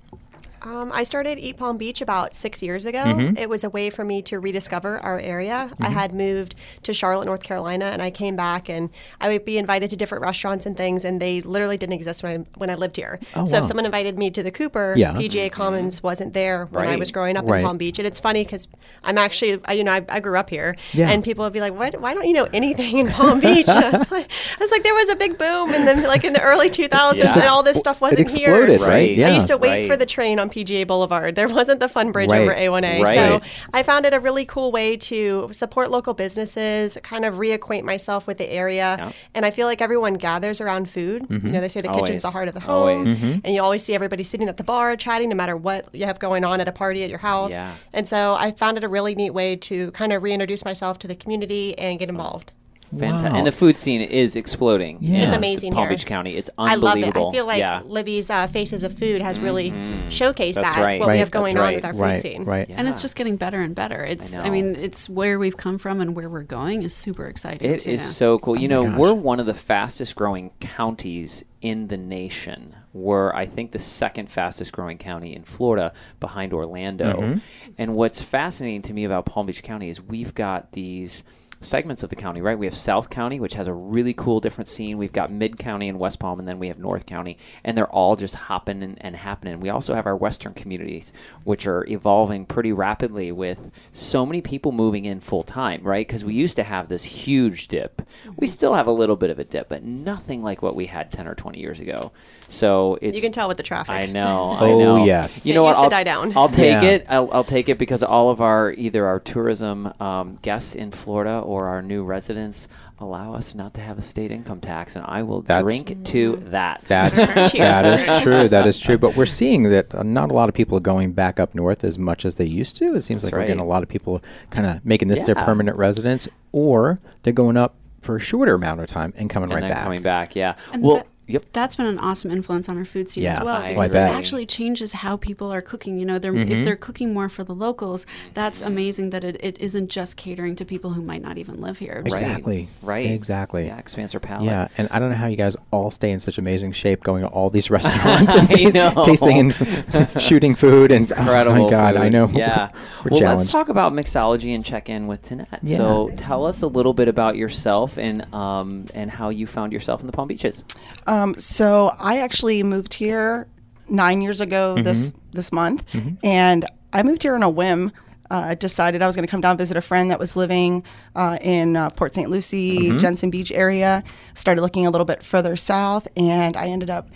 Um, 0.64 0.92
I 0.92 1.02
started 1.02 1.38
Eat 1.40 1.56
Palm 1.56 1.76
Beach 1.76 2.00
about 2.00 2.36
six 2.36 2.62
years 2.62 2.86
ago. 2.86 2.98
Mm-hmm. 3.02 3.36
It 3.36 3.48
was 3.48 3.64
a 3.64 3.70
way 3.70 3.90
for 3.90 4.04
me 4.04 4.22
to 4.22 4.38
rediscover 4.38 4.98
our 5.00 5.18
area. 5.18 5.70
I 5.80 5.88
had 5.88 6.14
moved 6.14 6.54
to 6.84 6.92
Charlotte, 6.92 7.24
North 7.26 7.42
Carolina, 7.42 7.86
and 7.86 8.00
I 8.00 8.10
came 8.10 8.36
back 8.36 8.68
and 8.68 8.88
I 9.20 9.28
would 9.28 9.44
be 9.44 9.58
invited 9.58 9.90
to 9.90 9.96
different 9.96 10.22
restaurants 10.22 10.64
and 10.64 10.76
things, 10.76 11.04
and 11.04 11.20
they 11.20 11.40
literally 11.42 11.76
didn't 11.76 11.94
exist 11.94 12.22
when 12.22 12.42
I, 12.42 12.58
when 12.58 12.70
I 12.70 12.76
lived 12.76 12.96
here. 12.96 13.18
Oh, 13.34 13.44
so 13.44 13.54
wow. 13.56 13.60
if 13.60 13.66
someone 13.66 13.84
invited 13.86 14.16
me 14.18 14.30
to 14.30 14.42
the 14.42 14.52
Cooper, 14.52 14.94
Yeah. 14.96 15.12
PGA 15.12 15.50
Commons 15.50 16.00
wasn't 16.02 16.32
there 16.32 16.66
when 16.66 16.86
I 16.86 16.94
was 16.96 17.10
growing 17.10 17.36
up 17.36 17.44
Right. 17.48 17.58
in 17.58 17.64
Palm 17.66 17.76
Beach. 17.76 17.98
And 17.98 18.06
it's 18.06 18.20
funny 18.20 18.44
because 18.44 18.68
I'm 19.02 19.18
actually, 19.18 19.60
I, 19.64 19.72
you 19.72 19.82
know, 19.84 19.92
I, 19.92 20.04
I 20.08 20.20
grew 20.20 20.36
up 20.38 20.48
here, 20.48 20.76
Yeah. 20.92 21.10
and 21.10 21.24
people 21.24 21.44
would 21.44 21.52
be 21.52 21.60
like, 21.60 21.74
"What? 21.74 22.00
Why 22.00 22.14
don't 22.14 22.26
you 22.26 22.34
know 22.34 22.48
anything 22.52 22.98
in 22.98 23.08
Palm 23.08 23.40
Beach?" 23.40 23.68
And 23.68 23.84
I 23.94 23.98
was 23.98 24.10
like, 24.12 24.30
I 24.30 24.56
was 24.62 24.70
like, 24.70 24.84
there 24.84 24.94
was 24.94 25.08
a 25.08 25.16
big 25.16 25.38
boom, 25.38 25.72
and 25.74 25.88
then 25.88 26.04
like 26.04 26.22
in 26.24 26.32
the 26.32 26.42
early 26.42 26.70
2000s, 26.70 27.14
Just 27.16 27.36
and 27.36 27.46
all 27.48 27.62
this 27.64 27.78
stuff 27.78 28.00
wasn't 28.00 28.20
it 28.20 28.22
exploded, 28.22 28.68
here. 28.68 28.78
right? 28.78 28.88
Right. 28.88 29.16
Yeah. 29.16 29.28
I 29.28 29.34
used 29.34 29.48
to 29.48 29.56
wait 29.56 29.72
Right. 29.72 29.86
for 29.90 29.96
the 29.96 30.06
train 30.06 30.38
on 30.38 30.50
PGA 30.52 30.86
Boulevard. 30.86 31.34
There 31.34 31.48
wasn't 31.48 31.80
the 31.80 31.88
fun 31.88 32.12
bridge 32.12 32.30
Right. 32.30 32.42
over 32.42 32.54
A1A. 32.54 33.02
Right. 33.02 33.14
So 33.14 33.40
I 33.72 33.82
found 33.82 34.06
it 34.06 34.12
a 34.14 34.20
really 34.20 34.44
cool 34.44 34.70
way 34.70 34.96
to 34.98 35.48
support 35.52 35.90
local 35.90 36.14
businesses, 36.14 36.98
kind 37.02 37.24
of 37.24 37.34
reacquaint 37.34 37.84
myself 37.84 38.26
with 38.26 38.38
the 38.38 38.50
area. 38.50 38.96
Yeah. 38.98 39.12
And 39.34 39.46
I 39.46 39.50
feel 39.50 39.66
like 39.66 39.80
everyone 39.80 40.14
gathers 40.14 40.60
around 40.60 40.88
food. 40.88 41.22
Mm-hmm. 41.22 41.46
You 41.46 41.52
know, 41.54 41.60
they 41.60 41.68
say 41.68 41.80
the 41.80 41.88
kitchen's 41.88 42.22
the 42.22 42.30
heart 42.30 42.48
of 42.48 42.54
the 42.54 42.60
home. 42.60 43.00
Always. 43.00 43.22
And 43.22 43.48
you 43.48 43.62
always 43.62 43.82
see 43.82 43.94
everybody 43.94 44.22
sitting 44.22 44.48
at 44.48 44.58
the 44.58 44.64
bar 44.64 44.94
chatting 44.96 45.30
no 45.30 45.34
matter 45.34 45.56
what 45.56 45.92
you 45.94 46.04
have 46.06 46.18
going 46.18 46.44
on 46.44 46.60
at 46.60 46.68
a 46.68 46.72
party 46.72 47.02
at 47.02 47.10
your 47.10 47.18
house. 47.18 47.52
Yeah. 47.52 47.74
And 47.92 48.06
so 48.06 48.34
I 48.34 48.50
found 48.50 48.76
it 48.76 48.84
a 48.84 48.88
really 48.88 49.14
neat 49.14 49.30
way 49.30 49.56
to 49.56 49.90
kind 49.92 50.12
of 50.12 50.22
reintroduce 50.22 50.64
myself 50.64 50.98
to 51.00 51.08
the 51.08 51.14
community 51.16 51.76
and 51.78 51.98
get 51.98 52.08
involved. 52.08 52.52
Fantastic. 52.96 53.32
Wow. 53.32 53.38
And 53.38 53.46
the 53.46 53.52
food 53.52 53.78
scene 53.78 54.00
is 54.02 54.36
exploding. 54.36 54.98
Yeah. 55.00 55.22
It's 55.24 55.34
amazing 55.34 55.72
Palm 55.72 55.84
here. 55.84 55.96
Beach 55.96 56.04
County. 56.06 56.36
It's 56.36 56.50
unbelievable. 56.58 56.88
I 56.88 56.94
love 57.10 57.24
it. 57.24 57.28
I 57.28 57.32
feel 57.32 57.46
like 57.46 57.58
yeah. 57.58 57.82
Libby's 57.86 58.28
uh, 58.30 58.46
Faces 58.48 58.82
of 58.82 58.96
Food 58.98 59.22
has 59.22 59.40
really 59.40 59.70
showcased 60.10 60.54
That's 60.54 60.74
that, 60.74 60.82
right. 60.84 61.00
what 61.00 61.08
Right. 61.08 61.14
we 61.14 61.18
have 61.20 61.30
That's 61.30 61.52
going 61.52 61.56
on 61.56 61.62
right. 61.62 61.74
with 61.76 61.84
our 61.84 61.92
food 61.92 62.00
Right, 62.00 62.18
scene. 62.18 62.44
right. 62.44 62.66
And 62.70 62.86
it's 62.88 63.00
just 63.00 63.16
getting 63.16 63.36
better 63.36 63.60
and 63.60 63.74
better. 63.74 64.04
It's, 64.04 64.36
I, 64.38 64.44
know. 64.44 64.50
mean, 64.52 64.76
it's 64.76 65.08
where 65.08 65.38
we've 65.38 65.56
come 65.56 65.78
from 65.78 66.00
and 66.00 66.14
where 66.14 66.28
we're 66.28 66.42
going 66.42 66.82
is 66.82 66.94
super 66.94 67.26
exciting. 67.26 67.70
It 67.70 67.80
too. 67.80 67.90
is 67.92 68.02
so 68.16 68.38
cool. 68.38 68.58
You 68.58 68.68
know, 68.68 68.82
Oh 68.86 68.90
gosh. 68.90 68.98
we're 68.98 69.14
one 69.14 69.40
of 69.40 69.46
the 69.46 69.54
fastest 69.54 70.14
growing 70.14 70.50
counties 70.60 71.44
in 71.60 71.86
the 71.88 71.96
nation. 71.96 72.74
We're, 72.92 73.32
I 73.32 73.46
think, 73.46 73.72
the 73.72 73.78
second 73.78 74.30
fastest 74.30 74.72
growing 74.72 74.98
county 74.98 75.34
in 75.34 75.44
Florida 75.44 75.92
behind 76.20 76.52
Orlando. 76.52 77.20
Mm-hmm. 77.20 77.38
And 77.78 77.94
what's 77.94 78.20
fascinating 78.20 78.82
to 78.82 78.92
me 78.92 79.04
about 79.04 79.24
Palm 79.26 79.46
Beach 79.46 79.62
County 79.62 79.88
is 79.88 80.00
we've 80.00 80.34
got 80.34 80.72
these 80.72 81.22
segments 81.64 82.02
of 82.02 82.10
the 82.10 82.16
county, 82.16 82.40
right? 82.40 82.58
We 82.58 82.66
have 82.66 82.74
South 82.74 83.10
County, 83.10 83.40
which 83.40 83.54
has 83.54 83.66
a 83.66 83.72
really 83.72 84.12
cool 84.14 84.40
different 84.40 84.68
scene. 84.68 84.98
We've 84.98 85.12
got 85.12 85.30
Mid 85.30 85.58
County 85.58 85.88
and 85.88 85.98
West 85.98 86.18
Palm, 86.18 86.38
and 86.38 86.46
then 86.48 86.58
we 86.58 86.68
have 86.68 86.78
North 86.78 87.06
County, 87.06 87.38
and 87.64 87.76
they're 87.76 87.88
all 87.90 88.16
just 88.16 88.34
hopping 88.34 88.82
and, 88.82 88.98
and 89.00 89.16
happening. 89.16 89.60
We 89.60 89.70
also 89.70 89.94
have 89.94 90.06
our 90.06 90.16
Western 90.16 90.54
communities, 90.54 91.12
which 91.44 91.66
are 91.66 91.86
evolving 91.88 92.46
pretty 92.46 92.72
rapidly 92.72 93.32
with 93.32 93.70
so 93.92 94.26
many 94.26 94.40
people 94.40 94.72
moving 94.72 95.04
in 95.04 95.20
full 95.20 95.42
time, 95.42 95.82
right? 95.82 96.06
Because 96.06 96.24
we 96.24 96.34
used 96.34 96.56
to 96.56 96.62
have 96.62 96.88
this 96.88 97.04
huge 97.04 97.68
dip. 97.68 98.02
We 98.36 98.46
still 98.46 98.74
have 98.74 98.86
a 98.86 98.92
little 98.92 99.16
bit 99.16 99.30
of 99.30 99.38
a 99.38 99.44
dip, 99.44 99.68
but 99.68 99.82
nothing 99.82 100.42
like 100.42 100.62
what 100.62 100.74
we 100.76 100.86
had 100.86 101.12
10 101.12 101.26
or 101.28 101.34
20 101.34 101.58
years 101.58 101.80
ago. 101.80 102.12
So 102.48 102.98
it's. 103.00 103.14
You 103.16 103.22
can 103.22 103.32
tell 103.32 103.48
with 103.48 103.56
the 103.56 103.62
traffic. 103.62 103.90
I 103.94 104.06
know. 104.06 104.50
I 104.60 104.70
Oh, 104.72 104.78
know. 104.78 105.04
yes. 105.04 105.46
You 105.46 105.52
It 105.52 105.54
know 105.54 105.62
what? 105.62 105.70
used 105.70 105.80
I'll, 105.80 105.90
die 105.90 106.04
down. 106.04 106.36
I'll 106.36 106.48
take 106.48 106.82
Yeah. 106.82 106.82
it. 106.82 107.06
I'll, 107.08 107.30
I'll 107.32 107.44
take 107.44 107.68
it 107.68 107.78
because 107.78 108.02
all 108.02 108.30
of 108.30 108.40
our 108.40 108.72
either 108.72 109.06
our 109.06 109.20
tourism 109.20 109.92
um, 110.00 110.36
guests 110.42 110.74
in 110.74 110.90
Florida 110.90 111.40
or 111.52 111.68
our 111.68 111.82
new 111.82 112.02
residents 112.02 112.68
allow 112.98 113.34
us 113.34 113.54
not 113.54 113.74
to 113.74 113.80
have 113.80 113.98
a 113.98 114.02
state 114.02 114.30
income 114.30 114.60
tax, 114.60 114.96
and 114.96 115.04
I 115.06 115.22
will 115.22 115.42
That's- 115.42 115.62
drink 115.64 116.04
to 116.04 116.36
that. 116.46 116.82
That's 116.88 117.16
that 117.52 117.86
is 117.86 118.22
true. 118.22 118.48
That 118.48 118.66
is 118.66 118.78
true. 118.78 118.96
But 118.98 119.16
we're 119.16 119.26
seeing 119.26 119.64
that 119.64 119.94
uh, 119.94 120.02
not 120.02 120.30
a 120.30 120.34
lot 120.34 120.48
of 120.48 120.54
people 120.54 120.78
are 120.78 120.80
going 120.82 121.12
back 121.12 121.38
up 121.38 121.54
north 121.54 121.84
as 121.84 121.98
much 121.98 122.24
as 122.24 122.36
they 122.36 122.46
used 122.46 122.76
to. 122.78 122.94
It 122.94 123.02
seems 123.02 123.22
That's 123.22 123.32
like 123.32 123.40
we're 123.40 123.46
getting 123.46 123.60
a 123.60 123.64
right. 123.64 123.68
lot 123.68 123.82
of 123.82 123.88
people 123.88 124.22
kind 124.50 124.66
of 124.66 124.84
making 124.84 125.08
this 125.08 125.22
their 125.24 125.36
Yeah. 125.36 125.44
permanent 125.44 125.76
residence, 125.76 126.28
or 126.52 126.98
they're 127.22 127.32
going 127.32 127.56
up 127.56 127.74
for 128.00 128.16
a 128.16 128.20
shorter 128.20 128.54
amount 128.54 128.80
of 128.80 128.86
time 128.88 129.12
and 129.16 129.28
coming 129.30 129.50
and 129.50 129.54
right 129.54 129.60
then 129.60 129.70
back. 129.70 129.82
coming 129.84 130.02
back. 130.02 130.34
Yeah. 130.36 130.56
And 130.72 130.82
well. 130.82 130.96
that- 130.96 131.06
Yep. 131.32 131.44
That's 131.52 131.74
been 131.76 131.86
an 131.86 131.98
awesome 131.98 132.30
influence 132.30 132.68
on 132.68 132.76
our 132.78 132.84
food 132.84 133.08
scene 133.08 133.24
Yeah, 133.24 133.38
as 133.38 133.44
well 133.44 133.56
I 133.56 133.74
because 133.74 133.94
it 133.94 133.98
actually 133.98 134.46
changes 134.46 134.92
how 134.92 135.16
people 135.16 135.52
are 135.52 135.62
cooking. 135.62 135.98
You 135.98 136.06
know, 136.06 136.18
they're, 136.18 136.32
Mm-hmm. 136.32 136.52
if 136.52 136.64
they're 136.64 136.76
cooking 136.76 137.12
more 137.12 137.28
for 137.28 137.44
the 137.44 137.54
locals, 137.54 138.06
that's 138.34 138.62
amazing 138.62 139.10
that 139.10 139.22
it, 139.24 139.36
it 139.42 139.58
isn't 139.60 139.88
just 139.88 140.16
catering 140.16 140.56
to 140.56 140.64
people 140.64 140.90
who 140.92 141.02
might 141.02 141.22
not 141.22 141.38
even 141.38 141.60
live 141.60 141.78
here. 141.78 142.02
Exactly. 142.06 142.68
Right. 142.82 143.10
Exactly. 143.10 143.66
Yeah, 143.66 143.78
expands 143.78 144.14
our 144.14 144.20
palate. 144.20 144.46
Yeah, 144.46 144.68
and 144.78 144.88
I 144.90 144.98
don't 144.98 145.10
know 145.10 145.16
how 145.16 145.26
you 145.26 145.36
guys 145.36 145.56
all 145.70 145.90
stay 145.90 146.10
in 146.10 146.20
such 146.20 146.38
amazing 146.38 146.72
shape, 146.72 147.02
going 147.02 147.22
to 147.22 147.28
all 147.28 147.50
these 147.50 147.70
restaurants 147.76 148.34
and 148.34 148.48
taste- 148.58 148.76
tasting 149.04 149.38
and 149.38 149.50
f- 149.52 150.20
shooting 150.22 150.54
food. 150.54 150.90
And 150.90 151.04
oh 151.12 151.20
Incredible. 151.20 151.64
my 151.64 151.70
God, 151.70 151.96
I 151.96 152.08
know. 152.08 152.28
Yeah. 152.28 152.70
we're 153.04 153.10
well, 153.12 153.20
challenged. 153.20 153.38
let's 153.40 153.52
talk 153.52 153.68
about 153.68 153.92
mixology 153.92 154.54
and 154.54 154.64
check 154.64 154.88
in 154.88 155.06
with 155.06 155.22
Tinette. 155.28 155.60
Yeah. 155.62 155.78
So, 155.78 156.10
tell 156.16 156.46
us 156.46 156.62
a 156.62 156.66
little 156.66 156.94
bit 156.94 157.08
about 157.08 157.36
yourself 157.36 157.98
and 157.98 158.22
um, 158.34 158.86
and 158.94 159.10
how 159.10 159.28
you 159.28 159.46
found 159.46 159.72
yourself 159.72 160.00
in 160.00 160.06
the 160.06 160.12
Palm 160.12 160.28
Beaches. 160.28 160.64
Um, 161.06 161.21
so 161.38 161.94
I 161.98 162.18
actually 162.20 162.62
moved 162.62 162.94
here 162.94 163.46
nine 163.88 164.22
years 164.22 164.40
ago 164.40 164.76
this 164.76 165.12
this 165.32 165.52
month, 165.52 165.84
and 166.22 166.64
I 166.92 167.02
moved 167.02 167.22
here 167.22 167.34
on 167.34 167.42
a 167.42 167.50
whim. 167.50 167.92
Uh, 168.30 168.54
decided 168.54 169.02
I 169.02 169.06
was 169.06 169.14
going 169.14 169.26
to 169.26 169.30
come 169.30 169.42
down 169.42 169.58
visit 169.58 169.76
a 169.76 169.82
friend 169.82 170.10
that 170.10 170.18
was 170.18 170.36
living 170.36 170.84
uh, 171.14 171.36
in 171.42 171.76
uh, 171.76 171.90
Port 171.90 172.14
St. 172.14 172.30
Lucie, 172.30 172.96
Jensen 172.98 173.28
Beach 173.28 173.52
area. 173.52 174.02
Started 174.32 174.62
looking 174.62 174.86
a 174.86 174.90
little 174.90 175.04
bit 175.04 175.22
further 175.22 175.54
south, 175.54 176.08
and 176.16 176.56
I 176.56 176.68
ended 176.68 176.88
up 176.88 177.10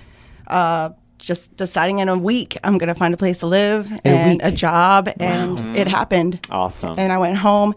uh, 0.49 0.91
just 1.19 1.57
deciding 1.57 2.01
in 2.01 2.11
a 2.11 2.19
week 2.19 2.59
I'm 2.63 2.77
going 2.77 2.89
to 2.89 2.95
find 2.95 3.15
a 3.15 3.17
place 3.17 3.39
to 3.39 3.47
live 3.47 3.91
and 4.05 4.43
a 4.43 4.53
job, 4.53 5.09
and 5.19 5.75
it 5.75 5.89
happened. 5.89 6.39
Awesome. 6.51 6.99
And 6.99 7.11
I 7.11 7.17
went 7.17 7.39
home, 7.39 7.75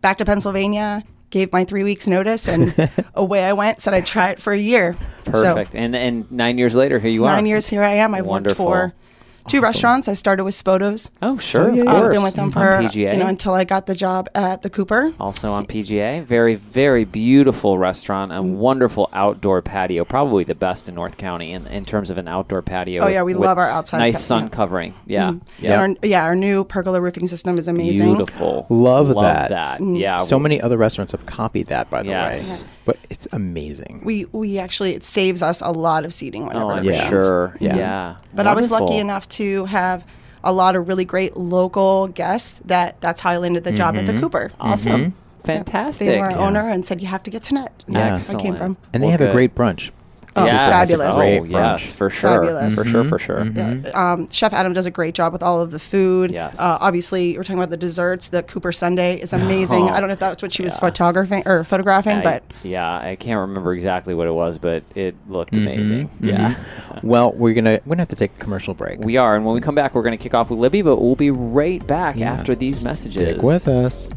back 0.00 0.18
to 0.18 0.24
Pennsylvania, 0.24 1.02
gave 1.30 1.52
my 1.52 1.64
three 1.64 1.82
weeks 1.84 2.06
notice, 2.06 2.48
and 2.48 2.74
away 3.14 3.44
I 3.44 3.52
went. 3.52 3.82
Said 3.82 3.94
I'd 3.94 4.06
try 4.06 4.30
it 4.30 4.40
for 4.40 4.52
a 4.52 4.58
year. 4.58 4.96
So 5.24 5.32
Perfect. 5.32 5.74
and 5.74 5.94
and 5.96 6.30
nine 6.30 6.58
years 6.58 6.74
later, 6.74 6.98
here 6.98 7.10
you 7.10 7.24
are. 7.24 7.34
nine 7.34 7.46
years 7.46 7.66
here 7.68 7.82
I 7.82 7.92
am. 7.94 8.14
I've 8.14 8.26
Wonderful. 8.26 8.66
worked 8.66 8.94
for 8.94 9.05
two 9.48 9.60
restaurants. 9.60 10.08
I 10.08 10.12
started 10.14 10.44
with 10.44 10.54
Spotos. 10.54 11.10
Oh, 11.22 11.38
sure. 11.38 11.74
yeah, 11.74 11.84
yeah. 11.84 11.90
I've 11.92 12.02
course. 12.02 12.14
been 12.14 12.22
with 12.22 12.34
them 12.34 12.44
On 12.46 12.52
for 12.52 12.60
PGA. 12.60 13.12
you 13.12 13.18
know 13.18 13.26
until 13.26 13.54
I 13.54 13.64
got 13.64 13.86
the 13.86 13.94
job 13.94 14.28
at 14.34 14.62
the 14.62 14.70
Cooper. 14.70 15.12
also 15.20 15.52
on 15.52 15.66
PGA. 15.66 16.22
Very, 16.24 16.54
very 16.54 17.04
beautiful 17.04 17.78
restaurant. 17.78 18.32
A 18.32 18.36
Mm. 18.36 18.56
wonderful 18.56 19.08
outdoor 19.12 19.62
patio. 19.62 20.04
Probably 20.04 20.44
the 20.44 20.54
best 20.54 20.88
in 20.88 20.94
North 20.94 21.16
County 21.16 21.52
in, 21.52 21.66
in 21.68 21.84
terms 21.84 22.10
of 22.10 22.18
an 22.18 22.28
outdoor 22.28 22.62
patio. 22.62 23.04
Oh, 23.04 23.08
yeah, 23.08 23.22
we 23.22 23.34
with 23.34 23.42
love 23.46 23.58
our 23.58 23.68
outside 23.70 23.98
patio. 23.98 24.06
Nice 24.08 24.16
pa- 24.16 24.20
sun 24.40 24.48
covering. 24.50 24.94
Yeah. 25.06 25.28
And 25.28 25.42
Yeah. 25.58 25.80
our, 25.80 25.88
yeah, 26.02 26.24
our 26.24 26.34
new 26.36 26.64
pergola 26.64 27.00
roofing 27.00 27.26
system 27.26 27.58
is 27.58 27.68
amazing. 27.68 28.14
Beautiful. 28.14 28.66
Love 28.68 29.08
that. 29.14 29.48
that. 29.50 29.80
Mm. 29.80 29.98
Yeah. 29.98 30.18
So 30.18 30.38
many 30.38 30.60
other 30.60 30.76
restaurants 30.76 31.12
have 31.12 31.24
copied 31.26 31.66
that, 31.68 31.88
by 31.90 32.02
the 32.02 32.10
Yes. 32.10 32.62
way. 32.64 32.70
But 32.86 32.96
it's 33.10 33.26
amazing. 33.32 34.00
We 34.04 34.24
we 34.32 34.58
actually 34.58 34.94
it 34.94 35.04
saves 35.04 35.42
us 35.42 35.60
a 35.60 35.70
lot 35.72 36.04
of 36.06 36.14
seating 36.14 36.46
whenever 36.46 36.64
Oh, 36.66 36.70
it 36.70 36.78
I'm 36.78 36.84
Yeah. 36.84 37.08
sure. 37.10 37.56
Yeah. 37.60 37.76
Yeah. 37.76 38.16
But 38.32 38.46
I 38.46 38.54
was 38.54 38.70
lucky 38.70 38.96
enough 38.96 39.28
to 39.30 39.66
have 39.66 40.06
a 40.44 40.52
lot 40.52 40.76
of 40.76 40.86
really 40.88 41.04
great 41.04 41.36
local 41.36 42.06
guests 42.08 42.60
that 42.64 43.00
that's 43.00 43.20
how 43.20 43.30
I 43.32 43.36
landed 43.38 43.64
the 43.64 43.72
job 43.72 43.94
Mm-hmm. 43.96 44.08
at 44.08 44.14
the 44.14 44.20
Cooper. 44.20 44.52
Awesome. 44.60 45.14
Fantastic. 45.44 46.06
They 46.08 46.18
were 46.18 46.26
our 46.30 46.38
owner 46.38 46.68
and 46.68 46.84
said 46.86 47.00
you 47.00 47.06
have 47.08 47.22
to 47.24 47.30
get 47.30 47.42
to 47.44 47.54
net. 47.54 47.84
And 47.86 47.94
Yeah. 47.96 48.10
that's 48.10 48.28
where 48.28 48.38
I 48.38 48.42
came 48.42 48.54
Excellent. 48.54 48.76
from. 48.78 48.88
and 48.92 49.02
they 49.02 49.06
Well, 49.06 49.10
have 49.12 49.20
good. 49.20 49.30
a 49.30 49.32
great 49.32 49.54
brunch. 49.54 49.90
Oh, 50.36 50.44
Yes. 50.44 50.72
fabulous. 50.72 51.16
Oh, 51.16 51.44
yes, 51.44 51.92
for 51.92 52.10
sure. 52.10 52.30
Fabulous. 52.44 52.74
For 52.74 52.84
sure, 52.84 53.04
for 53.04 53.18
sure. 53.18 53.44
Yeah, 53.46 53.74
um, 53.94 54.28
Chef 54.30 54.52
Adam 54.52 54.72
does 54.72 54.86
a 54.86 54.90
great 54.90 55.14
job 55.14 55.32
with 55.32 55.42
all 55.42 55.60
of 55.60 55.70
the 55.70 55.78
food. 55.78 56.30
Yes. 56.32 56.58
Uh, 56.58 56.78
obviously, 56.80 57.36
we're 57.36 57.42
talking 57.42 57.58
about 57.58 57.70
the 57.70 57.76
desserts. 57.76 58.28
The 58.28 58.42
Cooper 58.42 58.72
Sundae 58.72 59.18
is 59.20 59.32
amazing. 59.32 59.84
Oh, 59.84 59.88
I 59.88 59.98
don't 60.00 60.08
know 60.08 60.12
if 60.14 60.20
that's 60.20 60.42
what 60.42 60.52
she 60.52 60.62
was 60.62 60.76
photographing 60.76 61.42
or 61.46 61.64
photographing, 61.64 62.18
I- 62.18 62.22
but 62.22 62.42
yeah, 62.62 62.98
I 62.98 63.16
can't 63.16 63.40
remember 63.40 63.72
exactly 63.74 64.14
what 64.14 64.26
it 64.26 64.32
was, 64.34 64.58
but 64.58 64.82
it 64.94 65.14
looked 65.28 65.56
amazing. 65.56 66.10
Yeah. 66.20 66.54
Well, 67.02 67.32
we're 67.32 67.52
gonna 67.54 67.78
we're 67.84 67.90
gonna 67.90 68.02
have 68.02 68.08
to 68.08 68.16
take 68.16 68.32
a 68.36 68.38
commercial 68.38 68.72
break. 68.72 69.00
We 69.00 69.16
are, 69.18 69.36
and 69.36 69.44
when 69.44 69.54
we 69.54 69.60
come 69.60 69.74
back, 69.74 69.94
we're 69.94 70.02
going 70.02 70.16
to 70.16 70.22
kick 70.22 70.32
off 70.32 70.48
with 70.48 70.58
Libby, 70.58 70.80
but 70.80 70.96
we'll 70.96 71.14
be 71.14 71.30
right 71.30 71.86
back 71.86 72.16
Yeah. 72.18 72.32
after 72.32 72.54
these 72.54 72.82
messages. 72.84 73.32
Stick 73.34 73.42
with 73.42 73.68
us. 73.68 74.08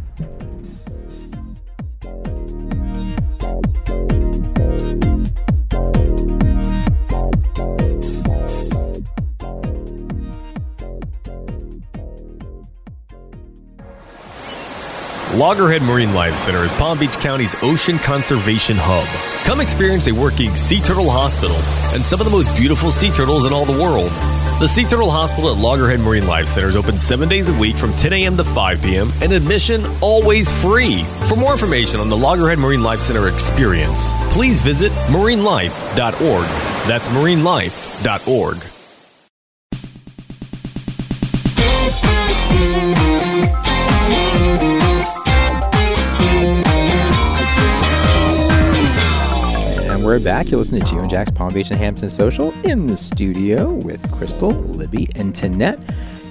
Loggerhead 15.36 15.84
Marine 15.84 16.14
Life 16.16 16.38
Center 16.38 16.64
is 16.64 16.74
Palm 16.74 16.98
Beach 16.98 17.14
County's 17.20 17.56
ocean 17.62 18.00
conservation 18.00 18.78
hub. 18.80 19.06
Come 19.46 19.62
experience 19.62 20.08
a 20.08 20.12
working 20.12 20.56
sea 20.56 20.80
turtle 20.80 21.10
hospital 21.10 21.56
and 21.94 22.04
some 22.04 22.20
of 22.20 22.26
the 22.26 22.32
most 22.32 22.56
beautiful 22.58 22.90
sea 22.90 23.12
turtles 23.12 23.46
in 23.46 23.54
all 23.54 23.66
the 23.66 23.80
world. 23.80 24.10
The 24.60 24.68
Sea 24.68 24.84
Turtle 24.84 25.10
Hospital 25.10 25.52
at 25.52 25.58
Loggerhead 25.58 26.02
Marine 26.02 26.28
Life 26.28 26.50
Center 26.50 26.68
is 26.68 26.76
open 26.76 26.98
seven 26.98 27.30
days 27.30 27.48
a 27.48 27.54
week 27.54 27.78
from 27.78 27.94
10 27.94 28.12
a.m. 28.12 28.36
to 28.38 28.44
5 28.44 28.82
p.m. 28.82 29.10
and 29.22 29.32
admission 29.32 29.86
always 30.02 30.52
free. 30.52 31.04
For 31.30 31.38
more 31.38 31.54
information 31.54 32.02
on 32.02 32.10
the 32.10 32.18
Loggerhead 32.18 32.60
Marine 32.60 32.84
Life 32.84 33.00
Center 33.00 33.30
experience, 33.30 34.12
please 34.32 34.60
visit 34.60 34.92
marinelife.org. 35.10 36.48
That's 36.90 37.08
marinelife.org. 37.08 38.79
we're 50.10 50.20
back. 50.20 50.50
You're 50.50 50.58
listening 50.58 50.82
to 50.82 50.88
Gio 50.88 51.02
and 51.02 51.10
Jack's 51.10 51.30
Palm 51.30 51.54
Beach 51.54 51.70
and 51.70 51.80
Hampton 51.80 52.10
Social 52.10 52.52
in 52.66 52.88
the 52.88 52.98
studio 52.98 53.74
with 53.74 54.12
Crystal, 54.12 54.50
Libby, 54.50 55.08
and 55.14 55.36
Tanette. 55.36 55.80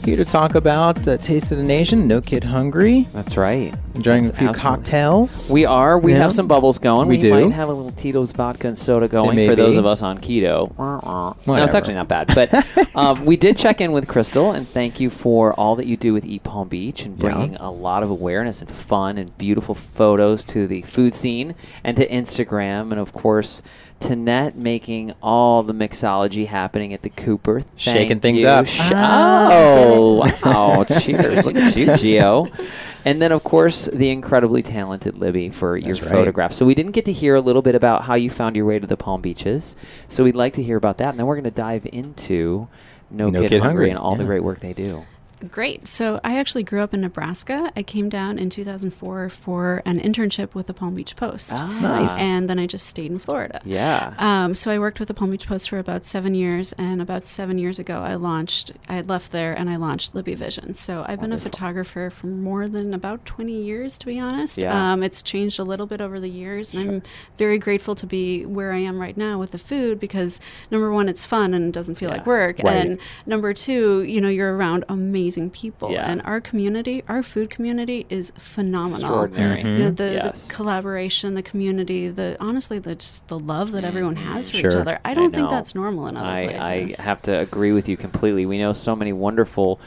Here 0.04 0.16
to 0.16 0.24
talk 0.24 0.56
about 0.56 1.06
uh, 1.06 1.16
Taste 1.18 1.52
of 1.52 1.58
the 1.58 1.62
Nation, 1.62 2.08
No 2.08 2.20
Kid 2.20 2.42
Hungry, 2.42 3.06
That's 3.12 3.36
right. 3.36 3.72
Enjoying 3.98 4.22
That's 4.22 4.34
a 4.34 4.38
few 4.38 4.48
absolutely- 4.48 4.76
cocktails. 4.76 5.50
We 5.52 5.64
are. 5.66 5.98
We 5.98 6.12
Yeah. 6.12 6.18
have 6.18 6.32
some 6.32 6.46
bubbles 6.46 6.78
going. 6.78 7.08
We 7.08 7.16
We, 7.16 7.20
do. 7.22 7.30
might 7.30 7.50
have 7.50 7.68
a 7.68 7.72
little 7.72 7.90
Tito's 7.92 8.32
vodka 8.32 8.68
and 8.68 8.78
soda 8.78 9.08
going 9.08 9.36
may 9.36 9.46
for 9.48 9.54
those 9.56 9.72
be. 9.72 9.78
of 9.78 9.86
us 9.86 10.02
on 10.02 10.18
keto. 10.18 10.70
No, 10.78 11.34
it's 11.36 11.46
Whatever. 11.46 11.76
actually 11.76 11.94
not 11.94 12.08
bad. 12.08 12.28
But 12.34 12.96
um, 12.96 13.26
we 13.26 13.36
did 13.36 13.56
check 13.64 13.80
in 13.80 13.92
with 13.92 14.06
Crystal 14.08 14.52
and 14.52 14.66
thank 14.68 15.00
you 15.00 15.10
for 15.10 15.52
all 15.54 15.76
that 15.76 15.86
you 15.86 15.96
do 15.96 16.12
with 16.14 16.24
Eat 16.24 16.44
Palm 16.44 16.68
Beach 16.68 17.04
and 17.04 17.16
Yeah. 17.20 17.34
bringing 17.34 17.56
a 17.56 17.70
lot 17.70 18.02
of 18.02 18.10
awareness 18.10 18.60
and 18.62 18.70
fun 18.70 19.18
and 19.18 19.36
beautiful 19.36 19.74
photos 19.74 20.44
to 20.44 20.66
the 20.68 20.82
food 20.82 21.14
scene 21.14 21.54
and 21.82 21.96
to 21.96 22.06
Instagram. 22.08 22.92
And 22.92 23.00
of 23.00 23.12
course, 23.12 23.62
Tanette 24.00 24.54
making 24.54 25.12
all 25.20 25.64
the 25.64 25.72
mixology 25.74 26.46
happening 26.46 26.94
at 26.94 27.02
the 27.02 27.10
Cooper. 27.10 27.62
Shaking 27.74 28.20
things 28.20 28.42
you. 28.42 28.48
up. 28.48 28.66
Sh- 28.66 28.92
Ah. 28.94 29.48
oh, 29.50 30.24
wow. 30.44 30.84
Cheers. 30.84 31.44
Look 31.44 31.56
at 31.56 31.76
you, 31.76 31.86
Gio. 31.88 32.48
And 33.04 33.22
then, 33.22 33.32
of 33.32 33.44
course, 33.44 33.86
the 33.92 34.10
incredibly 34.10 34.62
talented 34.62 35.16
Libby 35.18 35.50
for 35.50 35.76
your 35.76 35.94
That's 35.94 36.02
right. 36.02 36.10
photographs. 36.10 36.56
So 36.56 36.66
we 36.66 36.74
didn't 36.74 36.92
get 36.92 37.04
to 37.06 37.12
hear 37.12 37.34
a 37.34 37.40
little 37.40 37.62
bit 37.62 37.74
about 37.74 38.04
how 38.04 38.14
you 38.14 38.30
found 38.30 38.56
your 38.56 38.66
way 38.66 38.78
to 38.78 38.86
the 38.86 38.96
Palm 38.96 39.20
Beaches. 39.20 39.76
So 40.08 40.24
we'd 40.24 40.34
like 40.34 40.54
to 40.54 40.62
hear 40.62 40.76
about 40.76 40.98
that. 40.98 41.10
And 41.10 41.18
then 41.18 41.26
we're 41.26 41.36
going 41.36 41.44
to 41.44 41.50
dive 41.50 41.86
into 41.92 42.68
No, 43.10 43.30
No 43.30 43.40
Kid, 43.40 43.50
Kid 43.50 43.62
Hungry, 43.62 43.68
Hungry, 43.68 43.90
and 43.90 43.98
all 43.98 44.16
the 44.16 44.24
great 44.24 44.42
work 44.42 44.60
they 44.60 44.72
do. 44.72 45.04
Great. 45.50 45.86
So 45.86 46.20
I 46.24 46.38
actually 46.38 46.64
grew 46.64 46.82
up 46.82 46.92
in 46.92 47.00
Nebraska. 47.00 47.70
I 47.76 47.82
came 47.82 48.08
down 48.08 48.38
in 48.38 48.50
2004 48.50 49.28
for 49.30 49.82
an 49.84 50.00
internship 50.00 50.54
with 50.54 50.66
the 50.66 50.74
Palm 50.74 50.94
Beach 50.94 51.14
Post. 51.16 51.52
Nice. 51.52 52.12
And 52.18 52.48
then 52.50 52.58
I 52.58 52.66
just 52.66 52.86
stayed 52.86 53.10
in 53.10 53.18
Florida. 53.18 53.60
Yeah. 53.64 54.14
Um, 54.18 54.54
so 54.54 54.70
I 54.70 54.78
worked 54.78 54.98
with 54.98 55.06
the 55.08 55.14
Palm 55.14 55.30
Beach 55.30 55.46
Post 55.46 55.70
for 55.70 55.78
about 55.78 56.04
seven 56.04 56.34
years, 56.34 56.72
and 56.72 57.00
about 57.00 57.24
seven 57.24 57.56
years 57.58 57.78
ago, 57.78 58.00
I 58.00 58.16
launched. 58.16 58.72
I 58.88 58.94
had 58.94 59.08
left 59.08 59.30
there, 59.30 59.54
and 59.54 59.70
I 59.70 59.76
launched 59.76 60.14
Libby 60.14 60.34
Vision. 60.34 60.74
So 60.74 61.04
I've 61.06 61.20
been 61.20 61.32
a 61.32 61.38
photographer 61.38 62.10
for 62.10 62.26
more 62.26 62.66
than 62.66 62.92
about 62.92 63.24
20 63.24 63.52
years, 63.52 63.96
to 63.98 64.06
be 64.06 64.18
honest. 64.18 64.58
Yeah. 64.58 64.92
Um, 64.92 65.02
it's 65.04 65.22
changed 65.22 65.58
a 65.60 65.64
little 65.64 65.86
bit 65.86 66.00
over 66.00 66.18
the 66.18 66.28
years, 66.28 66.74
and 66.74 66.90
I'm 66.90 67.02
very 67.36 67.58
grateful 67.58 67.94
to 67.94 68.06
be 68.06 68.44
where 68.44 68.72
I 68.72 68.78
am 68.78 68.98
right 69.00 69.16
now 69.16 69.38
with 69.38 69.52
the 69.52 69.58
food 69.58 70.00
because 70.00 70.40
number 70.70 70.90
one, 70.92 71.08
it's 71.08 71.24
fun 71.24 71.54
and 71.54 71.66
it 71.68 71.72
doesn't 71.72 71.94
feel 71.94 72.08
Yeah. 72.10 72.16
like 72.16 72.26
work, 72.26 72.58
Right. 72.64 72.84
and 72.86 72.98
number 73.26 73.54
two, 73.54 74.02
you 74.02 74.20
know, 74.20 74.28
you're 74.28 74.56
around 74.56 74.84
amazing 74.88 75.27
people, 75.50 75.90
Yeah. 75.90 76.10
and 76.10 76.22
our 76.22 76.40
community, 76.40 77.02
our 77.08 77.22
food 77.22 77.50
community, 77.50 78.06
is 78.08 78.32
phenomenal. 78.38 78.96
Extraordinary. 79.00 79.60
You 79.62 79.78
know, 79.78 79.90
the, 79.90 80.12
Yes. 80.14 80.48
the 80.48 80.54
collaboration, 80.54 81.34
the 81.34 81.42
community, 81.42 82.08
the 82.08 82.36
honestly, 82.40 82.78
the 82.78 82.94
just 82.94 83.28
the 83.28 83.38
love 83.38 83.72
that 83.72 83.84
everyone 83.84 84.16
has 84.16 84.48
for 84.50 84.56
each 84.56 84.64
other. 84.74 84.98
I 85.04 85.14
don't 85.14 85.34
think 85.34 85.50
that's 85.50 85.74
normal 85.74 86.06
in 86.08 86.16
other 86.16 86.26
I, 86.28 86.46
places. 86.56 86.98
I 87.00 87.02
have 87.02 87.22
to 87.22 87.38
agree 87.38 87.72
with 87.72 87.88
you 87.88 87.96
completely. 87.96 88.46
We 88.46 88.58
know 88.58 88.72
so 88.72 88.96
many 88.96 89.12
wonderful 89.12 89.80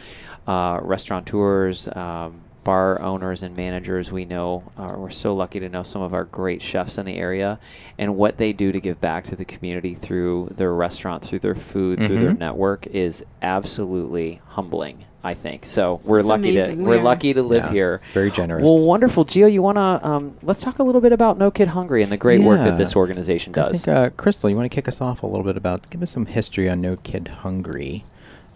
uh, 0.47 0.79
restaurateurs, 0.81 1.87
um, 1.95 2.41
bar 2.63 3.01
owners, 3.01 3.41
and 3.41 3.55
managers. 3.57 4.11
We 4.11 4.23
know 4.25 4.63
uh, 4.77 4.93
we're 4.95 5.09
so 5.09 5.35
lucky 5.35 5.59
to 5.59 5.67
know 5.69 5.81
some 5.81 6.01
of 6.03 6.13
our 6.13 6.25
great 6.25 6.61
chefs 6.61 6.97
in 6.99 7.05
the 7.07 7.15
area 7.15 7.59
and 7.97 8.15
what 8.15 8.37
they 8.37 8.53
do 8.53 8.71
to 8.71 8.79
give 8.79 9.01
back 9.01 9.23
to 9.25 9.35
the 9.35 9.45
community 9.45 9.95
through 9.95 10.49
their 10.57 10.71
restaurant, 10.73 11.23
through 11.23 11.39
their 11.39 11.55
food, 11.55 12.05
through 12.05 12.19
their 12.19 12.33
Mhm. 12.33 12.39
network 12.39 12.85
is 12.87 13.25
absolutely 13.41 14.41
humbling. 14.49 15.05
I 15.23 15.35
think 15.35 15.65
so. 15.65 16.01
We're 16.03 16.19
It's 16.19 16.27
lucky 16.29 16.49
amazing. 16.57 16.77
to 16.77 16.83
We 16.83 16.89
we're 16.89 16.99
are. 16.99 17.03
lucky 17.03 17.33
to 17.33 17.43
live 17.43 17.65
Yeah. 17.65 17.71
here. 17.71 18.01
Very 18.13 18.31
generous. 18.31 18.63
Well, 18.63 18.79
wonderful, 18.79 19.23
Gio. 19.25 19.51
You 19.51 19.61
wanna 19.61 19.99
um, 20.01 20.35
let's 20.41 20.61
talk 20.61 20.79
a 20.79 20.83
little 20.83 21.01
bit 21.01 21.11
about 21.13 21.37
No 21.37 21.51
Kid 21.51 21.69
Hungry 21.69 22.01
and 22.01 22.11
the 22.11 22.17
great 22.17 22.41
work 22.41 22.57
Yeah. 22.57 22.71
that 22.71 22.77
this 22.79 22.95
organization 22.95 23.53
I 23.55 23.61
does. 23.69 23.83
think, 23.83 23.87
uh, 23.95 24.09
Crystal, 24.17 24.49
you 24.49 24.55
want 24.55 24.69
to 24.71 24.75
kick 24.75 24.87
us 24.87 24.99
off 24.99 25.21
a 25.23 25.27
little 25.27 25.43
bit 25.45 25.57
about, 25.57 25.89
give 25.91 26.01
us 26.01 26.09
some 26.11 26.25
history 26.25 26.67
on 26.69 26.81
No 26.81 26.95
Kid 26.97 27.27
Hungry, 27.41 28.03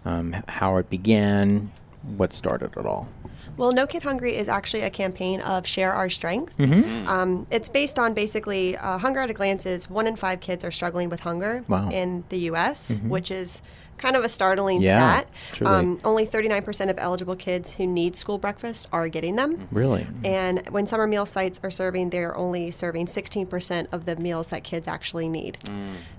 um, 0.04 0.34
how 0.48 0.76
it 0.78 0.90
began, 0.90 1.70
what 2.16 2.32
started 2.32 2.72
it 2.76 2.84
all. 2.86 3.08
Well, 3.56 3.72
No 3.72 3.86
Kid 3.86 4.02
Hungry 4.02 4.36
is 4.36 4.48
actually 4.48 4.82
a 4.82 4.90
campaign 4.90 5.40
of 5.40 5.66
Share 5.66 5.92
Our 5.92 6.10
Strength. 6.10 6.58
Mm-hmm. 6.58 7.08
Um, 7.08 7.46
it's 7.50 7.68
based 7.70 7.98
on 7.98 8.12
basically 8.12 8.76
uh, 8.76 8.98
Hunger 8.98 9.20
at 9.20 9.30
a 9.30 9.32
Glance 9.32 9.64
is 9.64 9.88
one 9.88 10.06
in 10.06 10.14
five 10.16 10.40
kids 10.40 10.62
are 10.64 10.70
struggling 10.70 11.08
with 11.08 11.20
hunger 11.20 11.64
Wow. 11.68 11.88
in 11.90 12.24
the 12.28 12.38
U.S., 12.50 12.98
which 13.08 13.30
is 13.30 13.62
kind 13.98 14.16
of 14.16 14.24
a 14.24 14.28
startling 14.28 14.82
Yeah, 14.82 14.92
stat. 15.20 15.28
truly. 15.52 15.72
Um, 15.72 16.00
only 16.04 16.26
39% 16.26 16.90
of 16.90 16.98
eligible 16.98 17.36
kids 17.36 17.72
who 17.72 17.86
need 17.86 18.14
school 18.16 18.38
breakfast 18.38 18.88
are 18.92 19.08
getting 19.08 19.36
them. 19.36 19.66
Really? 19.70 20.06
And 20.24 20.66
when 20.70 20.86
summer 20.86 21.06
meal 21.06 21.26
sites 21.26 21.60
are 21.62 21.70
serving, 21.70 22.10
they're 22.10 22.36
only 22.36 22.70
serving 22.70 23.06
16% 23.06 23.86
of 23.92 24.04
the 24.04 24.16
meals 24.16 24.50
that 24.50 24.64
kids 24.64 24.86
actually 24.86 25.28
need. 25.28 25.58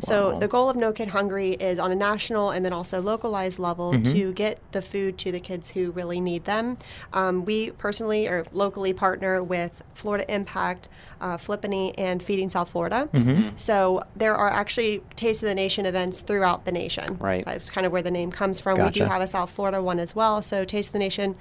So 0.02 0.34
Wow. 0.34 0.40
the 0.40 0.48
goal 0.48 0.70
of 0.70 0.76
No 0.76 0.92
Kid 0.92 1.10
Hungry 1.10 1.52
is 1.54 1.80
on 1.80 1.92
a 1.92 1.96
national 1.96 2.50
and 2.52 2.66
then 2.66 2.74
also 2.74 3.02
localized 3.02 3.60
level 3.60 3.94
Mm-hmm. 3.94 4.12
to 4.14 4.34
get 4.34 4.60
the 4.72 4.82
food 4.82 5.18
to 5.20 5.32
the 5.32 5.40
kids 5.40 5.70
who 5.70 5.92
really 5.92 6.20
need 6.20 6.46
them. 6.46 6.78
Um, 7.14 7.46
we 7.46 7.72
personally 7.72 8.28
or 8.28 8.46
locally 8.52 8.92
partner 8.94 9.42
with 9.44 9.84
Florida 9.94 10.26
Impact, 10.34 10.90
uh, 11.22 11.38
FLIPANY, 11.38 11.94
and 11.98 12.22
Feeding 12.22 12.50
South 12.50 12.70
Florida. 12.70 13.10
Mm-hmm. 13.14 13.50
So 13.56 14.04
there 14.16 14.36
are 14.36 14.50
actually 14.50 15.02
Taste 15.16 15.44
of 15.44 15.50
the 15.50 15.56
Nation 15.56 15.86
events 15.86 16.22
throughout 16.22 16.66
the 16.66 16.72
nation. 16.72 17.18
Right. 17.18 17.46
That's 17.46 17.70
kind 17.70 17.86
of 17.86 17.92
where 17.92 18.02
the 18.02 18.12
name 18.12 18.32
comes 18.32 18.60
from. 18.60 18.80
We 18.80 18.90
do 18.90 19.04
have 19.04 19.22
a 19.22 19.28
South 19.28 19.50
Florida 19.50 19.82
one 19.82 20.00
as 20.00 20.16
well. 20.16 20.42
So 20.42 20.66
Taste 20.66 20.90
of 20.90 20.94
the 20.94 21.00
Nation. 21.00 21.36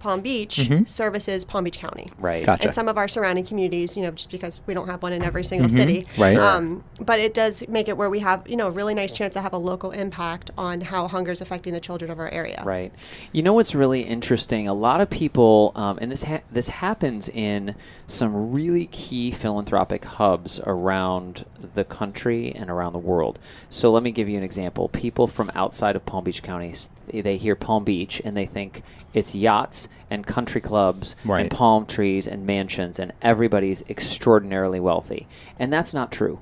Palm 0.00 0.20
Beach 0.20 0.68
services 0.86 1.44
Palm 1.44 1.64
Beach 1.64 1.78
County 1.78 2.10
Right. 2.18 2.38
Mm-hmm. 2.42 2.46
Gotcha. 2.46 2.64
and 2.68 2.74
some 2.74 2.88
of 2.88 2.96
our 2.96 3.08
surrounding 3.08 3.44
communities, 3.44 3.96
you 3.96 4.02
know, 4.02 4.10
just 4.10 4.30
because 4.30 4.60
we 4.66 4.74
don't 4.74 4.86
have 4.86 5.02
one 5.02 5.12
in 5.12 5.22
every 5.22 5.44
single 5.44 5.68
city. 5.68 6.02
Mm-hmm. 6.02 6.22
Right. 6.22 6.36
Um, 6.38 6.84
but 7.00 7.20
it 7.20 7.34
does 7.34 7.66
make 7.68 7.88
it 7.88 7.96
where 7.96 8.10
we 8.10 8.20
have, 8.20 8.46
you 8.48 8.56
know, 8.56 8.68
a 8.68 8.70
really 8.70 8.94
nice 8.94 9.12
chance 9.12 9.34
to 9.34 9.40
have 9.40 9.52
a 9.52 9.58
local 9.58 9.90
impact 9.90 10.50
on 10.56 10.80
how 10.80 11.06
hunger 11.08 11.32
is 11.32 11.40
affecting 11.40 11.72
the 11.72 11.80
children 11.80 12.10
of 12.10 12.18
our 12.18 12.28
area. 12.30 12.62
Right. 12.64 12.92
You 13.32 13.42
know 13.42 13.52
what's 13.52 13.74
really 13.74 14.02
interesting? 14.02 14.68
A 14.68 14.74
lot 14.74 15.00
of 15.00 15.10
people, 15.10 15.72
um, 15.74 15.98
and 16.00 16.10
this 16.12 16.22
ha- 16.24 16.42
this 16.50 16.68
happens 16.68 17.28
in 17.28 17.74
some 18.06 18.52
really 18.52 18.86
key 18.86 19.30
philanthropic 19.30 20.04
hubs 20.04 20.60
around 20.60 21.44
the 21.74 21.84
country 21.84 22.52
and 22.54 22.70
around 22.70 22.92
the 22.92 22.98
world. 22.98 23.38
So 23.70 23.90
let 23.90 24.02
me 24.02 24.10
give 24.12 24.28
you 24.28 24.36
an 24.36 24.42
example. 24.44 24.88
People 24.88 25.26
from 25.26 25.50
outside 25.54 25.96
of 25.96 26.04
Palm 26.06 26.24
Beach 26.24 26.42
County, 26.42 26.74
they 27.12 27.36
hear 27.36 27.54
Palm 27.56 27.84
Beach 27.84 28.20
and 28.24 28.36
they 28.36 28.46
think 28.46 28.82
it's 29.14 29.34
yachts 29.34 29.88
and 30.10 30.26
country 30.26 30.60
clubs 30.60 31.16
Right. 31.24 31.42
and 31.42 31.50
palm 31.50 31.84
trees 31.86 32.26
and 32.26 32.46
mansions, 32.46 32.98
and 32.98 33.12
everybody's 33.20 33.82
extraordinarily 33.88 34.80
wealthy. 34.80 35.26
And 35.58 35.72
that's 35.72 35.92
not 35.92 36.10
true. 36.12 36.40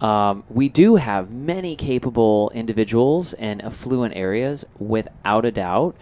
Um, 0.00 0.44
we 0.48 0.68
do 0.68 0.96
have 0.96 1.30
many 1.30 1.76
capable 1.76 2.50
individuals 2.54 3.34
and 3.34 3.62
affluent 3.62 4.16
areas 4.16 4.64
without 4.78 5.44
a 5.44 5.50
doubt, 5.52 5.94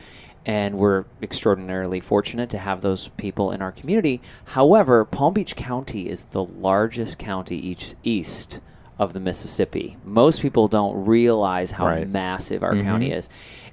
and 0.47 0.79
we're 0.79 1.05
extraordinarily 1.23 2.01
fortunate 2.01 2.51
to 2.51 2.59
have 2.59 2.81
those 2.81 3.09
people 3.17 3.51
in 3.51 3.61
our 3.63 3.73
community. 3.73 4.21
However, 4.47 5.05
Palm 5.05 5.35
Beach 5.35 5.57
County 5.57 6.09
is 6.09 6.25
the 6.31 6.45
largest 6.45 7.19
county 7.19 7.57
each 7.57 7.95
east 8.03 8.61
of 8.99 9.13
the 9.13 9.21
Mississippi. 9.21 9.97
Most 10.05 10.43
people 10.43 10.67
don't 10.67 11.05
realize 11.07 11.73
how 11.73 11.87
Right. 11.87 12.09
massive 12.09 12.63
our 12.65 12.75
county 12.83 13.13
is. 13.13 13.29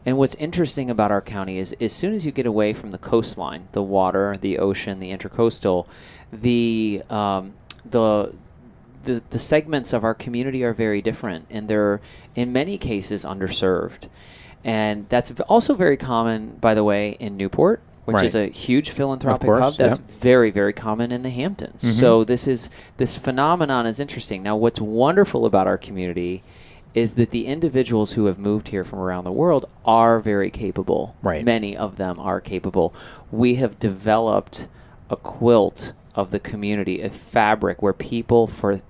And 0.05 0.17
what's 0.17 0.35
interesting 0.35 0.89
about 0.91 1.11
our 1.11 1.21
county 1.21 1.57
is 1.57 1.73
as 1.81 1.91
soon 1.91 2.13
as 2.13 2.25
you 2.25 2.31
get 2.31 2.45
away 2.45 2.73
from 2.73 2.91
the 2.91 2.99
coastline, 2.99 3.67
the 3.71 3.81
water, 3.81 4.35
the 4.39 4.59
ocean, 4.59 4.99
the 4.99 5.11
intercoastal, 5.11 5.87
the 6.31 7.01
um, 7.09 7.53
the 7.89 8.33
the, 9.03 9.21
the 9.29 9.39
segments 9.39 9.93
of 9.93 10.03
our 10.03 10.13
community 10.15 10.63
are 10.63 10.73
very 10.73 10.99
different 11.01 11.45
and 11.51 11.67
they're 11.67 12.01
in 12.35 12.51
many 12.51 12.75
cases 12.77 13.23
underserved 13.23 14.07
and 14.65 15.07
that's 15.07 15.31
also 15.41 15.73
very 15.75 15.95
common 15.95 16.57
by 16.59 16.73
the 16.73 16.83
way 16.83 17.11
in 17.19 17.37
newport 17.37 17.81
which 18.05 18.23
is 18.23 18.35
a 18.35 18.47
huge 18.47 18.91
philanthropic 18.91 19.45
course, 19.45 19.61
hub. 19.61 19.73
that's 19.75 19.97
yep. 19.97 20.07
very 20.07 20.51
very 20.51 20.73
common 20.73 21.11
in 21.11 21.23
the 21.23 21.29
hamptons. 21.29 21.83
Mm-hmm. 21.83 21.99
So 21.99 22.23
this 22.23 22.47
is 22.47 22.69
this 22.97 23.17
phenomenon 23.17 23.85
is 23.87 23.99
interesting. 23.99 24.43
Now 24.43 24.55
what's 24.55 24.79
wonderful 24.79 25.45
about 25.45 25.67
our 25.67 25.77
community 25.77 26.43
is 26.93 27.15
that 27.15 27.31
the 27.31 27.45
individuals 27.45 28.13
who 28.13 28.25
have 28.25 28.39
moved 28.39 28.69
here 28.69 28.83
from 28.83 28.99
around 28.99 29.25
the 29.25 29.31
world 29.31 29.65
are 29.83 30.19
very 30.19 30.49
capable. 30.49 31.15
Right. 31.21 31.43
many 31.43 31.75
of 31.75 31.97
them 31.97 32.19
are 32.19 32.39
capable. 32.39 32.93
We 33.31 33.55
have 33.55 33.79
developed 33.79 34.67
a 35.09 35.17
quilt 35.17 35.91
of 36.13 36.31
the 36.31 36.39
community, 36.39 37.01
a 37.01 37.09
fabric 37.09 37.81
where 37.81 37.91
people 37.91 38.47
for 38.47 38.81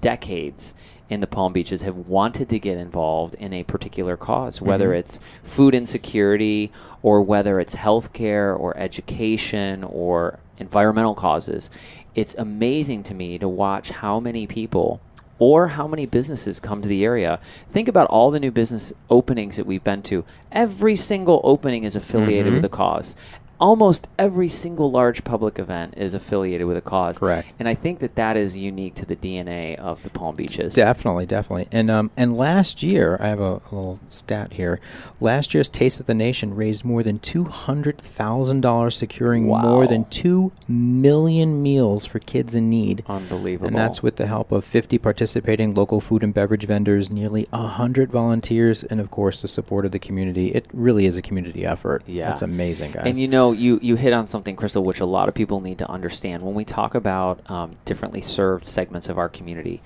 decades 0.00 0.74
in 1.12 1.20
the 1.20 1.26
Palm 1.26 1.52
Beaches 1.52 1.82
have 1.82 2.08
wanted 2.08 2.48
to 2.48 2.58
get 2.58 2.78
involved 2.78 3.34
in 3.34 3.52
a 3.52 3.62
particular 3.64 4.16
cause, 4.16 4.62
whether 4.62 4.90
Mhm. 4.90 4.98
it's 4.98 5.20
food 5.42 5.74
insecurity 5.74 6.72
or 7.02 7.20
whether 7.20 7.60
it's 7.60 7.76
healthcare 7.76 8.58
or 8.58 8.74
education 8.78 9.84
or 9.84 10.38
environmental 10.58 11.14
causes. 11.14 11.70
It's 12.14 12.34
amazing 12.38 13.02
to 13.04 13.14
me 13.14 13.36
to 13.38 13.46
watch 13.48 13.90
how 13.90 14.20
many 14.20 14.46
people 14.46 15.00
or 15.38 15.68
how 15.68 15.86
many 15.86 16.06
businesses 16.06 16.60
come 16.60 16.80
to 16.80 16.88
the 16.88 17.04
area. 17.04 17.40
Think 17.68 17.88
about 17.88 18.06
all 18.08 18.30
the 18.30 18.40
new 18.40 18.50
business 18.50 18.92
openings 19.10 19.56
that 19.56 19.66
we've 19.66 19.84
been 19.84 20.00
to. 20.02 20.24
Every 20.52 20.94
single 20.96 21.40
opening 21.44 21.84
is 21.84 21.96
affiliated 21.96 22.52
Mhm. 22.52 22.56
with 22.56 22.64
a 22.64 22.68
cause. 22.68 23.16
Almost 23.62 24.08
every 24.18 24.48
single 24.48 24.90
large 24.90 25.22
public 25.22 25.60
event 25.60 25.94
is 25.96 26.14
affiliated 26.14 26.66
with 26.66 26.76
a 26.76 26.80
cause. 26.80 27.20
Correct. 27.20 27.48
And 27.60 27.68
I 27.68 27.74
think 27.74 28.00
that 28.00 28.16
that 28.16 28.36
is 28.36 28.56
unique 28.56 28.96
to 28.96 29.06
the 29.06 29.14
DNA 29.14 29.76
of 29.76 30.02
the 30.02 30.10
Palm 30.10 30.34
Beaches. 30.34 30.74
Definitely, 30.74 31.26
definitely. 31.26 31.68
And 31.70 31.88
um, 31.88 32.10
and 32.16 32.36
last 32.36 32.82
year, 32.82 33.16
I 33.20 33.28
have 33.28 33.38
a, 33.38 33.44
a 33.44 33.70
little 33.70 34.00
stat 34.08 34.54
here. 34.54 34.80
Last 35.20 35.54
year's 35.54 35.68
Taste 35.68 36.00
of 36.00 36.06
the 36.06 36.14
Nation 36.14 36.56
raised 36.56 36.84
more 36.84 37.04
than 37.04 37.20
two 37.20 37.44
hundred 37.44 37.98
thousand 37.98 38.62
dollars, 38.62 38.96
securing 38.96 39.46
more 39.46 39.86
than 39.86 40.06
two 40.06 40.50
million 40.66 41.62
meals 41.62 42.04
for 42.04 42.18
kids 42.18 42.56
in 42.56 42.68
need. 42.68 43.04
Unbelievable. 43.06 43.68
And 43.68 43.76
that's 43.76 44.02
with 44.02 44.16
the 44.16 44.26
help 44.26 44.50
of 44.50 44.64
50 44.64 44.98
participating 44.98 45.72
local 45.72 46.00
food 46.00 46.24
and 46.24 46.34
beverage 46.34 46.66
vendors, 46.66 47.12
nearly 47.12 47.46
100 47.50 48.10
volunteers, 48.10 48.82
and 48.82 49.00
of 49.00 49.12
course 49.12 49.42
the 49.42 49.48
support 49.48 49.84
of 49.84 49.92
the 49.92 50.00
community. 50.00 50.48
It 50.48 50.66
really 50.72 51.06
is 51.06 51.16
a 51.16 51.22
community 51.22 51.64
effort. 51.64 52.02
Yeah. 52.06 52.28
That's 52.28 52.42
amazing, 52.42 52.92
guys. 52.92 53.04
And 53.06 53.18
you 53.18 53.28
know, 53.28 53.51
you, 53.52 53.78
you 53.82 53.96
hit 53.96 54.12
on 54.12 54.26
something, 54.26 54.56
Crystal, 54.56 54.82
which 54.84 55.00
a 55.00 55.06
lot 55.06 55.28
of 55.28 55.34
people 55.34 55.60
need 55.60 55.78
to 55.78 55.90
understand. 55.90 56.42
When 56.42 56.54
we 56.54 56.64
talk 56.64 56.94
about 56.94 57.48
um, 57.50 57.72
differently 57.84 58.20
served 58.20 58.66
segments 58.66 59.08
of 59.08 59.18
our 59.18 59.28
community, 59.28 59.82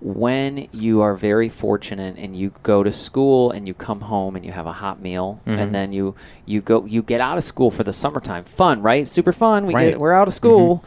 when 0.00 0.66
you 0.72 1.00
are 1.00 1.14
very 1.14 1.48
fortunate 1.48 2.16
and 2.18 2.36
you 2.36 2.52
go 2.64 2.82
to 2.82 2.92
school 2.92 3.52
and 3.52 3.68
you 3.68 3.74
come 3.74 4.00
home 4.00 4.34
and 4.34 4.44
you 4.44 4.50
have 4.50 4.66
a 4.66 4.72
hot 4.72 5.00
meal 5.00 5.40
Mhm. 5.46 5.58
and 5.58 5.72
then 5.74 5.92
you 5.92 6.16
you 6.44 6.60
go 6.60 6.84
you 6.86 7.02
get 7.02 7.20
out 7.20 7.38
of 7.38 7.44
school 7.44 7.70
for 7.70 7.84
the 7.84 7.92
summertime 7.92 8.42
fun 8.42 8.82
right 8.82 9.06
super 9.06 9.30
fun 9.32 9.64
we 9.64 9.72
Right. 9.74 9.90
get 9.90 10.00
we're 10.00 10.12
out 10.12 10.26
of 10.26 10.34
school 10.34 10.82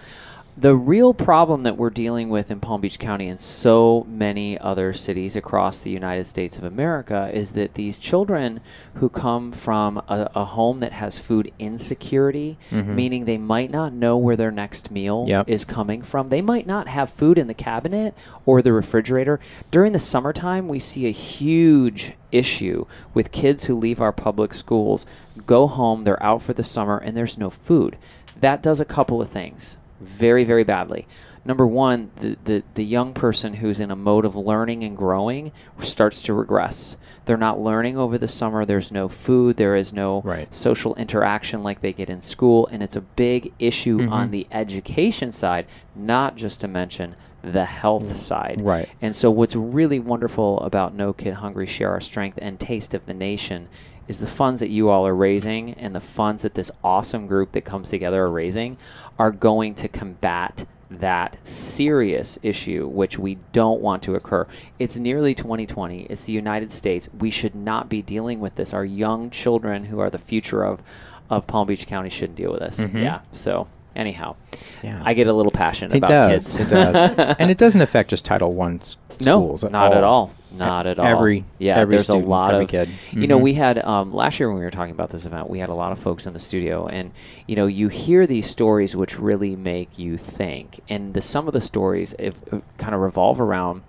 the 0.57 0.73
real 0.73 1.13
problem 1.13 1.63
that 1.63 1.75
we're 1.75 1.89
dealing 1.89 2.29
with 2.29 2.49
in 2.49 2.61
Palm 2.61 2.79
Beach 2.79 2.97
County 2.97 3.27
and 3.27 3.41
so 3.41 4.05
many 4.09 4.57
other 4.57 4.93
cities 4.93 5.35
across 5.35 5.81
the 5.81 5.89
United 5.91 6.23
States 6.25 6.57
of 6.57 6.63
America 6.63 7.29
is 7.33 7.51
that 7.53 7.73
these 7.73 7.99
children 7.99 8.61
who 8.95 9.09
come 9.09 9.51
from 9.51 9.97
a, 10.07 10.29
a 10.33 10.45
home 10.45 10.79
that 10.79 10.93
has 10.93 11.19
food 11.19 11.51
insecurity, 11.59 12.57
Mhm. 12.71 12.95
meaning 12.95 13.25
they 13.25 13.37
might 13.37 13.69
not 13.69 13.91
know 13.91 14.15
where 14.15 14.37
their 14.37 14.49
next 14.51 14.91
meal 14.91 15.25
Yep. 15.27 15.49
is 15.49 15.65
coming 15.65 16.01
from, 16.01 16.29
they 16.29 16.41
might 16.41 16.65
not 16.65 16.87
have 16.87 17.09
food 17.09 17.37
in 17.37 17.47
the 17.47 17.53
cabinet 17.53 18.13
or 18.45 18.61
the 18.61 18.71
refrigerator. 18.71 19.41
During 19.71 19.91
the 19.91 19.99
summertime, 19.99 20.69
we 20.69 20.79
see 20.79 21.05
a 21.05 21.11
huge 21.11 22.13
issue 22.31 22.85
with 23.13 23.33
kids 23.33 23.65
who 23.65 23.75
leave 23.75 23.99
our 23.99 24.13
public 24.13 24.53
schools, 24.53 25.05
go 25.45 25.67
home, 25.67 26.05
they're 26.05 26.21
out 26.23 26.41
for 26.41 26.53
the 26.53 26.63
summer, 26.63 26.97
and 26.97 27.15
there's 27.17 27.37
no 27.37 27.49
food. 27.49 27.97
That 28.39 28.63
does 28.63 28.79
a 28.79 28.85
couple 28.85 29.21
of 29.21 29.27
things 29.29 29.75
very, 29.99 30.43
very 30.43 30.63
badly. 30.63 31.07
Number 31.47 31.67
one, 31.67 32.09
the, 32.21 32.37
the, 32.43 32.63
the 32.73 32.83
young 32.83 33.13
person 33.13 33.55
who's 33.55 33.79
in 33.79 33.91
a 33.91 33.95
mode 33.95 34.25
of 34.25 34.35
learning 34.35 34.83
and 34.83 34.97
growing 34.97 35.51
starts 35.79 36.21
to 36.23 36.33
regress. 36.33 36.97
They're 37.25 37.37
not 37.37 37.59
learning 37.59 37.97
over 37.97 38.17
the 38.17 38.27
summer. 38.27 38.65
There's 38.65 38.91
no 38.91 39.07
food. 39.07 39.57
There 39.57 39.75
is 39.75 39.93
no 39.93 40.21
Right. 40.21 40.51
social 40.53 40.95
interaction 40.95 41.61
like 41.61 41.81
they 41.81 41.93
get 41.93 42.09
in 42.09 42.23
school. 42.23 42.67
And 42.71 42.81
it's 42.81 42.95
a 42.95 43.01
big 43.01 43.53
issue 43.59 43.99
Mhm. 43.99 44.11
on 44.11 44.31
the 44.31 44.47
education 44.51 45.31
side, 45.31 45.67
not 45.95 46.35
just 46.35 46.61
to 46.61 46.67
mention 46.67 47.15
the 47.43 47.65
health 47.65 48.11
side. 48.13 48.61
Right. 48.61 48.89
And 49.03 49.15
so, 49.15 49.29
what's 49.29 49.55
really 49.55 49.99
wonderful 49.99 50.59
about 50.61 50.95
No 50.95 51.13
Kid 51.13 51.35
Hungry 51.35 51.67
Share 51.67 51.91
Our 51.91 52.01
Strength 52.01 52.39
and 52.41 52.59
Taste 52.59 52.95
of 52.95 53.05
the 53.05 53.13
Nation 53.13 53.67
is 54.07 54.19
the 54.19 54.27
funds 54.27 54.59
that 54.61 54.69
you 54.69 54.89
all 54.89 55.05
are 55.05 55.15
raising 55.15 55.73
and 55.75 55.93
the 55.95 55.99
funds 55.99 56.41
that 56.43 56.53
this 56.55 56.71
awesome 56.83 57.25
group 57.27 57.51
that 57.53 57.61
comes 57.65 57.89
together 57.89 58.23
are 58.23 58.31
raising 58.31 58.77
are 59.19 59.31
going 59.31 59.75
to 59.75 59.87
combat 59.87 60.65
that 60.91 61.35
serious 61.45 62.37
issue 62.43 62.87
which 62.87 63.17
we 63.17 63.37
don't 63.51 63.81
want 63.81 64.03
to 64.03 64.15
occur. 64.15 64.45
It's 64.79 64.97
nearly 64.97 65.33
2020. 65.33 66.03
It's 66.03 66.25
the 66.25 66.33
United 66.33 66.71
States. 66.71 67.09
We 67.19 67.29
should 67.31 67.55
not 67.55 67.89
be 67.89 68.01
dealing 68.01 68.39
with 68.39 68.55
this. 68.55 68.73
Our 68.73 68.85
young 68.85 69.29
children 69.31 69.85
who 69.85 69.99
are 69.99 70.09
the 70.09 70.19
future 70.19 70.63
of 70.63 70.81
of 71.27 71.47
Palm 71.47 71.67
Beach 71.67 71.87
County 71.87 72.09
shouldn't 72.11 72.37
deal 72.37 72.51
with 72.51 72.59
this. 72.59 72.79
Mhm. 72.79 73.01
Yeah. 73.01 73.19
So, 73.31 73.67
anyhow, 73.95 74.35
Yeah. 74.83 75.01
I 75.03 75.15
get 75.15 75.25
a 75.25 75.33
little 75.33 75.51
passionate 75.51 75.95
it 75.95 75.97
about 75.97 76.09
does. 76.09 76.55
kids. 76.55 76.55
It 76.57 76.69
does. 76.69 76.95
and 77.39 77.49
it 77.49 77.57
doesn't 77.57 77.81
affect 77.81 78.11
just 78.11 78.23
Title 78.25 78.53
One 78.53 78.79
No, 79.21 79.39
schools. 79.39 79.63
at 79.63 79.71
not 79.71 79.93
at 79.93 80.03
all. 80.03 80.13
all. 80.13 80.31
Not 80.57 80.87
at 80.87 80.99
all. 80.99 81.05
Every 81.05 81.43
yeah, 81.59 81.75
every 81.77 81.91
there's 81.97 82.05
student, 82.05 82.25
a 82.25 82.29
lot 82.29 82.53
of 82.55 82.67
kid. 82.69 82.87
You 83.11 83.27
know, 83.27 83.37
Mhm. 83.39 83.43
we 83.43 83.53
had 83.55 83.77
um, 83.83 84.13
last 84.13 84.39
year 84.39 84.47
when 84.49 84.57
we 84.57 84.63
were 84.63 84.71
talking 84.71 84.93
about 84.93 85.09
this 85.09 85.25
event, 85.25 85.49
we 85.49 85.59
had 85.59 85.69
a 85.69 85.73
lot 85.75 85.91
of 85.91 85.99
folks 85.99 86.25
in 86.25 86.33
the 86.33 86.39
studio, 86.39 86.87
and 86.87 87.11
you 87.45 87.55
know, 87.57 87.65
you 87.67 87.89
hear 87.89 88.25
these 88.25 88.47
stories 88.49 88.95
which 88.95 89.19
really 89.19 89.55
make 89.57 89.99
you 89.99 90.17
think, 90.17 90.79
and 90.87 91.13
the 91.13 91.21
some 91.21 91.47
of 91.47 91.53
the 91.53 91.59
stories 91.61 92.15
if, 92.19 92.35
uh, 92.53 92.59
kind 92.77 92.95
of 92.95 93.01
revolve 93.01 93.41
around 93.41 93.81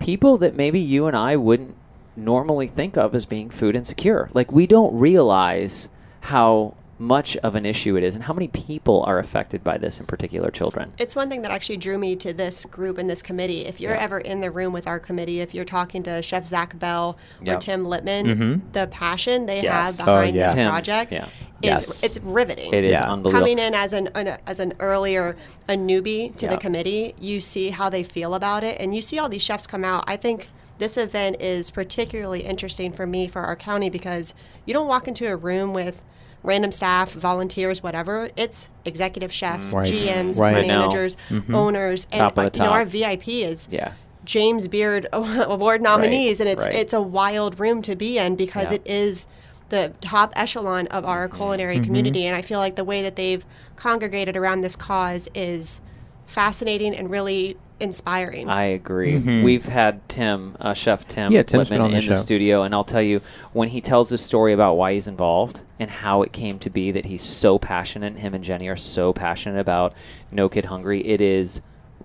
people 0.00 0.36
that 0.38 0.56
maybe 0.56 0.80
you 0.80 1.06
and 1.06 1.16
I 1.16 1.36
wouldn't 1.36 1.74
normally 2.16 2.66
think 2.66 2.96
of 2.96 3.14
as 3.14 3.24
being 3.24 3.48
food 3.50 3.76
insecure. 3.76 4.28
Like 4.34 4.50
we 4.50 4.66
don't 4.66 4.98
realize 4.98 5.88
how 6.22 6.74
much 7.00 7.34
of 7.38 7.54
an 7.54 7.64
issue 7.64 7.96
it 7.96 8.04
is 8.04 8.14
and 8.14 8.22
how 8.24 8.34
many 8.34 8.46
people 8.48 9.02
are 9.04 9.18
affected 9.18 9.64
by 9.64 9.78
this 9.78 9.98
in 9.98 10.04
particular 10.04 10.50
children 10.50 10.92
It's 10.98 11.16
one 11.16 11.30
thing 11.30 11.40
that 11.42 11.50
actually 11.50 11.78
drew 11.78 11.96
me 11.96 12.14
to 12.16 12.34
this 12.34 12.66
group 12.66 12.98
and 12.98 13.08
this 13.08 13.22
committee. 13.22 13.64
If 13.64 13.80
you're 13.80 13.94
Yeah. 13.94 14.02
ever 14.02 14.18
in 14.18 14.42
the 14.42 14.50
room 14.50 14.74
with 14.74 14.86
our 14.86 15.00
committee, 15.00 15.40
if 15.40 15.54
you're 15.54 15.64
talking 15.64 16.02
to 16.02 16.20
Chef 16.20 16.44
Zach 16.44 16.78
Bell 16.78 17.16
Yep. 17.42 17.56
or 17.56 17.60
Tim 17.60 17.84
Lipman, 17.86 18.24
Mhm. 18.26 18.60
the 18.72 18.86
passion 18.88 19.46
they 19.46 19.62
Yes. 19.62 19.98
have 19.98 20.08
Oh, 20.08 20.12
behind 20.20 20.36
yeah. 20.36 20.46
this 20.48 20.54
Tim, 20.56 20.68
project 20.68 21.14
yeah. 21.14 21.24
is 21.24 21.28
Yes. 21.62 22.02
it's 22.04 22.18
riveting. 22.18 22.72
it 22.74 22.84
is 22.84 22.92
Yeah. 22.92 23.10
unbelievable 23.10 23.40
Coming 23.40 23.58
in 23.58 23.74
as 23.74 23.94
an, 23.94 24.10
an 24.14 24.36
as 24.46 24.60
an 24.60 24.74
earlier 24.78 25.36
a 25.68 25.72
newbie 25.72 26.36
to 26.36 26.44
Yeah. 26.44 26.50
the 26.52 26.58
committee, 26.58 27.14
you 27.18 27.40
see 27.40 27.70
how 27.70 27.88
they 27.88 28.02
feel 28.02 28.34
about 28.34 28.62
it, 28.62 28.76
and 28.78 28.94
you 28.94 29.00
see 29.00 29.18
all 29.18 29.30
these 29.30 29.42
chefs 29.42 29.66
come 29.66 29.84
out. 29.86 30.04
I 30.06 30.16
think 30.16 30.48
this 30.76 30.98
event 30.98 31.40
is 31.40 31.70
particularly 31.70 32.40
interesting 32.40 32.92
for 32.92 33.06
me 33.06 33.26
for 33.26 33.40
our 33.42 33.56
county 33.56 33.88
because 33.88 34.34
you 34.66 34.74
don't 34.74 34.86
walk 34.88 35.08
into 35.08 35.26
a 35.26 35.36
room 35.36 35.72
with 35.72 36.02
random 36.42 36.72
staff, 36.72 37.12
volunteers, 37.12 37.82
whatever. 37.82 38.30
It's 38.36 38.68
executive 38.84 39.32
chefs, 39.32 39.72
mm. 39.72 39.76
Right. 39.76 39.92
GMs, 39.92 40.40
Right. 40.40 40.66
Managers, 40.66 41.16
Mhm. 41.30 41.54
owners, 41.54 42.06
and 42.12 42.20
Top 42.20 42.34
the 42.34 42.50
you 42.54 42.64
know 42.64 42.70
our 42.70 42.84
VIP 42.84 43.44
is 43.44 43.68
yeah 43.70 43.92
James 44.24 44.68
Beard 44.68 45.06
Award 45.12 45.82
nominees, 45.82 46.40
and 46.40 46.48
it's 46.48 46.64
right. 46.64 46.74
it's 46.74 46.92
a 46.92 47.00
wild 47.00 47.58
room 47.60 47.82
to 47.82 47.96
be 47.96 48.18
in 48.18 48.36
because 48.36 48.70
Yeah. 48.70 48.76
it 48.76 48.82
is 48.86 49.26
the 49.68 49.92
top 50.00 50.32
echelon 50.36 50.86
of 50.88 51.04
our 51.04 51.28
mm-hmm. 51.28 51.36
culinary 51.36 51.76
mm-hmm. 51.76 51.84
community, 51.84 52.26
and 52.26 52.36
I 52.36 52.42
feel 52.42 52.58
like 52.58 52.76
the 52.76 52.84
way 52.84 53.02
that 53.02 53.16
they've 53.16 53.44
congregated 53.76 54.36
around 54.36 54.62
this 54.62 54.76
cause 54.76 55.28
is 55.34 55.80
fascinating 56.26 56.94
and 56.94 57.10
really 57.10 57.56
inspiring. 57.80 58.48
I 58.48 58.64
agree. 58.64 59.14
Mhm. 59.20 59.42
We've 59.42 59.66
had 59.66 60.06
Tim, 60.08 60.56
uh, 60.60 60.74
Chef 60.74 61.06
Tim 61.08 61.32
Yeah, 61.32 61.42
Tim's 61.42 61.68
been 61.68 61.80
on 61.80 61.90
the 61.90 61.96
in 61.98 62.06
the 62.06 62.16
studio, 62.16 62.62
and 62.62 62.74
I'll 62.74 62.84
tell 62.84 63.02
you 63.02 63.20
when 63.52 63.68
he 63.68 63.80
tells 63.80 64.10
his 64.10 64.20
story 64.20 64.52
about 64.52 64.74
why 64.76 64.92
he's 64.94 65.08
involved 65.08 65.60
and 65.78 65.90
how 65.90 66.22
it 66.22 66.32
came 66.32 66.58
to 66.60 66.70
be 66.70 66.92
that 66.92 67.06
he's 67.06 67.22
so 67.22 67.58
passionate. 67.58 68.18
Him 68.18 68.34
and 68.34 68.44
Jenny 68.44 68.68
are 68.68 68.76
so 68.76 69.12
passionate 69.12 69.58
about 69.58 69.94
No 70.30 70.48
Kid 70.48 70.66
Hungry. 70.66 71.00
It 71.06 71.20
is. 71.20 71.60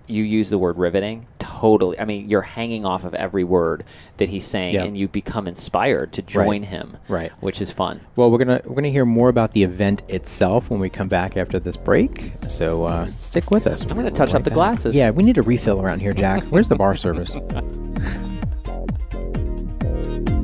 You 0.08 0.22
use 0.22 0.50
the 0.50 0.58
word 0.58 0.78
riveting. 0.78 1.26
Totally. 1.60 1.98
I 1.98 2.04
mean, 2.04 2.28
you're 2.28 2.42
hanging 2.42 2.84
off 2.84 3.04
of 3.04 3.14
every 3.14 3.42
word 3.42 3.84
that 4.18 4.28
he's 4.28 4.44
saying, 4.44 4.74
Yeah. 4.74 4.84
and 4.84 4.96
you 4.96 5.08
become 5.08 5.48
inspired 5.48 6.12
to 6.12 6.22
join 6.22 6.62
him. 6.62 6.98
Right. 7.08 7.32
Which 7.40 7.62
is 7.62 7.72
fun. 7.72 8.02
Well, 8.14 8.30
we're 8.30 8.38
gonna 8.38 8.60
we're 8.66 8.74
gonna 8.74 8.90
hear 8.90 9.06
more 9.06 9.30
about 9.30 9.52
the 9.52 9.62
event 9.62 10.02
itself 10.08 10.68
when 10.68 10.80
we 10.80 10.90
come 10.90 11.08
back 11.08 11.34
after 11.36 11.58
this 11.58 11.78
break. 11.78 12.32
So 12.46 12.84
uh, 12.84 13.08
stick 13.18 13.50
with 13.50 13.66
us. 13.66 13.82
I'm 13.84 13.96
gonna 13.96 14.10
touch 14.10 14.34
up 14.34 14.44
the 14.44 14.50
back. 14.50 14.54
glasses. 14.56 14.94
Yeah, 14.94 15.10
we 15.10 15.22
need 15.22 15.38
a 15.38 15.42
refill 15.42 15.80
around 15.80 16.00
here, 16.00 16.12
Jack. 16.12 16.42
Where's 16.44 16.68
the 16.68 16.76
bar 16.76 16.94
service? 16.94 17.36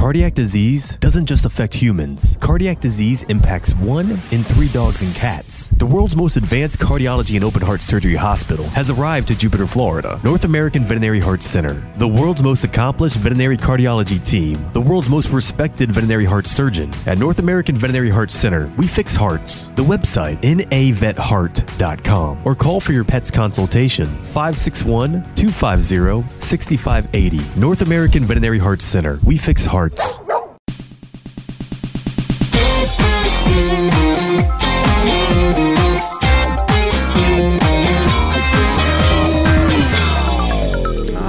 Cardiac 0.00 0.32
disease 0.32 0.96
doesn't 1.00 1.26
just 1.26 1.44
affect 1.44 1.74
humans. 1.74 2.34
Cardiac 2.40 2.80
disease 2.80 3.22
impacts 3.24 3.74
one 3.74 4.12
in 4.30 4.42
three 4.42 4.68
dogs 4.68 5.02
and 5.02 5.14
cats. 5.14 5.68
The 5.76 5.84
world's 5.84 6.16
most 6.16 6.38
advanced 6.38 6.78
cardiology 6.78 7.34
and 7.34 7.44
open 7.44 7.60
heart 7.60 7.82
surgery 7.82 8.14
hospital 8.14 8.64
has 8.68 8.88
arrived 8.88 9.28
to 9.28 9.36
Jupiter, 9.36 9.66
Florida. 9.66 10.18
North 10.24 10.44
American 10.44 10.84
Veterinary 10.84 11.20
Heart 11.20 11.42
Center, 11.42 11.74
the 11.98 12.08
world's 12.08 12.42
most 12.42 12.64
accomplished 12.64 13.16
veterinary 13.16 13.58
cardiology 13.58 14.24
team, 14.26 14.58
the 14.72 14.80
world's 14.80 15.10
most 15.10 15.28
respected 15.28 15.92
veterinary 15.92 16.24
heart 16.24 16.46
surgeon. 16.46 16.90
At 17.04 17.18
North 17.18 17.38
American 17.38 17.76
Veterinary 17.76 18.08
Heart 18.08 18.30
Center, 18.30 18.72
we 18.78 18.86
fix 18.86 19.14
hearts. 19.14 19.68
The 19.76 19.84
website, 19.84 20.40
navetheart.com, 20.40 22.38
or 22.46 22.54
call 22.54 22.80
for 22.80 22.92
your 22.92 23.04
pet's 23.04 23.30
consultation, 23.30 24.06
561 24.06 25.34
250 25.34 26.42
6580. 26.42 27.60
North 27.60 27.82
American 27.82 28.24
Veterinary 28.24 28.58
Heart 28.58 28.80
Center, 28.80 29.20
we 29.24 29.36
fix 29.36 29.66
hearts. 29.66 29.89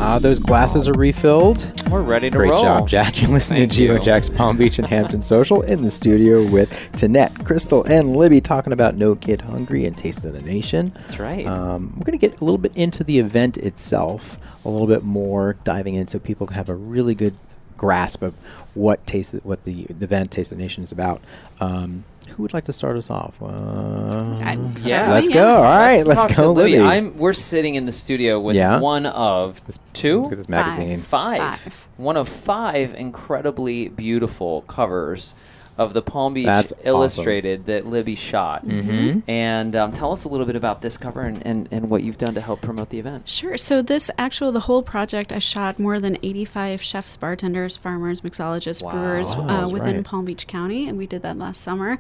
Ah, 0.04 0.20
those 0.20 0.40
glasses 0.40 0.88
are 0.90 0.94
refilled. 0.94 1.90
We're 1.90 2.02
ready 2.02 2.30
to 2.30 2.38
roll. 2.38 2.48
Great 2.50 2.56
roll. 2.56 2.80
job, 2.80 2.88
Jack. 2.88 3.22
You're 3.22 3.32
listening 3.32 3.70
Thank 3.70 3.72
to 3.74 3.82
Gio 3.82 3.94
you. 3.94 4.00
Jack's 4.00 4.30
Palm 4.30 4.58
Beach 4.58 4.78
and 4.78 4.88
Hampton 4.88 5.22
Social 5.22 5.62
in 5.62 5.84
the 5.84 5.92
studio 5.92 6.46
with 6.50 6.70
Tanette, 6.94 7.46
Crystal, 7.46 7.84
and 7.86 8.16
Libby 8.16 8.42
talking 8.42 8.74
about 8.74 8.96
No 8.96 9.16
Kid 9.16 9.42
Hungry 9.42 9.86
and 9.86 9.98
Taste 9.98 10.26
of 10.26 10.34
the 10.34 10.42
Nation. 10.42 10.92
That's 10.96 11.18
right. 11.18 11.46
Um, 11.46 11.94
we're 11.96 12.04
going 12.04 12.18
to 12.20 12.28
get 12.28 12.42
a 12.42 12.44
little 12.44 12.58
bit 12.58 12.76
into 12.76 13.04
the 13.06 13.20
event 13.20 13.58
itself, 13.58 14.38
a 14.66 14.70
little 14.70 14.88
bit 14.88 15.04
more 15.04 15.54
diving 15.64 15.96
in 15.96 16.08
so 16.08 16.20
people 16.20 16.46
can 16.46 16.56
have 16.56 16.70
a 16.70 16.76
really 16.76 17.16
good 17.16 17.36
grasp 17.82 18.22
of 18.22 18.34
what 18.76 19.06
taste 19.08 19.34
what 19.44 19.64
the, 19.66 19.86
the 19.90 20.06
event 20.06 20.30
Taste 20.32 20.52
of 20.52 20.58
the 20.60 20.64
Nation 20.64 20.84
is 20.84 20.92
about. 20.92 21.20
Um, 21.60 22.04
who 22.30 22.44
would 22.44 22.54
like 22.54 22.64
to 22.66 22.74
start 22.74 22.96
us 22.96 23.10
off? 23.10 23.42
Uh, 23.42 24.38
Yeah. 24.86 25.12
let's 25.12 25.28
with 25.28 25.34
go. 25.34 25.56
All 25.58 25.64
right, 25.64 26.06
let's, 26.06 26.22
talk 26.22 26.30
to 26.30 26.36
go, 26.36 26.52
Libby. 26.54 26.74
Libby. 26.78 26.84
I'm, 26.86 27.18
we're 27.18 27.34
sitting 27.34 27.76
in 27.76 27.86
the 27.86 27.92
studio 27.92 28.40
with 28.40 28.56
Yeah. 28.56 28.80
one 28.80 29.06
of 29.08 29.60
two, 29.94 30.22
Look 30.22 30.32
at 30.32 30.38
this 30.38 30.48
magazine. 30.48 31.02
five. 31.02 31.40
Five. 31.60 31.88
One 31.98 32.16
of 32.18 32.30
five 32.30 32.94
incredibly 32.94 33.90
beautiful 33.90 34.62
covers 34.64 35.36
of 35.78 35.94
the 35.94 36.02
Palm 36.02 36.34
Beach 36.34 36.46
That's 36.46 36.72
awesome. 36.74 36.86
Illustrated 36.88 37.66
that 37.66 37.88
Libby 37.88 38.16
shot. 38.16 38.66
Mhm. 38.66 39.24
And 39.28 39.76
um, 39.76 39.92
tell 39.92 40.12
us 40.12 40.26
a 40.26 40.30
little 40.30 40.46
bit 40.46 40.56
about 40.56 40.82
this 40.82 40.98
cover 40.98 41.22
and, 41.22 41.42
and, 41.46 41.68
and 41.72 41.90
what 41.90 42.04
you've 42.04 42.18
done 42.18 42.34
to 42.36 42.42
help 42.42 42.62
promote 42.62 42.90
the 42.90 43.00
event. 43.00 43.28
Sure. 43.28 43.58
So 43.58 43.82
this 43.82 44.12
actual 44.18 44.52
the 44.52 44.60
whole 44.62 44.82
project, 44.84 45.32
I 45.32 45.40
shot 45.40 45.80
more 45.80 46.00
than 46.00 46.18
85 46.22 46.82
chefs, 46.82 47.16
bartenders, 47.18 47.78
farmers, 47.78 48.22
mixologists, 48.22 48.82
brewers 48.92 49.36
Wow, 49.36 49.66
uh, 49.66 49.70
within 49.70 49.96
right. 49.98 50.06
Palm 50.06 50.26
Beach 50.26 50.46
County, 50.48 50.88
and 50.88 50.98
we 50.98 51.08
did 51.08 51.22
that 51.24 51.38
last 51.38 51.62
summer. 51.62 51.98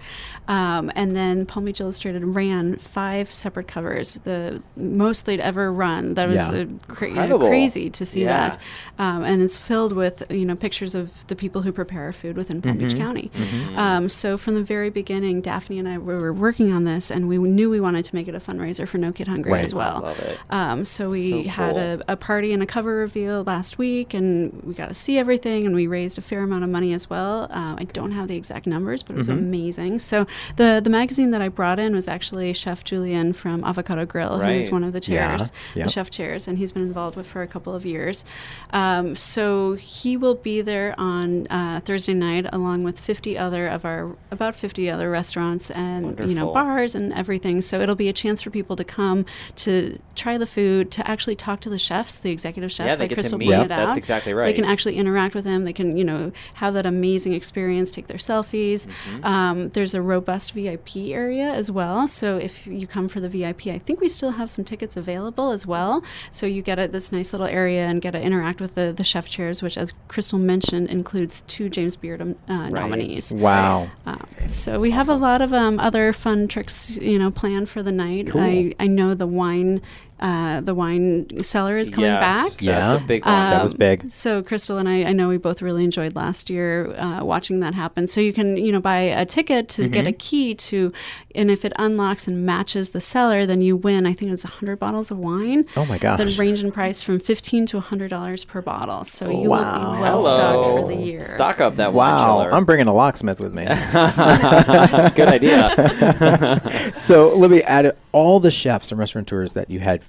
Um, 0.47 0.91
and 0.95 1.15
then 1.15 1.45
Palm 1.45 1.65
Beach 1.65 1.79
Illustrated 1.79 2.23
ran 2.23 2.75
five 2.77 3.31
separate 3.31 3.67
covers, 3.67 4.15
the 4.23 4.61
most 4.75 5.25
they'd 5.25 5.39
ever 5.39 5.71
run. 5.71 6.13
That 6.15 6.27
was 6.29 6.37
Yeah. 6.37 6.47
uh, 6.49 6.65
cra- 6.87 7.07
you 7.09 7.15
know, 7.15 7.21
Incredible. 7.23 7.47
crazy 7.47 7.89
to 7.89 8.05
see 8.05 8.21
Yeah. 8.23 8.49
that. 8.49 8.57
Um, 8.99 9.23
and 9.23 9.41
it's 9.41 9.57
filled 9.57 9.93
with 9.93 10.23
you 10.29 10.45
know 10.45 10.55
pictures 10.55 10.93
of 10.93 11.25
the 11.27 11.35
people 11.35 11.61
who 11.61 11.71
prepare 11.71 12.03
our 12.03 12.13
food 12.13 12.35
within 12.37 12.61
Palm 12.61 12.77
Mm-hmm. 12.77 12.87
Beach 12.87 12.97
County. 12.97 13.31
Um, 13.77 14.09
so 14.09 14.37
from 14.37 14.55
the 14.55 14.63
very 14.63 14.89
beginning, 14.89 15.41
Daphne 15.41 15.79
and 15.79 15.87
I 15.87 15.97
we 15.97 16.13
were 16.13 16.33
working 16.33 16.71
on 16.71 16.83
this, 16.83 17.11
and 17.11 17.27
we 17.27 17.37
knew 17.37 17.69
we 17.69 17.79
wanted 17.79 18.05
to 18.05 18.15
make 18.15 18.27
it 18.27 18.35
a 18.35 18.39
fundraiser 18.39 18.87
for 18.87 18.97
No 18.97 19.11
Kid 19.11 19.27
Hungry 19.27 19.51
Right. 19.51 19.65
as 19.65 19.73
well. 19.73 20.01
Love 20.01 20.19
it. 20.19 20.37
Um, 20.49 20.85
so 20.85 21.09
we 21.09 21.45
So 21.45 21.49
had 21.49 21.75
cool. 21.75 21.79
a, 21.79 22.13
a 22.13 22.17
party 22.17 22.53
and 22.53 22.61
a 22.63 22.65
cover 22.65 22.95
reveal 22.95 23.43
last 23.43 23.77
week, 23.77 24.13
and 24.13 24.61
we 24.63 24.73
got 24.73 24.87
to 24.89 24.93
see 24.93 25.17
everything, 25.17 25.65
and 25.65 25.75
we 25.75 25.87
raised 25.87 26.17
a 26.17 26.21
fair 26.21 26.43
amount 26.43 26.63
of 26.63 26.69
money 26.69 26.93
as 26.93 27.09
well. 27.09 27.47
Um, 27.51 27.75
I 27.79 27.83
don't 27.85 28.11
have 28.11 28.27
the 28.27 28.35
exact 28.35 28.65
numbers, 28.67 29.03
but 29.03 29.15
it 29.15 29.19
was 29.19 29.27
Mm-hmm. 29.27 29.37
amazing. 29.37 29.99
So 29.99 30.25
the 30.55 30.79
the 30.83 30.89
magazine 30.89 31.31
that 31.31 31.41
I 31.41 31.49
brought 31.49 31.79
in 31.79 31.93
was 31.93 32.07
actually 32.07 32.53
Chef 32.53 32.83
Julian 32.83 33.33
from 33.33 33.63
Avocado 33.63 34.05
Grill, 34.05 34.39
who 34.39 34.47
is 34.49 34.71
one 34.71 34.83
of 34.83 34.93
the 34.93 34.99
Yeah. 34.99 35.37
chairs, 35.37 35.51
Yep. 35.75 35.85
the 35.85 35.91
chef 35.91 36.09
chairs, 36.09 36.47
and 36.47 36.57
he's 36.57 36.71
been 36.71 36.83
involved 36.83 37.15
with 37.15 37.27
for 37.27 37.41
a 37.41 37.47
couple 37.47 37.73
of 37.73 37.85
years. 37.85 38.25
Um, 38.71 39.15
so 39.15 39.73
he 39.73 40.17
will 40.17 40.35
be 40.35 40.61
there 40.61 40.95
on 40.97 41.47
uh, 41.49 41.81
Thursday 41.83 42.13
night, 42.13 42.45
along 42.53 42.83
with 42.83 42.99
50 42.99 43.37
other 43.37 43.50
of 43.57 43.85
our 43.85 44.15
about 44.31 44.55
50 44.55 44.89
other 44.89 45.09
restaurants 45.09 45.71
and 45.71 46.19
you 46.19 46.35
know 46.35 46.53
bars 46.53 46.95
and 46.95 47.13
everything. 47.13 47.61
So 47.61 47.81
it'll 47.81 47.95
be 47.95 48.09
a 48.09 48.13
chance 48.13 48.41
for 48.41 48.49
people 48.49 48.75
to 48.75 48.83
come 48.83 49.25
to 49.57 49.99
try 50.15 50.37
the 50.37 50.45
food, 50.45 50.91
to 50.91 51.07
actually 51.09 51.35
talk 51.35 51.61
to 51.61 51.69
the 51.69 51.79
chefs, 51.79 52.19
the 52.19 52.31
executive 52.31 52.71
chefs, 52.71 52.87
Yeah, 52.87 52.95
they 52.95 53.07
like 53.07 53.13
Crystal 53.13 53.39
pointed 53.39 53.51
Yep, 53.51 53.61
out. 53.63 53.85
that's 53.85 53.97
exactly 53.97 54.33
right. 54.33 54.45
They 54.45 54.53
can 54.53 54.65
actually 54.65 54.97
interact 54.97 55.35
with 55.35 55.43
them. 55.43 55.63
They 55.63 55.73
can 55.73 55.97
you 55.97 56.03
know 56.03 56.31
have 56.55 56.73
that 56.73 56.85
amazing 56.85 57.33
experience, 57.33 57.91
take 57.91 58.07
their 58.07 58.17
selfies. 58.17 58.87
Mm-hmm. 58.87 59.25
Um, 59.25 59.69
there's 59.69 59.93
a 59.93 60.01
robust 60.01 60.53
VIP 60.53 60.97
area 61.11 61.51
as 61.51 61.69
well. 61.71 62.07
So 62.07 62.37
if 62.37 62.67
you 62.67 62.87
come 62.87 63.07
for 63.07 63.19
the 63.19 63.29
VIP, 63.29 63.67
I 63.67 63.79
think 63.79 64.01
we 64.01 64.07
still 64.07 64.31
have 64.31 64.49
some 64.51 64.63
tickets 64.65 64.97
available 64.97 65.51
as 65.51 65.65
well. 65.65 66.03
So 66.31 66.45
you 66.45 66.61
get 66.61 66.79
at 66.79 66.91
this 66.91 67.11
nice 67.11 67.33
little 67.33 67.47
area 67.47 67.85
and 67.85 68.01
get 68.01 68.11
to 68.11 68.21
interact 68.21 68.61
with 68.61 68.75
the, 68.75 68.93
the 68.95 69.03
chef 69.03 69.27
chairs, 69.29 69.61
which, 69.61 69.77
as 69.77 69.93
Crystal 70.07 70.39
mentioned, 70.39 70.89
includes 70.89 71.43
two 71.43 71.69
James 71.69 71.95
Beard 71.95 72.21
um, 72.21 72.35
uh, 72.47 72.69
nominees. 72.69 73.31
Wow. 73.41 73.89
Um, 74.05 74.27
so 74.49 74.79
we 74.79 74.91
have 74.91 75.09
a 75.09 75.15
lot 75.15 75.41
of 75.41 75.53
um, 75.53 75.79
other 75.79 76.13
fun 76.13 76.47
tricks, 76.47 76.97
you 76.97 77.17
know, 77.17 77.31
planned 77.31 77.69
for 77.69 77.83
the 77.83 77.91
night. 77.91 78.27
Cool. 78.27 78.41
I, 78.41 78.73
I 78.79 78.87
know 78.87 79.13
the 79.13 79.27
wine, 79.27 79.81
uh, 80.21 80.61
the 80.61 80.75
wine 80.75 81.27
cellar 81.43 81.77
is 81.77 81.89
coming 81.89 82.11
Yes, 82.11 82.21
back. 82.51 82.61
Yeah. 82.61 82.79
That's 82.79 83.03
a 83.03 83.05
big 83.05 83.25
one. 83.25 83.37
That 83.39 83.63
was 83.63 83.73
Um, 83.73 83.77
big. 83.79 84.11
So 84.11 84.43
Crystal 84.43 84.77
and 84.77 84.87
I, 84.87 85.03
I 85.05 85.13
know 85.13 85.27
we 85.29 85.37
both 85.37 85.61
really 85.61 85.83
enjoyed 85.83 86.15
last 86.15 86.49
year 86.49 86.93
uh, 86.95 87.23
watching 87.23 87.59
that 87.61 87.73
happen. 87.73 88.07
So 88.07 88.21
you 88.21 88.31
can, 88.33 88.57
you 88.57 88.71
know, 88.71 88.79
buy 88.79 88.99
a 88.99 89.25
ticket 89.25 89.67
to 89.69 89.87
get 89.87 90.01
Mm-hmm. 90.01 90.07
a 90.07 90.13
key 90.13 90.55
to, 90.55 90.91
and 91.35 91.49
if 91.51 91.65
it 91.65 91.73
unlocks 91.77 92.27
and 92.27 92.45
matches 92.45 92.89
the 92.89 93.01
cellar, 93.01 93.45
then 93.45 93.61
you 93.61 93.75
win. 93.75 94.05
I 94.05 94.13
think 94.13 94.31
it's 94.31 94.43
hundred 94.43 94.77
bottles 94.79 95.11
of 95.11 95.17
wine. 95.17 95.65
Oh 95.77 95.85
my 95.85 95.97
gosh. 95.97 96.17
That 96.19 96.37
range 96.37 96.63
in 96.63 96.71
price 96.71 97.01
from 97.01 97.19
fifteen 97.19 97.65
to 97.67 97.79
hundred 97.79 98.09
dollars 98.09 98.43
per 98.43 98.61
bottle. 98.61 99.03
So 99.05 99.29
you 99.29 99.49
Wow. 99.49 99.89
will 99.89 99.95
be 99.95 100.01
well 100.01 100.21
stocked 100.21 100.65
for 100.69 100.87
the 100.87 100.95
year. 100.95 101.21
Stock 101.21 101.61
up 101.61 101.75
that 101.77 101.93
wine 101.93 102.13
Wow. 102.13 102.25
chiller. 102.25 102.53
I'm 102.53 102.65
bringing 102.65 102.87
a 102.87 102.93
locksmith 102.93 103.39
with 103.39 103.53
me. 103.53 103.65
Good 105.15 105.27
idea. 105.27 106.91
so, 106.95 107.35
Libby, 107.35 107.63
out 107.65 107.85
of 107.85 107.97
all 108.11 108.39
the 108.39 108.51
chefs 108.51 108.91
and 108.91 108.99
restaurateurs 108.99 109.53
that 109.53 109.69
you 109.69 109.79
had 109.79 110.01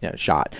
you 0.00 0.08
know, 0.10 0.16
shot, 0.16 0.54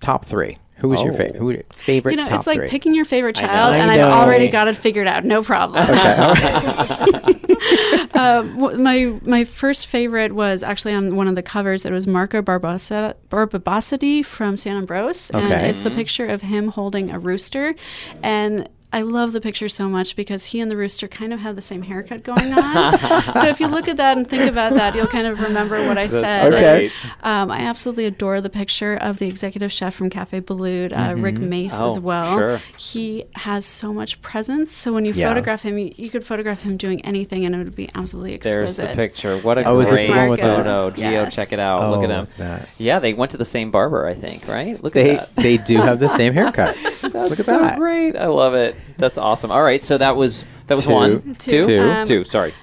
top 0.00 0.24
three. 0.24 0.58
Who 0.78 0.88
was 0.88 1.00
your 1.02 1.12
Oh. 1.12 1.16
favorite? 1.16 1.36
Who 1.36 1.56
favorite 1.76 2.12
You 2.12 2.16
know, 2.16 2.26
top 2.26 2.38
it's 2.40 2.46
like 2.48 2.58
three? 2.58 2.68
picking 2.68 2.92
your 2.94 3.04
favorite 3.04 3.36
child, 3.36 3.74
I 3.74 3.78
and 3.78 3.86
know. 3.96 4.08
I've 4.08 4.26
already 4.26 4.48
got 4.48 4.66
it 4.66 4.76
figured 4.76 5.06
out. 5.06 5.24
No 5.24 5.42
problem. 5.44 5.84
uh, 8.14 8.42
my 8.78 9.14
my 9.24 9.44
first 9.44 9.86
favorite 9.86 10.32
was 10.32 10.62
actually 10.62 10.94
on 10.94 11.14
one 11.14 11.28
of 11.28 11.34
the 11.36 11.42
covers. 11.42 11.84
It 11.84 11.92
was 11.92 12.06
Marco 12.08 12.42
Barbosa, 12.42 13.14
Barbisotti 13.30 14.24
from 14.24 14.56
Sant 14.56 14.86
Ambroeus, 14.88 15.30
and 15.32 15.52
Okay. 15.52 15.68
it's 15.70 15.82
the 15.82 15.90
picture 15.90 16.26
of 16.26 16.42
him 16.42 16.68
holding 16.68 17.10
a 17.10 17.18
rooster, 17.18 17.74
and. 18.22 18.68
I 18.94 19.00
love 19.02 19.32
the 19.32 19.40
picture 19.40 19.70
so 19.70 19.88
much 19.88 20.16
because 20.16 20.44
he 20.46 20.60
and 20.60 20.70
the 20.70 20.76
rooster 20.76 21.08
kind 21.08 21.32
of 21.32 21.40
have 21.40 21.56
the 21.56 21.62
same 21.62 21.80
haircut 21.82 22.22
going 22.24 22.52
on. 22.52 22.98
so 23.32 23.46
if 23.48 23.58
you 23.58 23.66
look 23.66 23.88
at 23.88 23.96
that 23.96 24.18
and 24.18 24.28
think 24.28 24.50
about 24.50 24.74
that, 24.74 24.94
you'll 24.94 25.06
kind 25.06 25.26
of 25.26 25.40
remember 25.40 25.86
what 25.86 25.96
I 25.96 26.08
said. 26.08 26.52
Okay. 26.52 26.90
Um, 27.22 27.50
I 27.50 27.60
absolutely 27.60 28.04
adore 28.04 28.40
the 28.42 28.50
picture 28.50 28.94
of 28.94 29.18
the 29.18 29.26
executive 29.26 29.72
chef 29.72 29.94
from 29.94 30.10
Cafe 30.10 30.42
Boulud, 30.42 30.92
uh, 30.92 31.14
Rick 31.16 31.38
Mace, 31.38 31.74
Oh, 31.80 31.90
as 31.90 31.98
well. 31.98 32.36
sure. 32.36 32.60
He 32.76 33.24
has 33.34 33.64
so 33.64 33.92
much 33.94 34.20
presence. 34.20 34.70
So 34.72 34.92
when 34.92 35.06
you 35.06 35.14
Yeah. 35.14 35.28
photograph 35.28 35.62
him, 35.62 35.78
you, 35.78 35.94
you 35.96 36.10
could 36.10 36.24
photograph 36.24 36.62
him 36.62 36.76
doing 36.76 37.02
anything, 37.04 37.46
and 37.46 37.54
it 37.54 37.58
would 37.58 37.74
be 37.74 37.88
absolutely 37.94 38.34
exquisite. 38.34 38.58
There's 38.58 38.78
exquisite. 38.78 38.96
the 38.96 39.02
picture. 39.02 39.38
What 39.38 39.56
a 39.58 39.64
Oh, 39.64 39.80
is 39.80 39.88
this 39.88 40.00
great 40.00 40.06
the 40.12 40.18
one 40.18 40.28
with 40.30 40.40
the- 40.40 40.46
photo. 40.56 40.90
Gio, 40.90 40.98
Yes. 40.98 41.34
check 41.34 41.52
it 41.54 41.58
out. 41.58 41.90
Look 41.90 42.00
at 42.04 42.10
Oh, 42.10 42.24
them. 42.24 42.28
that. 42.36 42.68
Yeah, 42.76 42.98
they 42.98 43.14
went 43.14 43.30
to 43.30 43.38
the 43.38 43.44
same 43.46 43.70
barber, 43.70 44.06
I 44.06 44.12
think, 44.14 44.46
right? 44.48 44.82
Look 44.84 44.92
They 44.92 45.16
at 45.16 45.34
that. 45.34 45.42
they 45.42 45.56
do 45.56 45.78
have 45.78 45.98
the 45.98 46.10
same 46.10 46.32
haircut. 46.34 46.76
Look 47.02 47.38
at 47.38 47.44
so 47.46 47.58
that. 47.58 47.78
great. 47.78 48.16
I 48.16 48.26
love 48.26 48.52
it. 48.54 48.76
That's 48.98 49.18
awesome. 49.18 49.50
All 49.50 49.62
right, 49.62 49.82
so 49.82 49.98
that 49.98 50.16
was 50.16 50.44
that 50.66 50.74
was 50.74 50.84
Two. 50.84 50.92
one, 50.92 51.34
Two. 51.36 51.60
two, 51.62 51.66
Two. 51.66 51.80
Um, 51.82 52.06
two. 52.06 52.24
Sorry. 52.24 52.54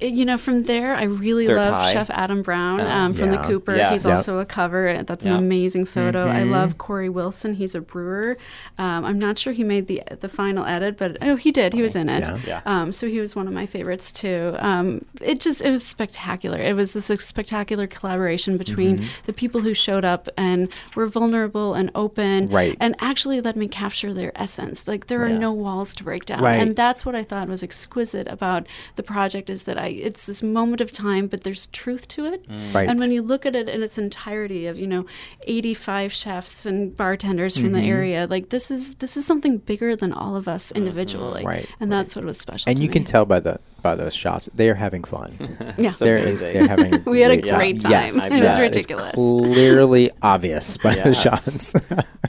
You 0.00 0.24
know, 0.24 0.36
from 0.38 0.60
there, 0.60 0.94
I 0.94 1.04
really 1.04 1.46
love? 1.46 1.90
Chef 1.92 2.08
Adam 2.10 2.42
Brown 2.42 2.80
Uh, 2.80 2.88
um, 2.88 3.12
from 3.12 3.32
yeah. 3.32 3.36
the 3.42 3.46
Cooper. 3.48 3.76
Yes. 3.76 3.92
He's 3.92 4.06
also 4.06 4.38
a 4.38 4.46
cover. 4.46 5.02
That's 5.02 5.24
Yeah. 5.24 5.32
an 5.32 5.38
amazing 5.38 5.84
photo. 5.84 6.26
I 6.26 6.40
Mm-hmm. 6.40 6.50
love 6.52 6.78
Corey 6.78 7.08
Wilson. 7.08 7.54
He's 7.54 7.74
a 7.74 7.80
brewer. 7.80 8.38
Um, 8.78 9.04
I'm 9.04 9.18
not 9.18 9.38
sure 9.38 9.52
he 9.52 9.64
made 9.64 9.86
the 9.88 10.02
the 10.20 10.28
final 10.28 10.64
edit, 10.64 10.96
but 10.96 11.18
oh, 11.22 11.36
he 11.36 11.50
did. 11.52 11.74
He 11.74 11.82
was 11.82 11.94
in 11.96 12.08
it. 12.08 12.22
Yeah. 12.26 12.38
Yeah. 12.46 12.60
Um, 12.66 12.92
so 12.92 13.08
he 13.08 13.20
was 13.20 13.36
one 13.36 13.46
of 13.46 13.52
my 13.52 13.66
favorites 13.66 14.10
too. 14.12 14.56
Um, 14.58 15.04
it 15.20 15.40
just 15.40 15.60
it 15.62 15.70
was 15.70 15.84
spectacular. 15.86 16.58
It 16.58 16.74
was 16.74 16.92
this 16.94 17.06
spectacular 17.24 17.86
collaboration 17.86 18.56
between 18.56 18.98
Mm-hmm. 18.98 19.06
the 19.26 19.32
people 19.34 19.60
who 19.60 19.74
showed 19.74 20.04
up 20.04 20.28
and 20.36 20.68
were 20.96 21.06
vulnerable 21.06 21.74
and 21.74 21.90
open, 21.94 22.48
Right. 22.48 22.76
and 22.80 22.94
actually 23.00 23.40
let 23.40 23.56
me 23.56 23.68
capture 23.68 24.12
their 24.14 24.32
essence. 24.36 24.88
Like 24.88 25.06
there 25.08 25.22
are 25.22 25.28
Yeah. 25.28 25.38
no 25.38 25.52
walls 25.52 25.94
to 25.96 26.04
break 26.04 26.24
down, 26.26 26.40
Right. 26.42 26.60
and 26.60 26.74
that's 26.74 27.04
what 27.04 27.14
I 27.14 27.22
thought 27.24 27.48
was 27.48 27.62
exquisite 27.62 28.26
about 28.28 28.66
the 28.96 29.02
project 29.02 29.50
is 29.50 29.64
that 29.64 29.76
I 29.78 29.89
it's 29.96 30.26
this 30.26 30.42
moment 30.42 30.80
of 30.80 30.92
time, 30.92 31.26
but 31.26 31.42
there's 31.44 31.66
truth 31.68 32.08
to 32.08 32.26
it. 32.26 32.46
Right. 32.72 32.88
And 32.88 32.98
when 32.98 33.12
you 33.12 33.22
look 33.22 33.44
at 33.46 33.54
it 33.56 33.68
in 33.68 33.82
its 33.82 33.98
entirety 33.98 34.66
of, 34.66 34.78
you 34.78 34.86
know, 34.86 35.06
85 35.46 36.12
chefs 36.12 36.66
and 36.66 36.96
bartenders 36.96 37.56
from 37.56 37.66
Mm-hmm. 37.66 37.74
the 37.74 37.88
area, 37.88 38.26
like 38.28 38.48
this 38.48 38.70
is 38.70 38.94
this 38.96 39.16
is 39.16 39.26
something 39.26 39.58
bigger 39.58 39.94
than 39.96 40.12
all 40.12 40.36
of 40.36 40.48
us 40.48 40.72
individually. 40.72 41.40
Mm-hmm. 41.40 41.48
Right, 41.48 41.68
And 41.80 41.90
that's 41.92 42.16
what 42.16 42.24
was 42.24 42.38
special. 42.38 42.68
and 42.68 42.76
to 42.78 42.82
you 42.82 42.88
me. 42.88 42.92
can 42.92 43.04
tell 43.04 43.24
by 43.24 43.40
the 43.40 43.58
by 43.82 43.94
those 43.94 44.14
shots 44.14 44.48
they 44.54 44.68
are 44.68 44.74
having 44.74 45.04
fun. 45.04 45.32
Yeah. 45.78 45.92
they're, 45.98 46.16
amazing. 46.18 46.52
they're 46.54 46.68
having. 46.68 46.94
a 46.94 46.98
We 47.10 47.20
had 47.20 47.30
a 47.30 47.36
great 47.40 47.80
time. 47.80 47.90
time. 47.92 48.10
Yes, 48.12 48.30
It 48.30 48.42
was 48.42 48.60
ridiculous. 48.60 49.06
It's 49.08 49.14
clearly 49.14 50.10
obvious 50.22 50.76
by 50.76 50.94
the 50.94 51.14
shots. 51.14 51.74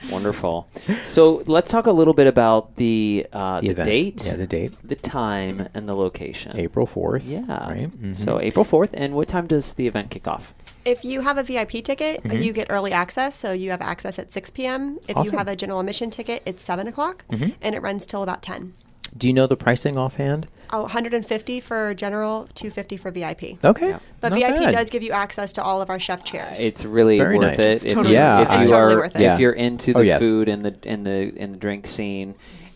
Wonderful. 0.09 0.67
So 1.03 1.43
let's 1.47 1.69
talk 1.69 1.85
a 1.87 1.91
little 1.91 2.13
bit 2.13 2.27
about 2.27 2.75
the 2.77 3.27
uh, 3.33 3.59
the, 3.61 3.69
event. 3.69 3.87
date, 3.87 4.25
Yeah, 4.25 4.35
the 4.35 4.47
date. 4.47 4.73
the 4.83 4.95
time, 4.95 5.67
and 5.73 5.87
the 5.87 5.95
location. 5.95 6.57
April 6.59 6.85
fourth. 6.85 7.23
Yeah. 7.25 7.41
Right. 7.69 7.89
Mhm. 7.89 8.15
So 8.15 8.39
April 8.39 8.65
fourth, 8.65 8.89
and 8.93 9.13
what 9.15 9.27
time 9.27 9.47
does 9.47 9.73
the 9.73 9.87
event 9.87 10.09
kick 10.09 10.27
off? 10.27 10.53
If 10.85 11.05
you 11.05 11.21
have 11.21 11.37
a 11.37 11.43
VIP 11.43 11.83
ticket, 11.83 12.25
you 12.25 12.53
get 12.53 12.67
early 12.71 12.91
access, 12.91 13.35
so 13.35 13.51
you 13.51 13.69
have 13.69 13.81
access 13.81 14.17
at 14.17 14.33
6 14.33 14.49
p.m. 14.49 14.97
If 15.07 15.15
Awesome. 15.15 15.31
you 15.33 15.37
have 15.37 15.47
a 15.47 15.55
general 15.55 15.79
admission 15.79 16.09
ticket, 16.09 16.41
it's 16.43 16.63
7 16.63 16.87
o'clock, 16.87 17.23
and 17.29 17.75
it 17.75 17.81
runs 17.83 18.07
till 18.07 18.23
about 18.23 18.41
10. 18.41 18.73
Do 19.17 19.27
you 19.27 19.33
know 19.33 19.47
the 19.47 19.57
pricing 19.57 19.97
offhand? 19.97 20.47
Oh, 20.73 20.83
150 20.83 21.59
for 21.59 21.93
general, 21.93 22.47
250 22.53 22.95
for 22.97 23.11
VIP. 23.11 23.63
Okay. 23.63 23.89
Yeah. 23.89 23.99
But 24.21 24.29
not 24.29 24.39
VIP 24.39 24.55
bad. 24.55 24.71
does 24.71 24.89
give 24.89 25.03
you 25.03 25.11
access 25.11 25.51
to 25.53 25.63
all 25.63 25.81
of 25.81 25.89
our 25.89 25.99
chef 25.99 26.23
chairs. 26.23 26.59
Uh, 26.59 26.63
it's 26.63 26.85
really 26.85 27.17
Very 27.17 27.37
worth 27.37 27.57
nice. 27.57 27.59
it. 27.59 27.71
It's 27.73 27.85
if 27.85 27.93
totally 27.93 28.15
you, 28.15 28.19
worth 28.21 28.39
it. 28.39 28.43
if 28.43 28.47
Yeah, 28.49 28.53
you 28.55 28.61
it's 28.61 28.71
are 28.71 28.81
totally 28.81 28.95
worth 28.95 29.15
it. 29.17 29.21
Yeah. 29.21 29.33
if 29.33 29.39
you're 29.41 29.51
into 29.53 29.91
Oh, 29.93 29.99
the 29.99 30.05
yes. 30.05 30.21
food 30.21 30.47
and 30.47 30.63
the 30.63 30.77
and 30.89 31.05
the 31.05 31.33
and 31.37 31.53
the 31.55 31.57
drink 31.57 31.87
scene, 31.87 32.35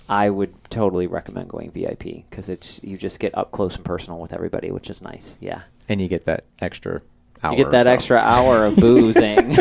I 0.09 0.29
would 0.29 0.53
totally 0.69 1.07
recommend 1.07 1.47
going 1.49 1.71
VIP 1.71 2.03
because 2.29 2.49
it's 2.49 2.81
you 2.83 2.97
just 2.97 3.19
get 3.21 3.35
up 3.37 3.51
close 3.51 3.77
and 3.77 3.85
personal 3.85 4.19
with 4.19 4.33
everybody, 4.33 4.71
which 4.71 4.89
is 4.89 5.01
nice. 5.01 5.37
Yeah. 5.39 5.61
and 5.87 6.01
you 6.01 6.07
get 6.09 6.25
that 6.25 6.43
extra. 6.61 6.99
Hour 7.45 7.51
You 7.51 7.63
get 7.63 7.71
that 7.71 7.83
so. 7.83 7.91
extra 7.91 8.19
hour 8.19 8.65
of 8.65 8.75
boozing. 8.75 9.53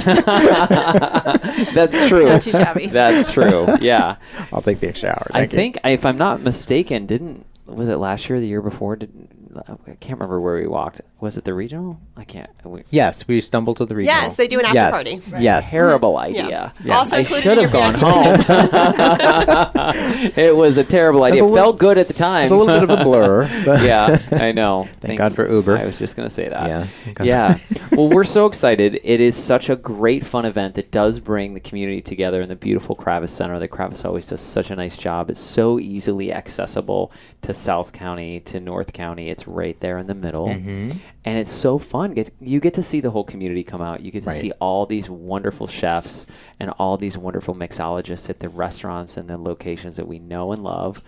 That's 1.75 2.09
true. 2.09 2.29
Not 2.29 2.43
too 2.43 2.51
shabby. 2.53 2.87
That's 2.87 3.33
true. 3.33 3.67
Yeah. 3.81 4.17
I'll 4.53 4.63
take 4.63 4.81
the 4.81 4.89
extra 4.89 5.11
hour. 5.11 5.27
I 5.31 5.43
you. 5.43 5.49
think, 5.49 5.79
if 5.85 6.07
I'm 6.07 6.17
not 6.17 6.41
mistaken, 6.41 7.07
didn't 7.07 7.47
was 7.67 7.89
it 7.89 7.97
last 7.97 8.29
year 8.29 8.37
or 8.39 8.41
the 8.41 8.47
year 8.47 8.63
before? 8.63 8.97
Did 8.97 9.11
I 9.57 9.95
can't 10.01 10.19
remember 10.19 10.41
where 10.41 10.57
we 10.57 10.67
walked. 10.67 11.01
Was 11.21 11.37
it 11.37 11.45
the 11.45 11.55
regional? 11.55 11.99
I 12.17 12.25
can't. 12.25 12.51
We, 12.65 12.83
Yes, 12.91 13.27
we 13.27 13.41
stumbled 13.41 13.79
to 13.79 13.87
the 13.87 13.95
regional. 13.95 14.21
Yes, 14.21 14.37
they 14.37 14.47
do 14.47 14.59
an 14.59 14.67
after 14.67 14.75
yes. 14.75 14.93
party. 14.93 15.23
Yes. 15.43 15.71
terrible 15.71 16.17
idea. 16.19 16.73
Yeah. 16.85 16.97
Also 16.97 17.17
I 17.17 17.21
included 17.21 17.43
should 17.43 17.59
have 17.59 17.73
gone 17.73 17.95
home. 17.95 18.37
it 20.37 20.55
was 20.55 20.77
a 20.77 20.85
terrible 20.85 21.23
idea. 21.25 21.43
a 21.43 21.47
It 21.47 21.51
little- 21.51 21.65
felt 21.67 21.79
good 21.79 21.99
at 21.99 22.09
the 22.09 22.15
time. 22.15 22.43
It's 22.45 22.53
a 22.53 22.57
little 22.57 22.75
bit 22.81 22.91
of 22.91 23.01
a 23.01 23.03
blur. 23.05 23.49
but- 23.65 23.83
yeah, 23.83 24.19
I 24.33 24.53
know. 24.53 24.89
Thank 25.01 25.19
God 25.19 25.35
for 25.35 25.51
Uber. 25.51 25.77
I 25.79 25.85
was 25.87 25.99
just 25.99 26.17
going 26.17 26.29
to 26.29 26.35
say 26.35 26.49
that. 26.49 26.67
Yeah, 26.69 26.87
God. 27.15 27.27
Yeah. 27.27 27.59
well, 27.93 28.09
we're 28.11 28.25
so 28.25 28.47
excited. 28.47 29.01
It 29.03 29.21
is 29.21 29.37
such 29.37 29.71
a 29.71 29.77
great 29.77 30.25
fun 30.27 30.45
event 30.45 30.75
that 30.75 30.91
does 30.91 31.21
bring 31.21 31.55
the 31.55 31.61
community 31.61 32.01
together 32.01 32.43
in 32.43 32.49
the 32.49 32.57
beautiful 32.57 32.97
Kravis 32.97 33.31
Center. 33.31 33.59
The 33.59 33.69
Kravis 33.69 34.05
always 34.05 34.27
does 34.29 34.41
such 34.41 34.71
a 34.71 34.77
nice 34.77 34.97
job. 34.97 35.31
It's 35.31 35.41
so 35.41 35.79
easily 35.79 36.33
accessible 36.33 37.13
to 37.43 37.53
South 37.55 37.93
County, 37.93 38.41
to 38.41 38.61
North 38.61 38.93
County. 38.93 39.31
It's 39.31 39.44
right 39.47 39.79
there 39.81 39.99
in 39.99 40.07
the 40.07 40.15
middle. 40.15 40.49
Mm-hmm. 40.49 40.99
And 41.25 41.39
it's 41.39 41.53
so 41.53 41.79
fun. 41.79 42.13
Get, 42.13 42.31
you 42.41 42.61
get 42.61 42.75
to 42.75 42.83
see 42.83 43.01
the 43.01 43.11
whole 43.11 43.25
community 43.25 43.65
come 43.65 43.81
out. 43.81 44.01
You 44.01 44.11
get 44.11 44.25
to 44.25 44.31
Right. 44.31 44.41
see 44.41 44.53
all 44.61 44.85
these 44.87 45.09
wonderful 45.09 45.67
chefs 45.67 46.27
and 46.61 46.71
all 46.79 46.97
these 46.97 47.17
wonderful 47.17 47.55
mixologists 47.55 48.29
at 48.29 48.41
the 48.41 48.49
restaurants 48.49 49.17
and 49.17 49.29
the 49.29 49.39
locations 49.39 49.97
that 49.97 50.07
we 50.07 50.19
know 50.19 50.53
and 50.53 50.63
love. 50.63 51.03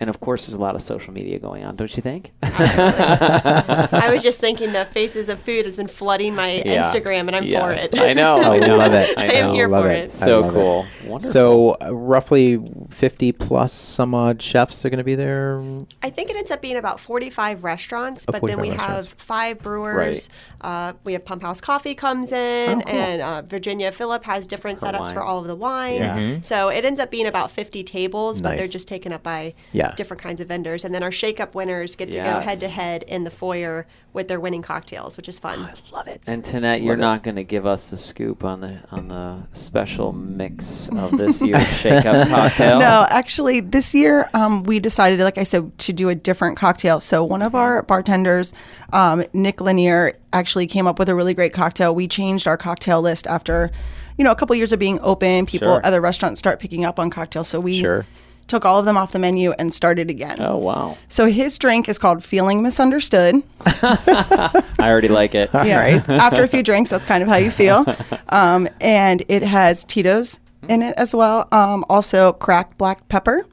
And 0.00 0.08
of 0.08 0.20
course, 0.20 0.46
there's 0.46 0.56
a 0.56 0.60
lot 0.60 0.74
of 0.76 0.82
social 0.82 1.12
media 1.12 1.38
going 1.40 1.64
on, 1.64 1.74
don't 1.74 1.94
you 1.96 2.02
think? 2.02 2.30
I 2.42 4.08
was 4.12 4.22
just 4.22 4.40
thinking 4.40 4.72
the 4.72 4.84
faces 4.86 5.28
of 5.28 5.40
food 5.40 5.64
has 5.64 5.76
been 5.76 5.88
flooding 5.88 6.34
my 6.34 6.62
Yeah. 6.64 6.82
Instagram, 6.82 7.26
and 7.26 7.34
I'm 7.36 7.44
Yes. 7.44 7.60
for 7.60 7.72
it. 7.96 8.00
I 8.00 8.12
know. 8.12 8.36
I 8.42 8.56
I 8.56 8.58
know. 8.60 8.76
love 8.76 8.92
it. 8.92 9.18
I, 9.18 9.22
I 9.22 9.32
am 9.34 9.54
here 9.54 9.68
love 9.68 9.84
for 9.84 9.90
it. 9.90 10.04
it. 10.04 10.12
So 10.12 10.40
love 10.40 10.50
it. 10.50 10.52
cool. 10.54 10.86
Wonderful. 11.06 11.20
So 11.20 11.76
uh, 11.82 11.92
roughly 11.94 12.60
50 12.90 13.32
plus 13.32 13.72
some 13.72 14.14
odd 14.14 14.40
chefs 14.42 14.84
are 14.84 14.90
going 14.90 14.98
to 14.98 15.04
be 15.04 15.14
there. 15.14 15.60
I 16.02 16.10
think 16.10 16.30
it 16.30 16.36
ends 16.36 16.50
up 16.50 16.62
being 16.62 16.76
about 16.76 17.00
45 17.00 17.64
restaurants, 17.64 18.24
Oh, 18.28 18.32
but 18.32 18.42
then 18.42 18.60
we 18.60 18.68
have 18.70 19.08
five 19.18 19.58
brewers. 19.58 20.28
Uh, 20.60 20.92
we 21.04 21.12
have 21.14 21.24
Pump 21.24 21.42
House 21.42 21.60
Coffee 21.60 21.94
comes 21.94 22.32
in, 22.32 22.78
Oh, 22.78 22.82
cool. 22.82 22.92
and 22.94 23.22
uh, 23.22 23.42
Virginia 23.42 23.90
Philip 23.92 24.24
has 24.24 24.46
different 24.46 24.78
For 24.78 24.86
setups 24.86 25.06
wine. 25.06 25.14
for 25.14 25.22
all 25.22 25.38
of 25.38 25.46
the 25.46 25.56
wine. 25.56 25.94
Yeah. 25.94 26.16
Mhm. 26.18 26.44
So 26.44 26.68
it 26.68 26.84
ends 26.84 27.00
up 27.00 27.10
being 27.10 27.26
about 27.26 27.50
50 27.50 27.82
tables, 27.84 28.40
but 28.40 28.56
they're 28.56 28.68
just 28.68 28.88
taken 28.88 29.12
up 29.12 29.22
by 29.22 29.54
Yeah. 29.72 29.87
Different 29.96 30.22
kinds 30.22 30.40
of 30.40 30.48
vendors. 30.48 30.84
And 30.84 30.94
then 30.94 31.02
our 31.02 31.12
Shake 31.12 31.40
Up 31.40 31.54
winners 31.54 31.96
get 31.96 32.12
to 32.12 32.18
go 32.18 32.40
head 32.40 32.60
to 32.60 32.68
head 32.68 33.02
in 33.04 33.24
the 33.24 33.30
foyer 33.30 33.86
with 34.12 34.26
their 34.28 34.40
winning 34.40 34.62
cocktails, 34.62 35.16
which 35.16 35.28
is 35.28 35.38
fun. 35.38 35.58
I 35.60 35.74
love 35.92 36.08
it. 36.08 36.22
and 36.26 36.42
Tanette, 36.42 36.82
you're 36.82 36.94
it. 36.94 36.98
not 36.98 37.22
going 37.22 37.36
to 37.36 37.44
give 37.44 37.66
us 37.66 37.90
the 37.90 37.96
scoop 37.96 38.42
on 38.42 38.60
the 38.60 38.78
on 38.90 39.08
the 39.08 39.42
special 39.52 40.12
mix 40.12 40.88
of 40.96 41.16
this 41.16 41.40
year's 41.42 41.66
Shake 41.78 42.04
Up 42.06 42.28
cocktail. 42.30 42.78
No, 42.78 43.06
actually, 43.10 43.60
this 43.60 43.94
year 43.94 44.28
um, 44.34 44.62
we 44.64 44.78
decided, 44.80 45.20
like 45.20 45.38
I 45.38 45.44
said, 45.44 45.76
to 45.78 45.92
do 45.92 46.08
a 46.08 46.14
different 46.14 46.56
cocktail. 46.56 47.00
So 47.00 47.22
one 47.24 47.42
of 47.42 47.54
our 47.54 47.82
bartenders, 47.82 48.52
um, 48.92 49.24
Nick 49.32 49.60
Lanier, 49.60 50.14
actually 50.32 50.66
came 50.66 50.86
up 50.86 50.98
with 50.98 51.08
a 51.08 51.14
really 51.14 51.34
great 51.34 51.52
cocktail. 51.52 51.94
We 51.94 52.08
changed 52.08 52.46
our 52.46 52.56
cocktail 52.56 53.00
list 53.00 53.26
after, 53.26 53.70
you 54.16 54.24
know, 54.24 54.30
a 54.32 54.36
couple 54.36 54.54
years 54.56 54.72
of 54.72 54.78
being 54.78 54.98
open. 55.00 55.46
People, 55.46 55.68
Sure. 55.68 55.80
other 55.86 56.00
restaurants 56.00 56.38
start 56.38 56.60
picking 56.60 56.84
up 56.84 56.98
on 56.98 57.08
cocktails. 57.10 57.48
So 57.48 57.60
we 57.60 57.80
Sure. 57.80 58.04
Took 58.48 58.64
all 58.64 58.78
of 58.78 58.84
them 58.84 58.96
off 58.96 59.12
the 59.12 59.18
menu 59.18 59.52
and 59.52 59.72
started 59.72 60.10
again. 60.10 60.40
Oh 60.40 60.56
wow, 60.56 60.96
So 61.08 61.26
his 61.26 61.56
drink 61.58 61.88
is 61.88 61.98
called 61.98 62.24
Feeling 62.24 62.62
Misunderstood. 62.62 63.36
I 63.66 64.62
already 64.80 65.08
like 65.08 65.34
it. 65.34 65.50
Yeah. 65.68 65.80
right. 65.80 66.08
After 66.08 66.42
a 66.42 66.48
few 66.48 66.62
drinks, 66.62 66.88
that's 66.90 67.04
kind 67.04 67.22
of 67.22 67.28
how 67.28 67.36
you 67.36 67.50
feel. 67.50 67.84
Um, 68.30 68.68
and 68.82 69.22
it 69.28 69.42
has 69.42 69.84
Tito's 69.84 70.38
in 70.68 70.82
it 70.82 70.94
as 70.98 71.14
well. 71.14 71.48
Um, 71.50 71.82
also, 71.88 72.32
cracked 72.34 72.76
black 72.76 73.08
pepper, 73.08 73.46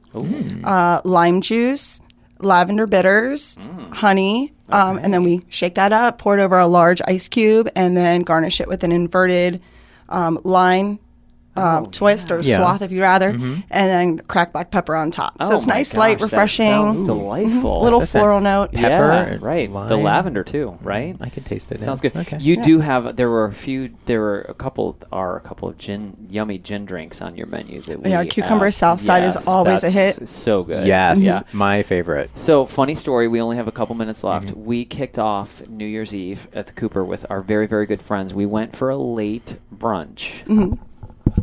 uh, 0.64 1.00
lime 1.02 1.40
juice, 1.40 2.00
lavender 2.40 2.86
bitters, 2.86 3.56
honey. 3.92 4.52
Um, 4.68 4.98
and 4.98 5.14
then 5.14 5.22
we 5.22 5.44
shake 5.48 5.76
that 5.76 5.92
up, 5.92 6.18
pour 6.18 6.38
it 6.38 6.42
over 6.42 6.58
a 6.58 6.66
large 6.66 7.00
ice 7.08 7.26
cube, 7.28 7.70
and 7.74 7.96
then 7.96 8.20
garnish 8.22 8.60
it 8.60 8.68
with 8.68 8.84
an 8.84 8.92
inverted 8.92 9.62
um, 10.10 10.38
line. 10.44 10.98
Uh, 11.56 11.82
twist 11.90 12.30
or 12.30 12.40
Yeah. 12.42 12.56
swath 12.58 12.82
if 12.82 12.92
you 12.92 13.00
rather, 13.00 13.30
and 13.30 13.62
then 13.70 14.18
cracked 14.18 14.52
black 14.52 14.70
pepper 14.70 14.94
on 14.94 15.10
top. 15.10 15.34
so 15.42 15.52
Oh 15.52 15.56
it's 15.56 15.66
my 15.66 15.74
nice, 15.74 15.94
light, 15.94 16.18
gosh, 16.18 16.30
that 16.30 16.36
refreshing, 16.36 16.66
sounds 16.70 17.06
delightful. 17.06 17.82
little 17.82 18.00
That's 18.00 18.12
floral 18.12 18.40
note. 18.40 18.72
pepper 18.72 18.82
yeah, 19.12 19.22
and 19.24 19.42
right. 19.42 19.70
The 19.72 19.96
lavender 19.96 20.44
too, 20.44 20.78
right? 20.82 21.16
I 21.20 21.28
can 21.30 21.42
taste 21.44 21.72
it. 21.72 21.80
Sounds 21.80 22.00
yeah. 22.02 22.10
good. 22.10 22.20
Okay. 22.20 22.36
You 22.40 22.62
do 22.62 22.80
have. 22.80 23.16
There 23.16 23.30
were 23.30 23.46
a 23.46 23.52
few. 23.52 23.94
There 24.06 24.20
were 24.20 24.38
a 24.48 24.54
couple. 24.54 24.96
Are 25.12 25.36
a 25.36 25.40
couple 25.40 25.68
of 25.68 25.78
gin, 25.78 26.16
yummy 26.30 26.58
gin 26.58 26.84
drinks 26.84 27.22
on 27.22 27.36
your 27.36 27.46
menu 27.46 27.80
that 27.82 28.02
we 28.02 28.10
Yeah, 28.10 28.24
cucumber 28.24 28.66
have. 28.66 28.74
Southside 28.74 29.24
is 29.24 29.34
Yes, 29.36 29.46
always 29.46 29.82
a 29.82 29.90
hit. 29.90 30.28
So 30.28 30.62
good. 30.62 30.86
Yes. 30.86 31.20
Yeah. 31.20 31.40
My 31.52 31.82
favorite. 31.82 32.30
So 32.38 32.66
funny 32.66 32.94
story. 32.94 33.28
We 33.28 33.40
only 33.40 33.56
have 33.56 33.68
a 33.68 33.72
couple 33.72 33.94
minutes 33.94 34.22
left. 34.24 34.48
Mm-hmm. 34.48 34.64
We 34.64 34.84
kicked 34.84 35.18
off 35.18 35.62
New 35.68 35.86
Year's 35.86 36.14
Eve 36.14 36.48
at 36.54 36.66
the 36.66 36.72
Cooper 36.72 37.04
with 37.04 37.24
our 37.30 37.40
very 37.40 37.66
very 37.66 37.86
good 37.86 38.02
friends. 38.02 38.34
We 38.34 38.46
went 38.46 38.76
for 38.76 38.90
a 38.90 38.96
late 38.96 39.56
brunch. 39.74 40.44
Mm-hmm. 40.44 40.74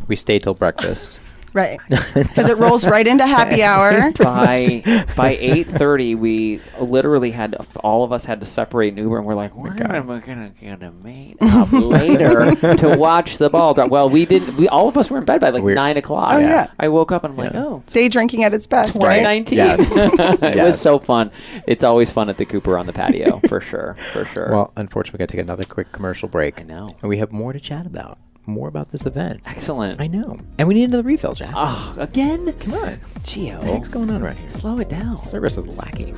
We 0.08 0.16
stay 0.16 0.40
till 0.40 0.54
breakfast. 0.54 1.20
Right. 1.56 1.80
Because 2.16 2.50
it 2.50 2.58
rolls 2.58 2.84
right 2.88 3.06
into 3.06 3.28
happy 3.28 3.62
hour. 3.72 4.12
by 4.14 4.82
by 5.16 5.38
eight 5.40 5.68
thirty, 5.68 6.16
we 6.16 6.60
literally 6.82 7.30
had 7.30 7.56
all 7.84 8.04
of 8.04 8.12
us 8.12 8.26
had 8.26 8.40
to 8.40 8.48
separate 8.48 8.94
in 8.94 8.98
Uber, 8.98 9.18
and 9.18 9.26
we're 9.28 9.36
like, 9.36 9.56
"Where 9.56 9.72
am 9.96 10.10
I 10.10 10.18
gonna 10.18 10.50
get 10.60 10.82
a 10.82 10.90
mate 10.92 11.38
up 11.42 11.72
later 11.72 12.56
to 12.56 12.96
watch 12.98 13.38
the 13.38 13.52
ball 13.52 13.76
drop?" 13.76 13.92
Well, 13.92 14.10
we 14.10 14.26
didn't. 14.26 14.58
We 14.58 14.68
all 14.68 14.88
of 14.88 14.98
us 14.98 15.12
were 15.12 15.20
in 15.20 15.26
bed 15.26 15.42
by 15.42 15.52
like 15.52 15.62
We're- 15.62 15.76
nine 15.76 15.96
o'clock. 15.96 16.26
Oh, 16.30 16.40
yeah. 16.40 16.72
I 16.80 16.88
woke 16.88 17.12
up 17.12 17.24
and 17.24 17.34
I'm 17.34 17.38
like, 17.38 17.54
"Oh, 17.54 17.84
Day 17.86 18.10
drinking 18.10 18.44
at 18.44 18.52
its 18.56 18.66
best, 18.66 18.98
right? 19.04 19.20
2019. 19.20 19.58
Yes. 19.60 19.96
it 19.96 20.20
was 20.20 20.56
Yes. 20.56 20.82
so 20.82 20.98
fun. 20.98 21.30
It's 21.68 21.84
always 21.84 22.10
fun 22.10 22.30
at 22.30 22.38
the 22.38 22.46
Cooper 22.46 22.80
on 22.80 22.88
the 22.88 22.94
patio, 22.94 23.40
for 23.48 23.62
sure, 23.62 23.96
for 24.12 24.26
sure. 24.26 24.50
Well, 24.50 24.74
unfortunately, 24.76 25.18
we 25.18 25.20
got 25.20 25.30
to 25.30 25.38
take 25.38 25.46
another 25.46 25.66
quick 25.70 25.92
commercial 25.92 26.28
break. 26.30 26.60
I 26.62 26.64
know. 26.64 26.90
And 27.04 27.10
we 27.10 27.18
have 27.20 27.32
more 27.32 27.54
to 27.54 27.60
chat 27.60 27.86
about. 27.86 28.18
More 28.46 28.68
about 28.68 28.90
this 28.90 29.06
event. 29.06 29.42
excellent. 29.46 30.02
I 30.02 30.08
know. 30.08 30.38
And 30.58 30.68
we 30.68 30.74
need 30.74 30.86
another 30.90 31.04
refill, 31.04 31.34
Jack. 31.34 31.54
oh, 31.56 31.96
again, 31.98 32.52
Come 32.60 32.74
on. 32.74 32.98
Gio, 33.24 33.56
What 33.56 33.62
the 33.66 33.72
heck's 33.72 33.90
going 33.90 34.10
on 34.12 34.22
right 34.22 34.38
here? 34.38 34.50
slow 34.50 34.80
it 34.80 34.90
down. 34.90 35.18
Service 35.18 35.58
is 35.58 35.68
lacking. 35.78 36.16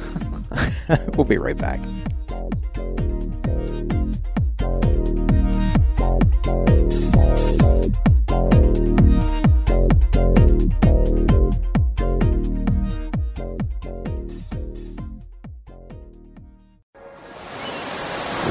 we'll 1.15 1.23
be 1.25 1.37
right 1.37 1.57
back. 1.57 1.79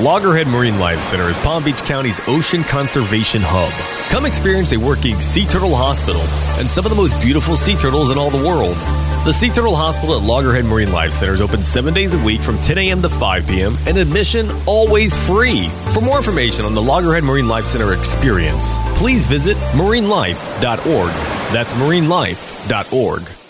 Loggerhead 0.04 0.46
Marine 0.48 0.78
Life 0.78 1.02
Center 1.02 1.30
is 1.30 1.38
Palm 1.38 1.64
Beach 1.64 1.78
County's 1.78 2.20
ocean 2.28 2.62
conservation 2.62 3.40
hub. 3.42 3.72
Come 4.12 4.26
experience 4.26 4.72
a 4.72 4.76
working 4.76 5.18
sea 5.22 5.46
turtle 5.46 5.74
hospital 5.74 6.20
and 6.60 6.68
some 6.68 6.84
of 6.84 6.90
the 6.90 6.96
most 6.96 7.18
beautiful 7.22 7.56
sea 7.56 7.74
turtles 7.74 8.10
in 8.10 8.18
all 8.18 8.28
the 8.28 8.46
world. 8.46 8.76
The 9.24 9.32
Sea 9.32 9.48
Turtle 9.48 9.74
Hospital 9.74 10.18
at 10.18 10.22
Loggerhead 10.22 10.66
Marine 10.66 10.92
Life 10.92 11.14
Center 11.14 11.32
is 11.32 11.40
open 11.40 11.62
seven 11.62 11.94
days 11.94 12.12
a 12.12 12.22
week 12.22 12.42
from 12.42 12.58
10 12.58 12.76
a.m. 12.76 13.00
to 13.00 13.08
5 13.08 13.46
p.m. 13.46 13.78
and 13.86 13.96
admission 13.96 14.50
always 14.66 15.16
free. 15.16 15.70
For 15.94 16.02
more 16.02 16.18
information 16.18 16.66
on 16.66 16.74
the 16.74 16.82
Loggerhead 16.82 17.24
Marine 17.24 17.48
Life 17.48 17.64
Center 17.64 17.94
experience, 17.94 18.76
please 18.96 19.24
visit 19.24 19.56
marinelife.org. 19.72 21.12
That's 21.54 21.72
marinelife.org. 21.72 23.43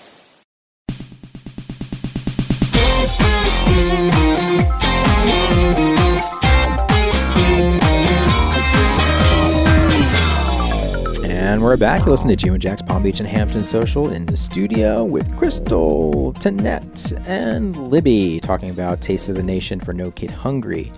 We're 11.75 11.79
back. 11.79 12.05
You 12.05 12.13
listen 12.13 12.29
to 12.29 12.37
Jim 12.37 12.53
and 12.53 12.63
Jack's 12.63 12.83
Palm 12.83 13.03
Beach 13.03 13.19
and 13.19 13.29
Hampton 13.29 13.65
Social 13.65 14.13
in 14.13 14.27
the 14.27 14.37
studio 14.37 15.03
with 15.03 15.37
Crystal, 15.37 16.33
Tanette, 16.35 17.27
and 17.27 17.91
Libby 17.91 18.39
talking 18.39 18.71
about 18.71 19.01
Taste 19.01 19.29
of 19.29 19.35
the 19.35 19.43
Nation 19.43 19.81
for 19.81 19.93
No 19.93 20.13
Kid 20.13 20.31
Hungry. 20.31 20.93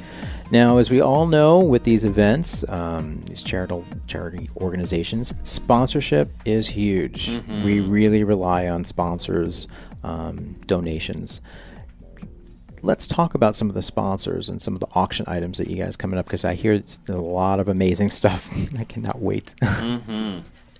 Now, 0.50 0.76
as 0.76 0.90
we 0.90 1.00
all 1.00 1.26
know, 1.26 1.60
with 1.60 1.84
these 1.84 2.04
events, 2.04 2.62
um, 2.68 3.22
these 3.22 3.42
charitable 3.42 3.86
charity 4.06 4.50
organizations, 4.58 5.32
sponsorship 5.44 6.30
is 6.44 6.68
huge. 6.68 7.30
We 7.64 7.80
really 7.80 8.22
rely 8.22 8.68
on 8.68 8.84
sponsors, 8.84 9.66
um, 10.04 10.56
donations. 10.66 11.40
Let's 12.82 13.06
talk 13.06 13.34
about 13.34 13.56
some 13.56 13.70
of 13.70 13.74
the 13.74 13.80
sponsors 13.80 14.50
and 14.50 14.60
some 14.60 14.74
of 14.74 14.80
the 14.80 14.88
auction 14.92 15.24
items 15.26 15.56
that 15.56 15.68
you 15.70 15.76
guys 15.82 15.96
coming 15.96 16.18
up 16.18 16.26
because 16.26 16.44
I 16.44 16.52
hear 16.52 16.74
it's 16.74 17.00
a 17.08 17.16
lot 17.16 17.60
of 17.60 17.68
amazing 17.70 18.10
stuff. 18.20 18.52
I 18.78 18.84
cannot 18.84 19.22
wait. 19.22 19.54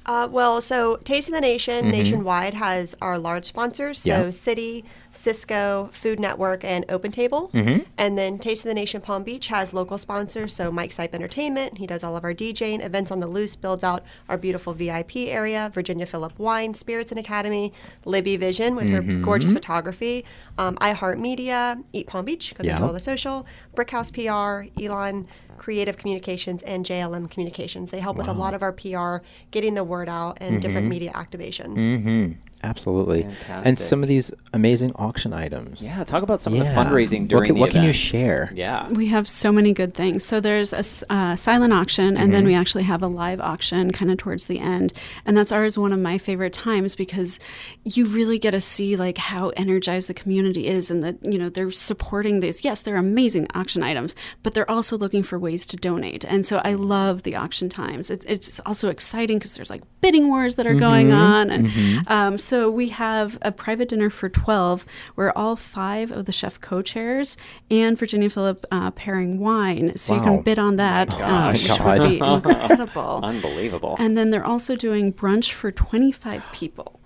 Uh, 0.06 0.28
well, 0.30 0.60
so 0.60 0.96
Taste 0.98 1.28
of 1.28 1.34
the 1.34 1.40
Nation 1.40 1.88
nationwide 1.90 2.54
has 2.54 2.96
our 3.02 3.18
large 3.18 3.44
sponsors. 3.44 3.98
So 4.00 4.10
Mm-hmm. 4.10 4.22
Yeah. 4.22 4.28
Citi, 4.30 4.84
Sysco, 5.12 5.90
Food 5.92 6.20
Network, 6.20 6.62
and 6.62 6.84
Open 6.88 7.10
Table. 7.10 7.50
Mm-hmm. 7.52 7.82
And 7.98 8.16
then 8.16 8.38
Taste 8.38 8.64
of 8.64 8.68
the 8.68 8.74
Nation 8.74 9.00
Palm 9.00 9.24
Beach 9.24 9.48
has 9.48 9.72
local 9.74 9.98
sponsors. 9.98 10.54
So 10.54 10.70
Mike 10.70 10.90
Sipe 10.90 11.12
Entertainment, 11.12 11.78
he 11.78 11.86
does 11.86 12.04
all 12.04 12.16
of 12.16 12.22
our 12.22 12.32
DJing. 12.34 12.84
Events 12.84 13.10
on 13.10 13.18
the 13.20 13.26
Loose 13.26 13.56
builds 13.56 13.82
out 13.82 14.04
our 14.28 14.38
beautiful 14.38 14.72
VIP 14.74 15.16
area. 15.16 15.70
Virginia 15.74 16.06
Philip 16.06 16.38
Wine, 16.38 16.72
Spirits 16.74 17.10
and 17.10 17.18
Academy, 17.18 17.72
Libby 18.04 18.36
Vision 18.36 18.76
with 18.76 18.88
her 18.90 19.02
Mm-hmm. 19.02 19.24
gorgeous 19.24 19.52
photography, 19.52 20.24
um, 20.58 20.76
iHeartMedia, 20.76 21.82
Eat 21.92 22.06
Palm 22.06 22.24
Beach 22.24 22.50
because 22.50 22.66
Yeah. 22.66 22.74
they 22.74 22.78
do 22.80 22.86
all 22.86 22.92
the 22.92 23.00
social, 23.00 23.46
Brickhouse 23.74 24.12
PR, 24.12 24.70
Elon. 24.82 25.26
Creative 25.58 25.96
Communications 25.96 26.62
and 26.62 26.84
JLM 26.84 27.30
Communications. 27.30 27.90
They 27.90 28.00
help 28.00 28.16
with 28.16 28.28
a 28.28 28.32
lot 28.32 28.54
of 28.54 28.62
our 28.62 28.72
PR, 28.72 29.24
getting 29.50 29.74
the 29.74 29.84
word 29.84 30.08
out, 30.08 30.38
and 30.40 30.52
Mm-hmm. 30.52 30.60
different 30.60 30.88
media 30.88 31.12
activations. 31.12 31.74
hmm 32.02 32.32
Absolutely. 32.62 33.26
And 33.48 33.78
some 33.78 34.02
of 34.02 34.08
these 34.08 34.32
amazing 34.52 34.92
auction 34.96 35.32
items. 35.32 35.82
Yeah, 35.82 36.02
talk 36.04 36.22
about 36.22 36.40
some 36.42 36.52
of 36.54 36.58
the 36.60 36.64
fundraising 36.66 37.28
during 37.28 37.40
what, 37.40 37.46
can- 37.46 37.54
the 37.54 37.60
what 37.60 37.70
can 37.70 37.84
you 37.84 37.92
share? 37.92 38.50
Yeah. 38.54 38.88
We 38.88 39.06
have 39.08 39.28
so 39.28 39.52
many 39.52 39.72
good 39.72 39.94
things. 39.94 40.24
So 40.24 40.40
there's 40.40 40.72
a 40.72 41.12
uh, 41.12 41.36
silent 41.36 41.72
auction, 41.72 42.16
and 42.16 42.32
then 42.32 42.44
we 42.44 42.54
actually 42.54 42.84
have 42.84 43.02
a 43.02 43.06
live 43.06 43.40
auction 43.40 43.92
kind 43.92 44.10
of 44.10 44.16
towards 44.18 44.46
the 44.46 44.58
end, 44.58 44.92
and 45.24 45.36
that's 45.36 45.52
always 45.52 45.76
one 45.78 45.92
of 45.92 45.98
my 46.00 46.18
favorite 46.18 46.52
times 46.52 46.94
because 46.94 47.38
you 47.84 48.06
really 48.06 48.38
get 48.38 48.52
to 48.52 48.60
see 48.60 48.96
like 48.96 49.18
how 49.18 49.50
energized 49.50 50.08
the 50.08 50.14
community 50.14 50.66
is, 50.66 50.90
and 50.90 51.02
that 51.02 51.16
you 51.24 51.38
know 51.38 51.48
they're 51.48 51.70
supporting 51.70 52.40
these. 52.40 52.64
Yes, 52.64 52.80
they're 52.80 52.96
amazing 52.96 53.46
auction 53.54 53.82
items, 53.82 54.14
but 54.42 54.54
they're 54.54 54.70
also 54.70 54.96
looking 54.96 55.22
for 55.22 55.38
ways 55.38 55.66
to 55.66 55.76
donate, 55.76 56.24
and 56.24 56.46
so 56.46 56.58
I 56.64 56.72
love 56.74 57.22
the 57.22 57.36
auction 57.36 57.68
times. 57.68 58.10
It's 58.10 58.24
it's 58.24 58.60
also 58.66 58.88
exciting 58.88 59.38
because 59.38 59.54
there's 59.54 59.70
like 59.70 59.82
bidding 60.00 60.28
wars 60.28 60.54
that 60.56 60.66
are 60.66 60.74
going 60.74 61.12
on, 61.12 61.50
and 61.50 62.08
um, 62.08 62.38
so 62.46 62.70
we 62.70 62.88
have 62.90 63.38
a 63.42 63.50
private 63.50 63.88
dinner 63.88 64.10
for 64.10 64.28
twelve 64.28 64.86
where 65.16 65.36
all 65.36 65.56
five 65.56 66.12
of 66.12 66.26
the 66.26 66.32
chef 66.32 66.60
co-chairs 66.60 67.36
and 67.70 67.98
Virginia 67.98 68.30
Philip 68.30 68.64
uh, 68.70 68.90
pairing 68.92 69.40
wine, 69.40 69.96
so 69.96 70.14
you 70.14 70.20
can 70.20 70.42
bid 70.42 70.58
on 70.58 70.76
that, 70.76 71.12
uh, 71.14 71.18
gosh. 71.18 71.68
which 71.68 71.80
would 71.80 72.08
be 72.08 72.18
incredible. 72.22 73.20
Unbelievable. 73.22 73.96
And 73.98 74.16
then 74.16 74.30
they're 74.30 74.46
also 74.46 74.76
doing 74.76 75.12
brunch 75.12 75.52
for 75.52 75.72
25 75.72 76.44
people 76.52 77.00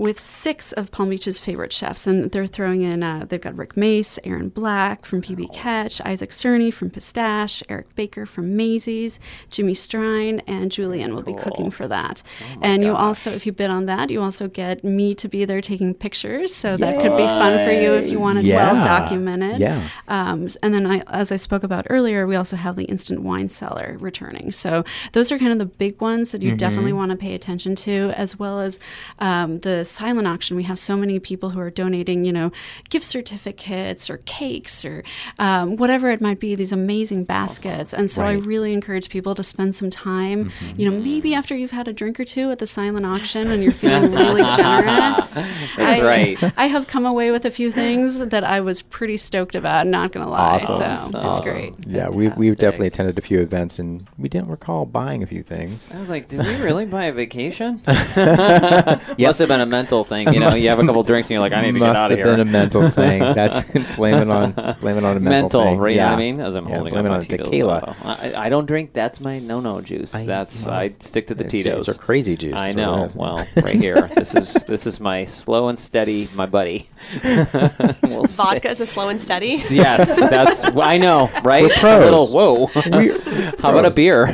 with 0.00 0.18
six 0.18 0.72
of 0.72 0.90
Palm 0.90 1.10
Beach's 1.10 1.38
favorite 1.38 1.74
chefs. 1.74 2.06
And 2.06 2.30
they're 2.30 2.46
throwing 2.46 2.80
in, 2.80 3.02
uh, 3.02 3.26
they've 3.28 3.38
got 3.40 3.54
Rick 3.58 3.76
Mace, 3.76 4.18
Aaron 4.24 4.48
Black 4.48 5.04
from 5.04 5.20
PB 5.20 5.52
Catch, 5.52 6.00
Isaac 6.06 6.30
Cerny 6.30 6.72
from 6.72 6.88
Pistache, 6.88 7.62
Eric 7.68 7.94
Baker 7.96 8.24
from 8.24 8.56
Mazie's, 8.56 9.20
Jimmy 9.50 9.74
Strine, 9.74 10.40
and 10.46 10.72
Julian 10.72 11.14
will 11.14 11.20
be 11.22 11.34
cooking 11.34 11.70
for 11.70 11.86
that. 11.86 12.22
and 12.62 12.82
you 12.82 12.96
also, 12.96 13.30
if 13.30 13.44
you 13.44 13.52
bid 13.52 13.68
on 13.68 13.84
that, 13.86 14.08
you 14.08 14.22
also 14.22 14.48
get 14.48 14.82
me 14.82 15.14
to 15.16 15.28
be 15.28 15.44
there 15.44 15.60
taking 15.60 15.92
pictures. 15.92 16.54
So 16.54 16.78
that 16.78 16.94
could 17.02 17.14
be 17.18 17.24
fun 17.24 17.62
for 17.66 17.70
you 17.70 17.92
if 17.92 18.08
you 18.08 18.18
want 18.18 18.38
it 18.38 18.46
Yeah. 18.46 18.72
well 18.72 18.82
documented. 18.82 19.58
Yeah. 19.60 19.86
Um, 20.08 20.48
and 20.62 20.72
then, 20.72 20.86
I, 20.86 21.00
as 21.08 21.30
I 21.30 21.36
spoke 21.36 21.62
about 21.62 21.86
earlier, 21.90 22.26
we 22.26 22.36
also 22.36 22.56
have 22.56 22.74
the 22.76 22.84
instant 22.84 23.20
wine 23.20 23.50
cellar 23.50 23.98
returning. 24.00 24.50
So 24.50 24.82
those 25.12 25.30
are 25.30 25.38
kind 25.38 25.52
of 25.52 25.58
the 25.58 25.66
big 25.66 26.00
ones 26.00 26.30
that 26.30 26.40
you 26.40 26.56
definitely 26.56 26.94
want 26.94 27.10
to 27.10 27.18
pay 27.18 27.34
attention 27.34 27.74
to, 27.76 28.12
as 28.16 28.38
well 28.38 28.60
as 28.60 28.78
um, 29.18 29.60
the 29.60 29.84
silent 29.90 30.26
auction. 30.26 30.56
We 30.56 30.62
have 30.64 30.78
so 30.78 30.96
many 30.96 31.18
people 31.18 31.50
who 31.50 31.60
are 31.60 31.70
donating, 31.70 32.24
you 32.24 32.32
know, 32.32 32.52
gift 32.88 33.04
certificates 33.04 34.08
or 34.10 34.18
cakes 34.18 34.84
or 34.84 35.02
um, 35.38 35.76
whatever 35.76 36.10
it 36.10 36.20
might 36.20 36.40
be. 36.40 36.54
These 36.54 36.72
amazing 36.72 37.24
baskets, 37.24 37.92
and 37.92 38.10
so 38.10 38.22
I 38.22 38.32
really 38.32 38.72
encourage 38.72 39.08
people 39.08 39.34
to 39.34 39.42
spend 39.42 39.74
some 39.74 39.90
time, 39.90 40.50
you 40.76 40.88
know, 40.90 40.96
maybe 40.96 41.34
after 41.34 41.54
you've 41.56 41.70
had 41.70 41.88
a 41.88 41.92
drink 41.92 42.18
or 42.20 42.24
two 42.24 42.50
at 42.50 42.58
the 42.58 42.66
silent 42.66 43.04
auction 43.06 43.50
and 43.50 43.62
you're 43.62 43.72
feeling 43.72 44.12
really 44.12 44.42
generous. 44.56 45.34
That's 45.34 45.78
I, 45.78 46.02
right. 46.02 46.52
I 46.56 46.66
have 46.66 46.86
come 46.86 47.06
away 47.06 47.30
with 47.30 47.44
a 47.44 47.50
few 47.50 47.72
things 47.72 48.18
that 48.18 48.44
I 48.44 48.60
was 48.60 48.82
pretty 48.82 49.16
stoked 49.16 49.54
about. 49.54 49.86
Not 49.86 50.12
gonna 50.12 50.28
lie, 50.30 50.60
Awesome. 50.60 51.12
so 51.12 51.30
it's 51.30 51.40
great. 51.40 51.74
Yeah, 51.86 52.08
we, 52.08 52.28
we've 52.28 52.56
definitely 52.56 52.88
attended 52.88 53.18
a 53.18 53.22
few 53.22 53.40
events 53.40 53.78
and 53.78 54.06
we 54.18 54.28
didn't 54.28 54.48
recall 54.48 54.86
buying 54.86 55.22
a 55.22 55.26
few 55.26 55.42
things. 55.42 55.90
I 55.92 55.98
was 55.98 56.08
like, 56.08 56.28
did 56.28 56.40
we 56.40 56.54
really 56.56 56.86
buy 56.86 57.06
a 57.06 57.12
vacation? 57.12 57.80
Must 57.86 59.38
have 59.38 59.48
been 59.48 59.60
a 59.60 59.66
mental 59.80 60.04
thing. 60.04 60.32
You 60.34 60.40
know, 60.40 60.54
you 60.54 60.68
have 60.68 60.78
a 60.78 60.84
couple 60.86 61.02
drinks 61.02 61.28
and 61.28 61.32
you're 61.34 61.40
like, 61.40 61.52
I 61.52 61.62
need 61.62 61.72
to 61.72 61.78
get 61.78 61.96
out 61.96 62.12
of 62.12 62.18
have 62.18 62.26
been 62.26 62.40
a 62.40 62.44
mental 62.44 62.88
thing. 63.00 63.20
That's 63.20 63.62
blame 63.96 64.16
it 64.16 64.30
on 64.30 64.52
blame 64.80 64.98
it 64.98 65.04
on 65.04 65.16
a 65.16 65.20
mental, 65.20 65.42
Mental, 65.42 65.64
thing. 65.64 65.78
right? 65.78 65.90
You 65.92 65.96
know 65.98 66.02
Yeah. 66.04 66.10
what 66.10 66.16
I 66.16 66.18
mean? 66.18 66.40
As 66.40 66.54
I'm 66.54 66.68
Yeah, 66.68 66.74
holding 66.74 66.92
blame 66.92 67.06
it 67.06 67.12
on 67.12 67.22
tequila. 67.22 67.96
I, 68.04 68.32
I 68.46 68.48
don't 68.48 68.66
drink. 68.66 68.92
That's 68.92 69.20
my 69.20 69.38
no-no 69.38 69.80
juice. 69.80 70.14
I- 70.14 70.26
that's 70.26 70.66
well, 70.66 70.74
I 70.74 70.94
stick 71.00 71.26
to 71.28 71.34
the 71.34 71.44
It's- 71.44 71.52
Tito's. 71.64 71.88
It's 71.88 71.96
a 71.96 72.00
crazy 72.00 72.36
juice. 72.36 72.54
I 72.54 72.68
is 72.70 72.76
what 72.76 72.82
it 72.82 72.86
know. 72.86 73.08
Well, 73.14 73.46
right 73.62 73.82
here. 73.82 74.02
This 74.14 74.34
is 74.34 74.52
this 74.66 74.86
is 74.86 75.00
my 75.00 75.24
slow 75.24 75.68
and 75.68 75.78
steady, 75.78 76.28
my 76.34 76.46
buddy. 76.46 76.88
We'll 78.02 78.26
stay- 78.26 78.42
Vodka 78.42 78.70
is 78.70 78.80
a 78.80 78.86
slow 78.86 79.08
and 79.08 79.20
steady. 79.20 79.62
Yes, 79.70 80.20
that's 80.20 80.64
I 80.76 80.98
know, 80.98 81.30
right? 81.44 81.62
We're 81.64 81.70
pros. 81.70 82.00
A 82.02 82.04
little 82.04 82.26
whoa. 82.28 82.66
How 83.60 83.70
about 83.70 83.86
a 83.86 83.90
beer? 83.90 84.26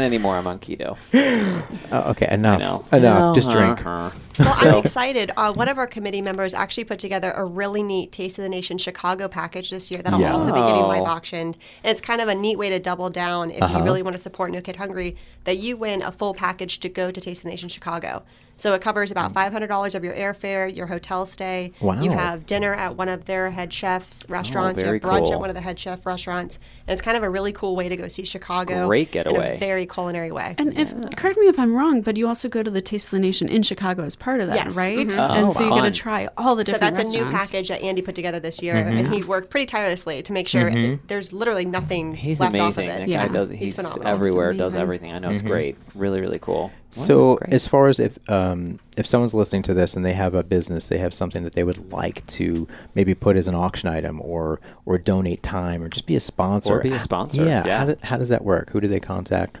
Can't 0.00 0.12
anymore. 0.14 0.36
I'm 0.36 0.46
on 0.46 0.58
keto. 0.58 0.96
Oh, 1.92 2.10
okay, 2.10 2.26
I 2.30 2.34
enough. 2.34 2.60
know. 2.60 2.84
Enough. 2.92 3.34
Just 3.34 3.50
drink. 3.50 3.84
Uh-huh. 3.84 4.10
Well, 4.38 4.54
So- 4.54 4.68
I'm 4.70 4.76
excited. 4.78 5.32
Uh, 5.36 5.52
one 5.52 5.68
of 5.68 5.76
our 5.76 5.86
committee 5.88 6.22
members 6.22 6.54
actually 6.54 6.84
put 6.84 6.98
together 7.00 7.32
a 7.32 7.44
really 7.44 7.82
neat 7.82 8.12
Taste 8.12 8.38
of 8.38 8.42
the 8.44 8.48
Nation 8.48 8.78
Chicago 8.78 9.26
package 9.28 9.70
this 9.70 9.90
year 9.90 10.00
that'll 10.02 10.20
Yeah. 10.20 10.32
also 10.32 10.52
be 10.52 10.60
getting 10.60 10.82
live 10.82 11.02
Oh. 11.02 11.06
auctioned. 11.06 11.56
And 11.82 11.90
it's 11.90 12.00
kind 12.00 12.20
of 12.20 12.28
a 12.28 12.34
neat 12.34 12.56
way 12.58 12.70
to 12.70 12.78
double 12.78 13.10
down 13.10 13.50
if 13.50 13.60
Uh-huh. 13.62 13.78
you 13.78 13.84
really 13.84 14.02
want 14.02 14.14
to 14.14 14.22
support 14.22 14.52
No 14.52 14.60
Kid 14.60 14.76
Hungry, 14.76 15.16
that 15.44 15.56
you 15.58 15.76
win 15.76 16.00
a 16.00 16.12
full 16.12 16.32
package 16.32 16.78
to 16.80 16.88
go 16.88 17.10
to 17.10 17.20
Taste 17.20 17.40
of 17.40 17.44
the 17.44 17.50
Nation 17.50 17.68
Chicago. 17.68 18.22
So 18.60 18.74
it 18.74 18.82
covers 18.82 19.10
about 19.10 19.32
mm. 19.32 19.50
$500 19.50 19.94
of 19.94 20.04
your 20.04 20.12
airfare, 20.12 20.74
your 20.74 20.86
hotel 20.86 21.24
stay. 21.24 21.72
Wow. 21.80 22.02
You 22.02 22.10
have 22.10 22.44
dinner 22.44 22.74
at 22.74 22.94
one 22.94 23.08
of 23.08 23.24
their 23.24 23.50
head 23.50 23.72
chefs 23.72 24.26
oh, 24.28 24.32
restaurants. 24.32 24.80
you 24.80 24.84
very 24.84 25.00
have 25.00 25.10
brunch 25.10 25.24
cool. 25.24 25.32
at 25.34 25.40
one 25.40 25.48
of 25.48 25.54
the 25.54 25.62
head 25.62 25.78
chef 25.78 26.04
restaurants. 26.04 26.58
And 26.86 26.92
it's 26.92 27.00
kind 27.00 27.16
of 27.16 27.22
a 27.22 27.30
really 27.30 27.52
cool 27.52 27.74
way 27.74 27.88
to 27.88 27.96
go 27.96 28.06
see 28.08 28.26
Chicago. 28.26 28.86
Great 28.86 29.08
In 29.08 29.12
getaway. 29.12 29.56
a 29.56 29.58
very 29.58 29.86
culinary 29.86 30.30
way. 30.30 30.56
And 30.58 30.78
if 30.78 30.92
correct 31.16 31.38
me 31.38 31.46
if 31.46 31.58
I'm 31.58 31.74
wrong, 31.74 32.02
but 32.02 32.18
you 32.18 32.28
also 32.28 32.50
go 32.50 32.62
to 32.62 32.70
the 32.70 32.82
Taste 32.82 33.06
of 33.06 33.12
the 33.12 33.18
Nation 33.18 33.48
in 33.48 33.62
Chicago 33.62 34.04
as 34.04 34.14
part 34.14 34.40
of 34.40 34.48
that, 34.48 34.56
Yes. 34.56 34.76
right? 34.76 35.08
Mhm. 35.08 35.18
Oh, 35.18 35.32
and 35.32 35.52
so 35.52 35.64
you 35.64 35.74
get 35.74 35.94
to 35.94 35.98
try 35.98 36.28
all 36.36 36.54
the 36.54 36.62
different 36.64 36.96
So 36.96 37.02
that's 37.02 37.14
a 37.14 37.16
new 37.16 37.30
package 37.30 37.68
that 37.68 37.80
Andy 37.80 38.02
put 38.02 38.14
together 38.14 38.40
this 38.40 38.62
year, 38.62 38.74
and 38.74 39.06
mm-hmm. 39.06 39.12
he 39.14 39.22
worked 39.22 39.48
pretty 39.48 39.66
tirelessly 39.66 40.22
to 40.22 40.32
make 40.34 40.48
sure 40.48 40.70
mm-hmm. 40.70 40.94
it, 40.94 41.08
there's 41.08 41.32
literally 41.32 41.64
nothing 41.64 42.14
He's 42.14 42.40
left 42.40 42.54
amazing. 42.54 42.90
off 42.90 42.92
of 42.92 42.98
That. 42.98 43.08
Yeah. 43.08 43.26
guy 43.26 43.32
does. 43.32 43.48
He's 43.48 43.58
He's, 43.58 43.76
phenomenal. 43.76 44.06
everywhere. 44.06 44.52
Does 44.52 44.76
everything. 44.76 45.12
I 45.12 45.18
know 45.18 45.30
it's 45.30 45.40
mm-hmm. 45.40 45.48
great. 45.48 45.76
Really, 45.94 46.20
really 46.20 46.38
cool. 46.38 46.70
So, 46.92 47.36
great. 47.36 47.52
as 47.52 47.66
far 47.66 47.86
as 47.88 48.00
if 48.00 48.18
um, 48.28 48.80
if 48.96 49.06
someone's 49.06 49.34
listening 49.34 49.62
to 49.62 49.74
this 49.74 49.94
and 49.94 50.04
they 50.04 50.12
have 50.14 50.34
a 50.34 50.42
business, 50.42 50.88
they 50.88 50.98
have 50.98 51.14
something 51.14 51.44
that 51.44 51.52
they 51.54 51.62
would 51.64 51.92
like 51.92 52.26
to 52.28 52.66
maybe 52.94 53.14
put 53.14 53.36
as 53.36 53.46
an 53.46 53.54
auction 53.54 53.88
item 53.88 54.20
or 54.22 54.60
or 54.86 54.98
donate 54.98 55.42
time 55.42 55.82
or 55.82 55.88
just 55.88 56.06
be 56.06 56.16
a 56.16 56.20
sponsor. 56.20 56.78
Or 56.78 56.82
be 56.82 56.92
a 56.92 56.98
sponsor, 56.98 57.44
Yeah. 57.44 57.64
yeah. 57.64 57.78
How, 57.78 57.84
do, 57.86 57.96
how 58.02 58.16
does 58.16 58.28
that 58.30 58.44
work? 58.44 58.70
Who 58.70 58.80
do 58.80 58.88
they 58.88 59.00
contact? 59.00 59.58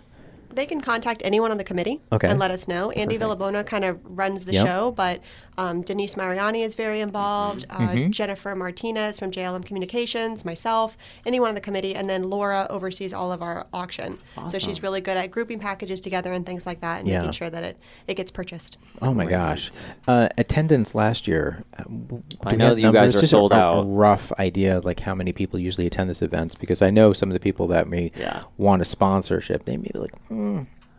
They 0.60 0.66
can 0.66 0.82
contact 0.82 1.22
anyone 1.24 1.50
on 1.50 1.56
the 1.56 1.64
committee 1.64 2.02
Okay. 2.12 2.28
and 2.28 2.38
let 2.38 2.50
us 2.50 2.68
know. 2.68 2.90
Andy 2.90 3.16
Villabona 3.18 3.64
kind 3.64 3.82
of 3.82 3.98
runs 4.04 4.44
the 4.44 4.52
Yep. 4.52 4.66
show, 4.66 4.90
but 4.92 5.20
um, 5.56 5.80
Denise 5.82 6.16
Mariani 6.18 6.62
is 6.62 6.74
very 6.74 7.00
involved. 7.00 7.64
Uh, 7.70 7.78
Mm-hmm. 7.80 8.10
Jennifer 8.10 8.54
Martinez 8.54 9.18
from 9.18 9.30
JLM 9.30 9.64
Communications, 9.64 10.44
myself, 10.44 10.96
anyone 11.26 11.48
on 11.48 11.54
the 11.54 11.60
committee, 11.62 11.94
and 11.94 12.08
then 12.10 12.28
Laura 12.30 12.66
oversees 12.70 13.12
all 13.14 13.32
of 13.32 13.40
our 13.42 13.66
auction. 13.72 14.18
So 14.48 14.58
she's 14.58 14.82
really 14.82 15.00
good 15.00 15.16
at 15.16 15.30
grouping 15.30 15.58
packages 15.58 15.98
together 16.00 16.32
and 16.32 16.44
things 16.44 16.66
like 16.66 16.80
that, 16.82 17.00
and 17.00 17.08
Yeah. 17.08 17.18
making 17.18 17.32
sure 17.32 17.50
that 17.50 17.64
it, 17.64 17.78
it 18.06 18.14
gets 18.14 18.30
purchased. 18.30 18.76
Oh 19.02 19.12
my 19.14 19.24
gosh! 19.24 19.70
Uh, 20.06 20.28
attendance 20.38 20.94
last 20.94 21.26
year. 21.26 21.64
uh, 21.78 21.82
w- 21.84 22.22
I 22.44 22.50
do 22.50 22.56
we 22.56 22.58
know 22.58 22.74
that 22.74 22.80
you 22.80 22.92
guys 22.92 23.10
are 23.10 23.20
Just 23.20 23.24
a- 23.24 23.28
sold 23.28 23.52
a, 23.52 23.56
out. 23.56 23.78
A 23.80 23.82
rough 23.84 24.30
idea 24.38 24.76
of 24.76 24.84
like 24.84 25.00
how 25.00 25.14
many 25.14 25.32
people 25.32 25.58
usually 25.58 25.86
attend 25.86 26.08
this 26.10 26.20
event 26.22 26.58
because 26.60 26.80
I 26.82 26.90
know 26.90 27.12
some 27.12 27.28
of 27.30 27.34
the 27.34 27.40
people 27.40 27.66
that 27.68 27.88
may 27.88 28.12
Yeah. 28.16 28.42
want 28.58 28.82
a 28.82 28.84
sponsorship. 28.84 29.64
They 29.64 29.76
may 29.76 29.90
be 29.92 29.98
like, 29.98 30.12
mm, 30.30 30.49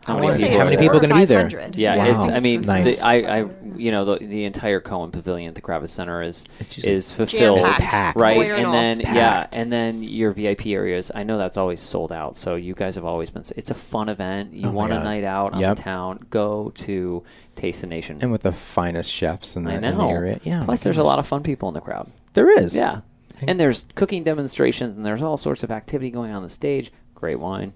How 0.04 0.18
many 0.18 0.34
people 0.36 0.58
how 0.58 0.64
many 0.64 0.74
are 0.76 0.78
people 0.80 0.86
four 0.86 0.96
are 0.96 1.00
going 1.08 1.10
to 1.10 1.14
be 1.14 1.24
there? 1.26 1.70
Yeah, 1.74 1.96
Wow. 1.96 2.20
it's. 2.24 2.28
I 2.28 2.40
mean, 2.40 2.62
Nice. 2.62 2.98
the, 3.00 3.06
I, 3.06 3.14
I, 3.42 3.48
you 3.76 3.92
know, 3.92 4.04
the, 4.04 4.26
the 4.26 4.44
entire 4.46 4.80
Cohen 4.80 5.12
Pavilion 5.12 5.48
at 5.48 5.54
the 5.54 5.62
Kravis 5.62 5.90
Center 5.90 6.22
is 6.22 6.44
is 6.78 7.12
fulfilled, 7.12 7.60
Jam-packed. 7.64 8.16
right? 8.18 8.34
Foyer 8.34 8.54
and 8.54 8.66
And 8.66 8.74
then 8.74 9.00
Packed. 9.02 9.54
yeah, 9.54 9.60
and 9.60 9.70
then 9.70 10.02
your 10.02 10.32
VIP 10.32 10.66
areas. 10.66 11.12
I 11.14 11.22
know 11.22 11.38
that's 11.38 11.56
always 11.56 11.80
sold 11.80 12.10
out. 12.10 12.36
So 12.36 12.56
you 12.56 12.74
guys 12.74 12.96
have 12.96 13.04
always 13.04 13.30
been. 13.30 13.44
It's 13.56 13.70
a 13.70 13.74
fun 13.74 14.08
event. 14.08 14.52
You 14.54 14.64
Oh 14.68 14.72
my 14.72 14.74
want 14.74 14.92
a 14.92 15.04
night 15.04 15.22
out 15.22 15.52
on 15.52 15.60
Yep. 15.60 15.76
the 15.76 15.82
town? 15.82 16.26
Go 16.30 16.72
to 16.78 17.22
Taste 17.54 17.82
the 17.82 17.86
Nation. 17.86 18.18
and 18.22 18.32
with 18.32 18.42
the 18.42 18.50
finest 18.52 19.08
chefs 19.08 19.54
in 19.54 19.64
the, 19.64 19.70
I 19.72 19.76
in 19.76 19.82
the 19.98 20.04
area. 20.04 20.40
Yeah. 20.42 20.62
Plus, 20.64 20.82
there's 20.82 20.98
a 20.98 21.04
lot 21.04 21.20
of 21.20 21.28
fun 21.28 21.44
people 21.44 21.68
in 21.68 21.74
the 21.74 21.80
crowd. 21.80 22.10
There 22.34 22.50
is. 22.50 22.74
Yeah. 22.74 23.02
And 23.46 23.58
there's 23.58 23.86
cooking 23.94 24.24
demonstrations 24.24 24.94
and 24.96 25.04
there's 25.06 25.22
all 25.22 25.36
sorts 25.36 25.62
of 25.62 25.70
activity 25.70 26.10
going 26.10 26.32
on 26.32 26.42
the 26.42 26.48
stage. 26.48 26.90
Great 27.22 27.38
wine. 27.38 27.72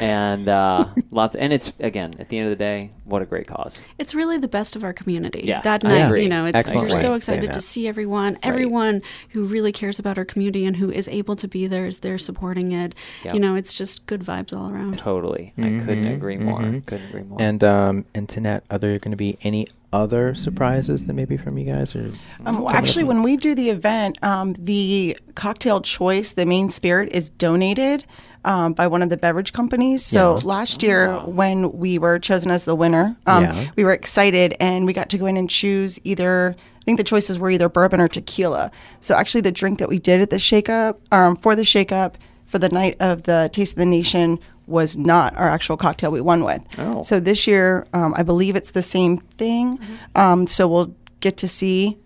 And 0.00 0.48
uh, 0.48 0.86
lots 1.10 1.36
and 1.36 1.52
it's 1.52 1.74
again, 1.78 2.16
at 2.18 2.30
the 2.30 2.38
end 2.38 2.50
of 2.50 2.56
the 2.56 2.64
day, 2.64 2.90
what 3.04 3.20
a 3.20 3.26
great 3.26 3.46
cause. 3.46 3.82
It's 3.98 4.14
really 4.14 4.38
the 4.38 4.48
best 4.48 4.76
of 4.76 4.82
our 4.82 4.94
community. 4.94 5.42
Yeah, 5.44 5.60
that 5.60 5.86
I 5.86 5.90
night, 5.90 6.06
agree. 6.06 6.22
you 6.22 6.30
know, 6.30 6.46
it's 6.46 6.56
Excellent 6.56 6.88
you're 6.88 6.96
way 6.96 7.02
so 7.02 7.12
excited 7.12 7.52
to 7.52 7.60
see 7.60 7.86
everyone, 7.86 8.38
everyone 8.42 9.02
who 9.28 9.44
really 9.44 9.72
cares 9.72 9.98
about 9.98 10.16
our 10.16 10.24
community 10.24 10.64
and 10.64 10.74
who 10.74 10.90
is 10.90 11.06
able 11.08 11.36
to 11.36 11.46
be 11.46 11.66
there 11.66 11.84
is 11.84 11.98
there 11.98 12.16
supporting 12.16 12.72
it. 12.72 12.94
Yep. 13.24 13.34
You 13.34 13.40
know, 13.40 13.56
it's 13.56 13.76
just 13.76 14.06
good 14.06 14.22
vibes 14.22 14.56
all 14.56 14.70
around. 14.70 14.96
Totally. 14.96 15.52
I 15.58 15.82
couldn't 15.84 16.06
agree 16.06 16.38
more. 16.38 16.60
Couldn't 16.60 17.10
agree 17.10 17.24
more. 17.24 17.36
And 17.38 17.62
um, 17.62 18.06
and 18.14 18.26
Tanette, 18.26 18.62
are 18.70 18.78
there 18.78 18.98
going 18.98 19.10
to 19.10 19.18
be 19.18 19.36
any 19.42 19.68
other 19.92 20.34
surprises 20.34 21.06
that 21.06 21.14
maybe 21.14 21.36
from 21.36 21.56
you 21.56 21.70
guys 21.70 21.94
or? 21.96 22.12
Um, 22.44 22.60
well, 22.62 22.74
actually, 22.74 23.04
when 23.04 23.22
we 23.22 23.36
do 23.36 23.54
the 23.54 23.70
event, 23.70 24.22
um, 24.22 24.52
the 24.58 25.16
cocktail 25.34 25.80
choice, 25.80 26.32
the 26.32 26.44
main 26.46 26.68
spirit, 26.68 27.08
is 27.12 27.30
donated 27.30 28.04
um, 28.44 28.72
by 28.74 28.86
one 28.86 29.02
of 29.02 29.08
the 29.08 29.16
beverage 29.16 29.52
companies. 29.52 30.04
So 30.04 30.36
Yeah. 30.36 30.40
last 30.44 30.82
year, 30.82 31.16
when 31.20 31.72
we 31.72 31.98
were 31.98 32.18
chosen 32.18 32.50
as 32.50 32.64
the 32.64 32.74
winner, 32.74 33.16
um, 33.26 33.44
Yeah. 33.44 33.70
we 33.76 33.84
were 33.84 33.92
excited 33.92 34.54
and 34.60 34.84
we 34.86 34.92
got 34.92 35.08
to 35.10 35.18
go 35.18 35.26
in 35.26 35.36
and 35.36 35.48
choose 35.48 35.98
either. 36.04 36.54
I 36.58 36.84
think 36.84 36.98
the 36.98 37.04
choices 37.04 37.38
were 37.38 37.50
either 37.50 37.68
bourbon 37.68 38.00
or 38.00 38.08
tequila. 38.08 38.70
So 39.00 39.14
actually, 39.14 39.40
the 39.42 39.52
drink 39.52 39.78
that 39.78 39.88
we 39.88 39.98
did 39.98 40.20
at 40.20 40.30
the 40.30 40.38
Shake 40.38 40.68
Up, 40.68 41.00
um, 41.12 41.36
for 41.36 41.54
the 41.56 41.64
Shake 41.64 41.92
Up, 41.92 42.16
for 42.46 42.58
the 42.58 42.68
night 42.70 42.96
of 43.00 43.24
the 43.24 43.50
Taste 43.52 43.72
of 43.74 43.78
the 43.78 43.86
Nation. 43.86 44.38
Was 44.68 44.96
not 44.96 45.34
our 45.36 45.48
actual 45.48 45.76
cocktail 45.76 46.10
we 46.10 46.20
won 46.20 46.44
with. 46.44 46.62
Oh. 46.78 47.02
So 47.02 47.20
this 47.20 47.46
year, 47.46 47.86
um, 47.94 48.14
I 48.16 48.22
believe 48.22 48.54
it's 48.54 48.70
the 48.72 48.82
same 48.82 49.16
thing. 49.16 49.80
Um, 50.14 50.46
so 50.46 50.68
we'll 50.68 50.94
get 51.20 51.36
to 51.38 51.48
see 51.48 51.96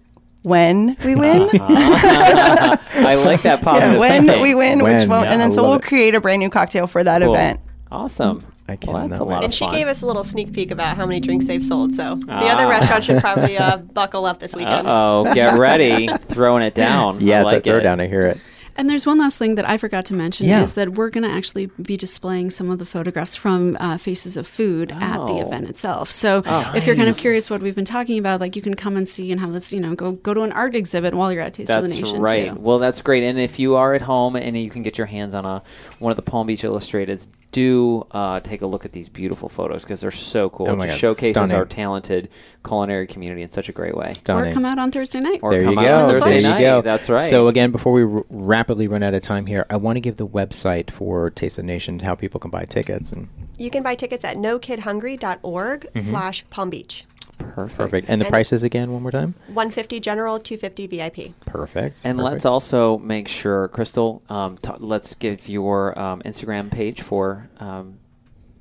when 0.44 0.96
we 1.04 1.14
win. 1.24 1.48
I 1.60 3.14
like 3.24 3.42
that 3.42 3.62
positive 3.62 3.94
Yeah, 3.94 3.98
when 3.98 4.22
thinking. 4.26 4.40
we 4.42 4.54
win, 4.54 4.82
When, 4.82 4.96
which 5.00 5.08
one, 5.08 5.24
yeah, 5.24 5.32
and 5.32 5.34
I 5.34 5.44
then 5.44 5.52
so 5.52 5.62
we'll 5.64 5.74
it. 5.74 5.82
create 5.82 6.14
a 6.14 6.20
brand 6.20 6.40
new 6.40 6.50
cocktail 6.50 6.86
for 6.86 7.02
that 7.04 7.22
Cool. 7.22 7.34
event. 7.34 7.60
Awesome. 7.90 8.44
I 8.68 8.78
well, 8.86 9.08
that's 9.08 9.18
a 9.18 9.24
lot 9.24 9.28
wait. 9.30 9.36
of 9.38 9.44
And 9.44 9.54
she 9.54 9.64
fun. 9.64 9.74
gave 9.74 9.88
us 9.88 10.02
a 10.02 10.06
little 10.06 10.22
sneak 10.24 10.52
peek 10.52 10.70
about 10.70 10.96
how 10.96 11.04
many 11.04 11.18
drinks 11.20 11.46
they've 11.48 11.64
sold. 11.64 11.92
So 11.92 12.14
the 12.14 12.26
Ah. 12.30 12.52
other 12.54 12.68
restaurant 12.68 13.04
should 13.04 13.20
probably 13.20 13.58
uh, 13.58 13.78
buckle 13.92 14.24
up 14.24 14.38
this 14.38 14.54
weekend. 14.54 14.86
oh, 14.86 15.30
get 15.34 15.58
ready, 15.58 16.06
throwing 16.28 16.62
it 16.62 16.74
down. 16.74 17.20
Yeah, 17.20 17.38
I 17.38 17.40
it's 17.42 17.50
like 17.50 17.64
that 17.64 17.76
it. 17.76 17.82
throwdown. 17.84 18.00
I 18.00 18.06
hear 18.06 18.22
it. 18.26 18.38
And 18.76 18.88
there's 18.88 19.04
one 19.06 19.18
last 19.18 19.38
thing 19.38 19.56
that 19.56 19.68
I 19.68 19.76
forgot 19.76 20.04
to 20.06 20.14
mention 20.14 20.46
Yeah. 20.46 20.62
is 20.62 20.74
that 20.74 20.94
we're 20.94 21.10
going 21.10 21.24
to 21.24 21.30
actually 21.30 21.66
be 21.80 21.96
displaying 21.96 22.50
some 22.50 22.70
of 22.70 22.78
the 22.78 22.84
photographs 22.84 23.36
from 23.36 23.76
uh, 23.80 23.98
Faces 23.98 24.36
of 24.36 24.46
Food 24.46 24.92
at 24.92 25.26
the 25.26 25.32
Oh. 25.34 25.46
event 25.46 25.68
itself. 25.68 26.10
So 26.10 26.42
if 26.74 26.86
you're 26.86 26.96
kind 26.96 27.08
of 27.08 27.16
curious 27.16 27.50
what 27.50 27.60
we've 27.60 27.74
been 27.74 27.84
talking 27.84 28.18
about, 28.18 28.40
like 28.40 28.56
you 28.56 28.62
can 28.62 28.74
come 28.74 28.96
and 28.96 29.06
see 29.06 29.30
and 29.30 29.40
have 29.40 29.52
this, 29.52 29.72
you 29.72 29.80
know, 29.80 29.94
go 29.94 30.12
go 30.12 30.32
to 30.34 30.42
an 30.42 30.52
art 30.52 30.74
exhibit 30.74 31.14
while 31.14 31.32
you're 31.32 31.42
at 31.42 31.54
Taste 31.54 31.70
of 31.70 31.82
the 31.82 31.88
Nation. 31.94 32.20
right. 32.20 32.56
Too. 32.56 32.62
Well, 32.62 32.78
that's 32.78 33.02
great. 33.02 33.22
And 33.24 33.38
if 33.38 33.58
you 33.58 33.76
are 33.76 33.94
at 33.94 34.02
home 34.02 34.36
and 34.36 34.56
you 34.56 34.70
can 34.70 34.82
get 34.82 34.96
your 34.96 35.06
hands 35.06 35.34
on 35.34 35.44
a 35.44 35.62
one 35.98 36.10
of 36.10 36.16
the 36.16 36.22
Palm 36.22 36.46
Beach 36.46 36.62
Illustrateds, 36.62 37.28
do 37.52 38.06
uh, 38.10 38.40
take 38.40 38.62
a 38.62 38.66
look 38.66 38.84
at 38.84 38.92
these 38.92 39.08
beautiful 39.08 39.48
photos 39.48 39.82
because 39.84 40.00
they're 40.00 40.10
so 40.10 40.50
cool. 40.50 40.68
Oh 40.68 40.72
it 40.72 40.76
my 40.76 40.86
just 40.86 40.96
God, 40.96 41.00
showcases 41.00 41.30
stunning. 41.36 41.54
our 41.54 41.64
talented 41.66 42.30
culinary 42.64 43.06
community 43.06 43.42
in 43.42 43.50
such 43.50 43.68
a 43.68 43.72
great 43.72 43.94
way. 43.94 44.08
Stunning. 44.08 44.50
Or 44.50 44.54
come 44.54 44.64
out 44.64 44.78
on 44.78 44.90
Thursday 44.90 45.20
night. 45.20 45.40
Or 45.42 45.50
there 45.50 45.60
you 45.62 45.68
come 45.68 45.78
out 45.78 45.82
go. 45.84 45.98
on 46.06 46.10
Thursday 46.10 46.30
there 46.30 46.40
you 46.40 46.48
night. 46.54 46.60
go. 46.60 46.82
That's 46.82 47.08
right. 47.10 47.28
So 47.30 47.48
again, 47.48 47.70
before 47.70 47.92
we 47.92 48.02
r- 48.04 48.24
rapidly 48.30 48.88
run 48.88 49.02
out 49.02 49.14
of 49.14 49.22
time 49.22 49.46
here, 49.46 49.66
I 49.70 49.76
want 49.76 49.96
to 49.96 50.00
give 50.00 50.16
the 50.16 50.26
website 50.26 50.90
for 50.90 51.30
Taste 51.30 51.58
of 51.58 51.64
the 51.64 51.66
Nation, 51.66 52.00
how 52.00 52.14
people 52.14 52.40
can 52.40 52.50
buy 52.50 52.64
tickets, 52.64 53.12
and 53.12 53.28
You 53.58 53.70
can 53.70 53.82
buy 53.82 53.94
tickets 53.94 54.24
at 54.24 54.36
nokidhungry.org 54.38 55.88
slash 55.98 56.44
Palm 56.50 56.70
Beach. 56.70 57.04
Perfect. 57.38 57.76
perfect. 57.76 58.08
And 58.08 58.20
the 58.20 58.24
And- 58.26 58.30
prices 58.32 58.62
again, 58.64 58.92
one 58.92 59.02
more 59.02 59.10
time. 59.10 59.34
150 59.48 60.00
general, 60.00 60.38
250 60.38 60.86
VIP. 60.86 61.34
Perfect. 61.44 61.98
And 62.04 62.18
let's 62.18 62.44
also 62.44 62.98
make 62.98 63.28
sure, 63.28 63.68
Crystal, 63.68 64.22
um, 64.28 64.56
t- 64.58 64.70
let's 64.78 65.14
give 65.14 65.48
your 65.48 65.98
um, 65.98 66.22
Instagram 66.24 66.70
page 66.70 67.02
for. 67.02 67.48
Um, 67.60 67.98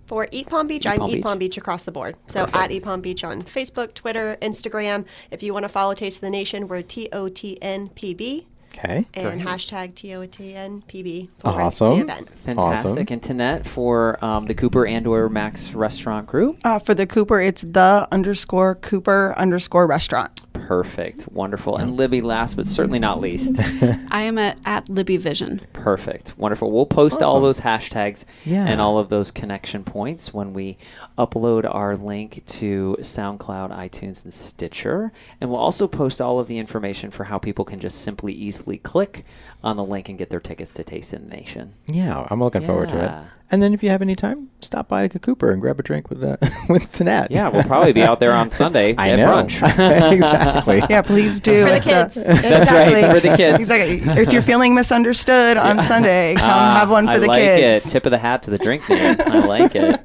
For 0.07 0.28
Eat 0.32 0.47
Palm 0.47 0.67
Beach, 0.67 0.86
Eat 0.86 0.89
I'm 0.89 0.99
Palm 0.99 1.09
Eat 1.09 1.13
Beach. 1.15 1.24
Palm 1.24 1.38
Beach 1.39 1.57
across 1.57 1.84
the 1.86 1.91
board. 1.91 2.17
So 2.28 2.41
Perfect. 2.41 2.57
at 2.63 2.72
Eat 2.72 2.84
Palm 2.84 2.99
Beach 3.01 3.24
on 3.24 3.41
Facebook, 3.43 3.93
Twitter, 3.93 4.38
Instagram. 4.41 5.05
If 5.32 5.41
you 5.41 5.53
want 5.53 5.63
to 5.63 5.69
follow 5.69 5.93
Taste 5.93 6.17
of 6.17 6.22
the 6.22 6.30
Nation, 6.30 6.67
we're 6.67 6.82
T 6.82 7.07
O 7.13 7.30
T 7.30 7.57
N 7.61 7.89
P 7.95 8.13
B 8.13 8.47
okay. 8.74 9.05
and 9.13 9.41
hashtag 9.41 9.95
T 9.95 10.13
O 10.15 10.26
T 10.26 10.55
N 10.55 10.84
P 10.88 11.03
B 11.03 11.30
for 11.39 11.47
Awesome. 11.49 11.97
the 11.97 12.03
event. 12.03 12.30
fantastic. 12.38 13.11
And 13.11 13.22
Tanette 13.22 13.65
for 13.65 14.24
um, 14.24 14.45
the 14.45 14.53
Cooper 14.53 14.86
and 14.86 15.05
or 15.07 15.30
Max 15.30 15.74
restaurant 15.74 16.28
group. 16.28 16.59
Uh, 16.63 16.80
for 16.80 16.93
the 16.93 17.05
Cooper, 17.07 17.39
it's 17.39 17.61
the 17.61 18.07
underscore 18.11 18.76
Cooper 18.76 19.34
underscore 19.38 19.88
restaurant. 19.88 20.41
Perfect. 20.53 21.28
Wonderful. 21.32 21.78
And 21.78 21.97
Libby, 21.97 22.22
last 22.22 22.55
but 22.55 22.67
certainly 22.67 22.99
not 22.99 23.19
least. 23.19 23.59
I 24.11 24.22
am 24.24 24.38
at, 24.38 24.59
at 24.65 24.88
Libby 24.89 25.17
Vision. 25.17 25.59
Perfect. 25.74 26.38
Wonderful. 26.38 26.72
We'll 26.72 26.86
post 26.86 27.22
all 27.22 27.39
those 27.41 27.59
hashtags 27.61 28.26
Yeah. 28.45 28.65
and 28.67 28.80
all 28.80 28.97
of 28.99 29.09
those 29.09 29.32
connection 29.32 29.84
points 29.84 30.34
when 30.34 30.53
we 30.53 30.78
upload 31.17 31.65
our 31.74 31.95
link 31.97 32.43
to 32.45 32.95
SoundCloud, 32.99 33.76
iTunes, 33.76 34.24
and 34.24 34.34
Stitcher. 34.34 35.11
And 35.39 35.49
we'll 35.49 35.59
also 35.59 35.88
post 35.88 36.22
all 36.22 36.39
of 36.39 36.47
the 36.47 36.57
information 36.59 37.11
for 37.11 37.24
how 37.24 37.38
people 37.38 37.65
can 37.65 37.80
just 37.80 38.01
simply 38.01 38.34
easily 38.34 38.61
click 38.78 39.26
on 39.64 39.78
the 39.78 39.84
link 39.84 40.09
and 40.09 40.18
get 40.18 40.30
their 40.30 40.39
tickets 40.39 40.74
to 40.76 40.84
Taste 40.84 41.14
in 41.14 41.30
the 41.30 41.36
Nation. 41.36 41.74
Yeah, 41.88 42.28
I'm 42.30 42.39
looking 42.41 42.62
forward 42.66 42.89
to 42.89 43.03
it. 43.05 43.12
Yeah. 43.52 43.56
And 43.56 43.62
then 43.62 43.74
if 43.74 43.84
you 43.84 43.89
have 43.89 44.02
any 44.02 44.16
time, 44.16 44.49
stop 44.62 44.88
by 44.88 45.08
the 45.08 45.20
Cooper 45.20 45.52
and 45.52 45.60
grab 45.62 45.80
a 45.80 45.84
drink 45.84 46.10
with 46.10 46.24
uh, 46.24 46.38
with 46.70 46.91
Tanette. 46.91 47.28
Yeah, 47.30 47.49
we'll 47.49 47.64
probably 47.64 47.91
be 47.93 48.02
out 48.02 48.20
there 48.20 48.32
on 48.34 48.49
Sunday 48.62 48.95
I 48.97 49.10
at 49.12 49.16
know. 49.18 49.26
brunch. 49.43 49.62
exactly. 50.14 50.82
Yeah, 50.89 51.02
please 51.02 51.39
do. 51.39 51.64
for 51.64 51.70
the 51.70 51.76
It's 51.78 51.88
a- 51.88 51.89
kids. 51.89 52.16
That's 52.43 52.72
right, 52.72 53.12
for 53.14 53.20
the 53.20 53.36
kids. 53.36 53.60
Exactly. 53.60 54.22
If 54.22 54.32
you're 54.32 54.41
feeling 54.41 54.74
misunderstood 54.76 55.58
on 55.58 55.82
Sunday, 55.82 56.36
come 56.36 56.49
Ah, 56.49 56.78
have 56.80 56.89
one 56.89 57.06
for 57.06 57.12
I 57.12 57.20
the 57.20 57.28
like 57.28 57.39
kids. 57.41 57.86
it. 57.86 57.89
Tip 57.89 58.06
of 58.06 58.12
the 58.12 58.18
hat 58.18 58.43
to 58.43 58.52
the 58.52 58.58
drink 58.58 58.88
man. 58.89 59.20
I 59.22 59.39
like 59.45 59.76
it. 59.76 59.99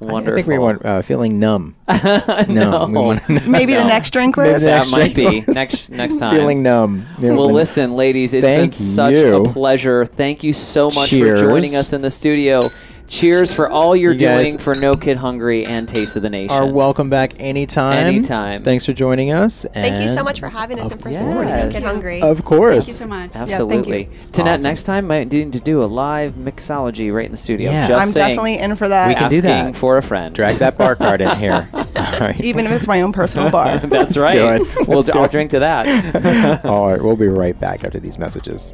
Wonderful. 0.00 0.32
I 0.32 0.36
think 0.36 0.46
we 0.46 0.58
want 0.58 0.84
uh, 0.84 1.02
feeling 1.02 1.38
numb. 1.40 1.74
no, 2.48 2.86
we 2.88 2.92
want 2.94 3.28
Maybe 3.28 3.74
the 3.74 3.84
next 3.84 4.10
drink 4.10 4.36
list. 4.36 4.64
that 4.64 4.76
Next 4.88 4.90
might 4.92 5.14
be 5.14 5.42
next 5.48 5.90
next 5.90 6.18
time. 6.18 6.34
feeling 6.34 6.62
numb. 6.62 7.06
Well, 7.20 7.50
listen, 7.52 7.92
ladies, 7.94 8.32
it's 8.32 8.44
been 8.44 8.72
such 8.72 9.14
you. 9.14 9.44
a 9.44 9.48
pleasure. 9.52 10.06
Thank 10.06 10.42
you 10.44 10.52
so 10.52 10.86
much 10.90 11.10
Cheers. 11.10 11.40
for 11.40 11.48
joining 11.48 11.76
us 11.76 11.92
in 11.92 12.00
the 12.02 12.10
studio. 12.10 12.62
Cheers 13.12 13.52
for 13.54 13.68
all 13.68 13.94
you're 13.94 14.14
You 14.14 14.18
guys 14.18 14.46
doing 14.46 14.58
for 14.58 14.74
No 14.74 14.96
Kid 14.96 15.18
Hungry 15.18 15.66
and 15.66 15.86
Taste 15.86 16.16
of 16.16 16.22
the 16.22 16.30
Nation. 16.30 16.56
Are 16.56 16.66
welcome 16.66 17.10
back 17.10 17.38
anytime. 17.38 18.06
Anytime. 18.06 18.62
Thanks 18.62 18.86
for 18.86 18.94
joining 18.94 19.30
us. 19.30 19.66
Thank 19.74 20.02
you 20.02 20.08
so 20.08 20.20
and- 20.20 20.24
much 20.24 20.40
for 20.40 20.48
having 20.48 20.78
us 20.78 20.86
Of 20.86 20.92
and 20.92 21.02
for 21.02 21.12
supporting 21.12 21.52
course. 21.52 21.72
Kid 21.74 21.82
Hungry. 21.82 22.22
Of 22.22 22.42
course. 22.42 22.86
Thank 22.86 22.88
you 22.88 22.94
so 22.94 23.06
much. 23.06 23.36
Absolutely. 23.36 24.06
Tanette, 24.30 24.62
next 24.62 24.84
time 24.84 25.06
might 25.06 25.30
need 25.30 25.52
to 25.52 25.60
do 25.60 25.82
a 25.82 25.84
live 25.84 26.32
mixology 26.36 27.12
right 27.14 27.26
in 27.26 27.32
the 27.32 27.36
studio. 27.36 27.70
Yeah. 27.70 27.86
Just 27.86 28.02
I'm 28.02 28.10
saying, 28.12 28.28
definitely 28.28 28.58
in 28.58 28.76
for 28.76 28.88
that. 28.88 29.08
We 29.08 29.14
can 29.14 29.28
do 29.28 29.36
asking 29.36 29.42
that. 29.72 29.76
for 29.76 29.98
a 29.98 30.02
friend. 30.02 30.34
Drag 30.34 30.56
that 30.56 30.78
bar 30.78 30.96
card 30.96 31.20
in 31.20 31.36
here. 31.36 31.68
All 31.74 31.84
right. 32.18 32.40
Even 32.40 32.64
if 32.64 32.72
it's 32.72 32.88
my 32.88 33.02
own 33.02 33.12
personal 33.12 33.50
bar. 33.50 33.76
That's 33.80 34.16
Let's 34.16 34.16
right. 34.16 34.32
do 34.32 34.48
it. 34.64 34.88
We'll, 34.88 35.00
Let's 35.00 35.10
do 35.10 35.18
I'll 35.18 35.26
it. 35.26 35.30
drink 35.30 35.50
to 35.50 35.58
that. 35.58 36.64
All 36.64 36.88
right. 36.88 37.02
We'll 37.02 37.16
be 37.16 37.28
right 37.28 37.60
back 37.60 37.84
after 37.84 38.00
these 38.00 38.16
messages. 38.16 38.72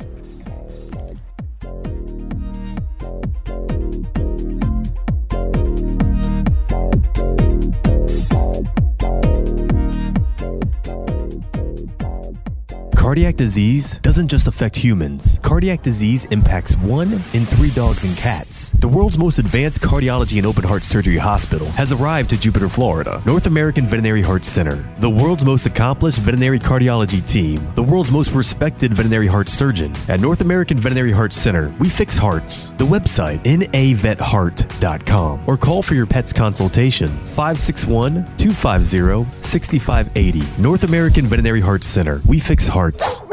Cardiac 13.09 13.37
disease 13.37 13.99
doesn't 14.03 14.29
just 14.29 14.47
affect 14.47 14.77
humans. 14.77 15.39
Cardiac 15.41 15.83
disease 15.83 16.27
impacts 16.27 16.77
one 16.77 17.11
in 17.33 17.47
three 17.47 17.71
dogs 17.71 18.05
and 18.05 18.15
cats. 18.19 18.69
The 18.81 18.89
world's 18.89 19.17
most 19.17 19.39
advanced 19.39 19.81
cardiology 19.81 20.37
and 20.37 20.45
open 20.45 20.63
heart 20.63 20.85
surgery 20.85 21.17
hospital 21.17 21.67
has 21.69 21.91
arrived 21.91 22.29
to 22.29 22.37
Jupiter, 22.39 22.69
Florida. 22.69 23.23
North 23.25 23.47
American 23.47 23.87
Veterinary 23.87 24.21
Heart 24.21 24.45
Center, 24.45 24.75
the 24.99 25.09
world's 25.09 25.43
most 25.43 25.65
accomplished 25.65 26.19
veterinary 26.19 26.59
cardiology 26.59 27.27
team, 27.27 27.67
the 27.77 27.83
world's 27.83 28.13
most 28.13 28.33
respected 28.33 28.93
veterinary 28.93 29.27
heart 29.27 29.49
surgeon. 29.49 29.91
At 30.09 30.21
North 30.21 30.43
American 30.43 30.77
Veterinary 30.77 31.13
Heart 31.13 31.33
Center, 31.33 31.73
we 31.81 31.89
fix 31.89 32.19
hearts. 32.19 32.73
The 32.73 32.85
website, 32.85 33.39
navetheart.com, 33.45 35.41
or 35.47 35.57
call 35.57 35.83
for 35.83 35.95
your 35.95 36.07
pet's 36.07 36.35
consultation, 36.35 37.09
561 37.09 38.37
250 38.37 39.47
6580. 39.49 40.63
North 40.63 40.85
American 40.85 41.27
Veterinary 41.27 41.63
Heart 41.63 41.85
Center, 41.85 42.21
we 42.27 42.39
fix 42.39 42.69
hearts. 42.69 42.98
Notes. 42.99 43.28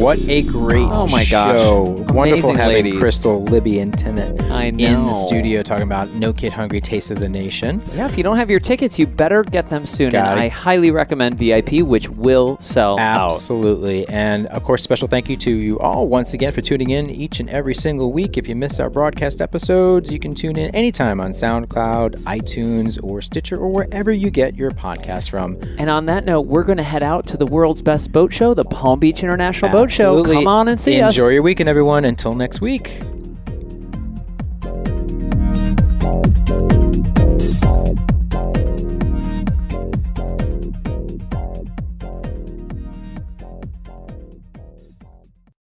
What 0.00 0.18
a 0.30 0.40
great 0.40 0.86
Oh 0.90 1.06
my 1.08 1.26
gosh. 1.26 1.58
show. 1.58 1.82
Wonderful 1.82 2.22
Amazing 2.22 2.54
having 2.54 2.76
ladies. 2.84 2.98
Crystal, 2.98 3.44
Libby, 3.44 3.80
and 3.80 3.94
Tanette 3.94 4.40
in 4.80 5.06
the 5.06 5.12
studio 5.12 5.62
talking 5.62 5.86
about 5.86 6.08
No 6.12 6.32
Kid 6.32 6.54
Hungry 6.54 6.80
Taste 6.80 7.10
of 7.10 7.20
the 7.20 7.28
Nation. 7.28 7.82
Yeah, 7.94 8.06
if 8.06 8.16
you 8.16 8.22
don't 8.22 8.36
have 8.38 8.48
your 8.48 8.60
tickets, 8.60 8.98
you 8.98 9.06
better 9.06 9.42
get 9.44 9.68
them 9.68 9.84
soon. 9.84 10.08
Got 10.08 10.32
and 10.32 10.40
it. 10.40 10.44
I 10.44 10.48
highly 10.48 10.90
recommend 10.90 11.34
VIP, 11.36 11.82
which 11.82 12.08
will 12.08 12.56
sell 12.60 12.98
out. 12.98 13.32
Absolutely. 13.32 14.08
And 14.08 14.46
of 14.46 14.64
course, 14.64 14.82
special 14.82 15.06
thank 15.06 15.28
you 15.28 15.36
to 15.36 15.50
you 15.50 15.78
all 15.78 16.08
once 16.08 16.32
again 16.32 16.52
for 16.52 16.62
tuning 16.62 16.90
in 16.90 17.10
each 17.10 17.38
and 17.38 17.50
every 17.50 17.74
single 17.74 18.10
week. 18.10 18.38
If 18.38 18.48
you 18.48 18.56
miss 18.56 18.80
our 18.80 18.88
broadcast 18.88 19.42
episodes, 19.42 20.10
you 20.10 20.18
can 20.18 20.34
tune 20.34 20.56
in 20.56 20.74
anytime 20.74 21.20
on 21.20 21.32
SoundCloud, 21.32 22.20
iTunes, 22.22 22.98
or 23.04 23.20
Stitcher, 23.20 23.58
or 23.58 23.70
wherever 23.70 24.10
you 24.10 24.30
get 24.30 24.56
your 24.56 24.70
podcast 24.70 25.28
from. 25.28 25.60
And 25.78 25.90
on 25.90 26.06
that 26.06 26.24
note, 26.24 26.46
we're 26.46 26.64
going 26.64 26.78
to 26.78 26.82
head 26.82 27.02
out 27.02 27.26
to 27.26 27.36
the 27.36 27.46
world's 27.46 27.82
best 27.82 28.12
boat 28.12 28.32
show, 28.32 28.54
the 28.54 28.64
Palm 28.64 28.98
Beach 28.98 29.22
International 29.22 29.70
Boat 29.70 29.90
Show. 29.90 29.99
Absolutely. 30.00 30.36
Come 30.36 30.48
on 30.48 30.68
and 30.68 30.80
see 30.80 31.00
us. 31.00 31.14
Enjoy 31.14 31.28
your 31.28 31.42
weekend, 31.42 31.68
everyone. 31.68 32.04
Until 32.04 32.34
next 32.34 32.60
week. 32.60 33.00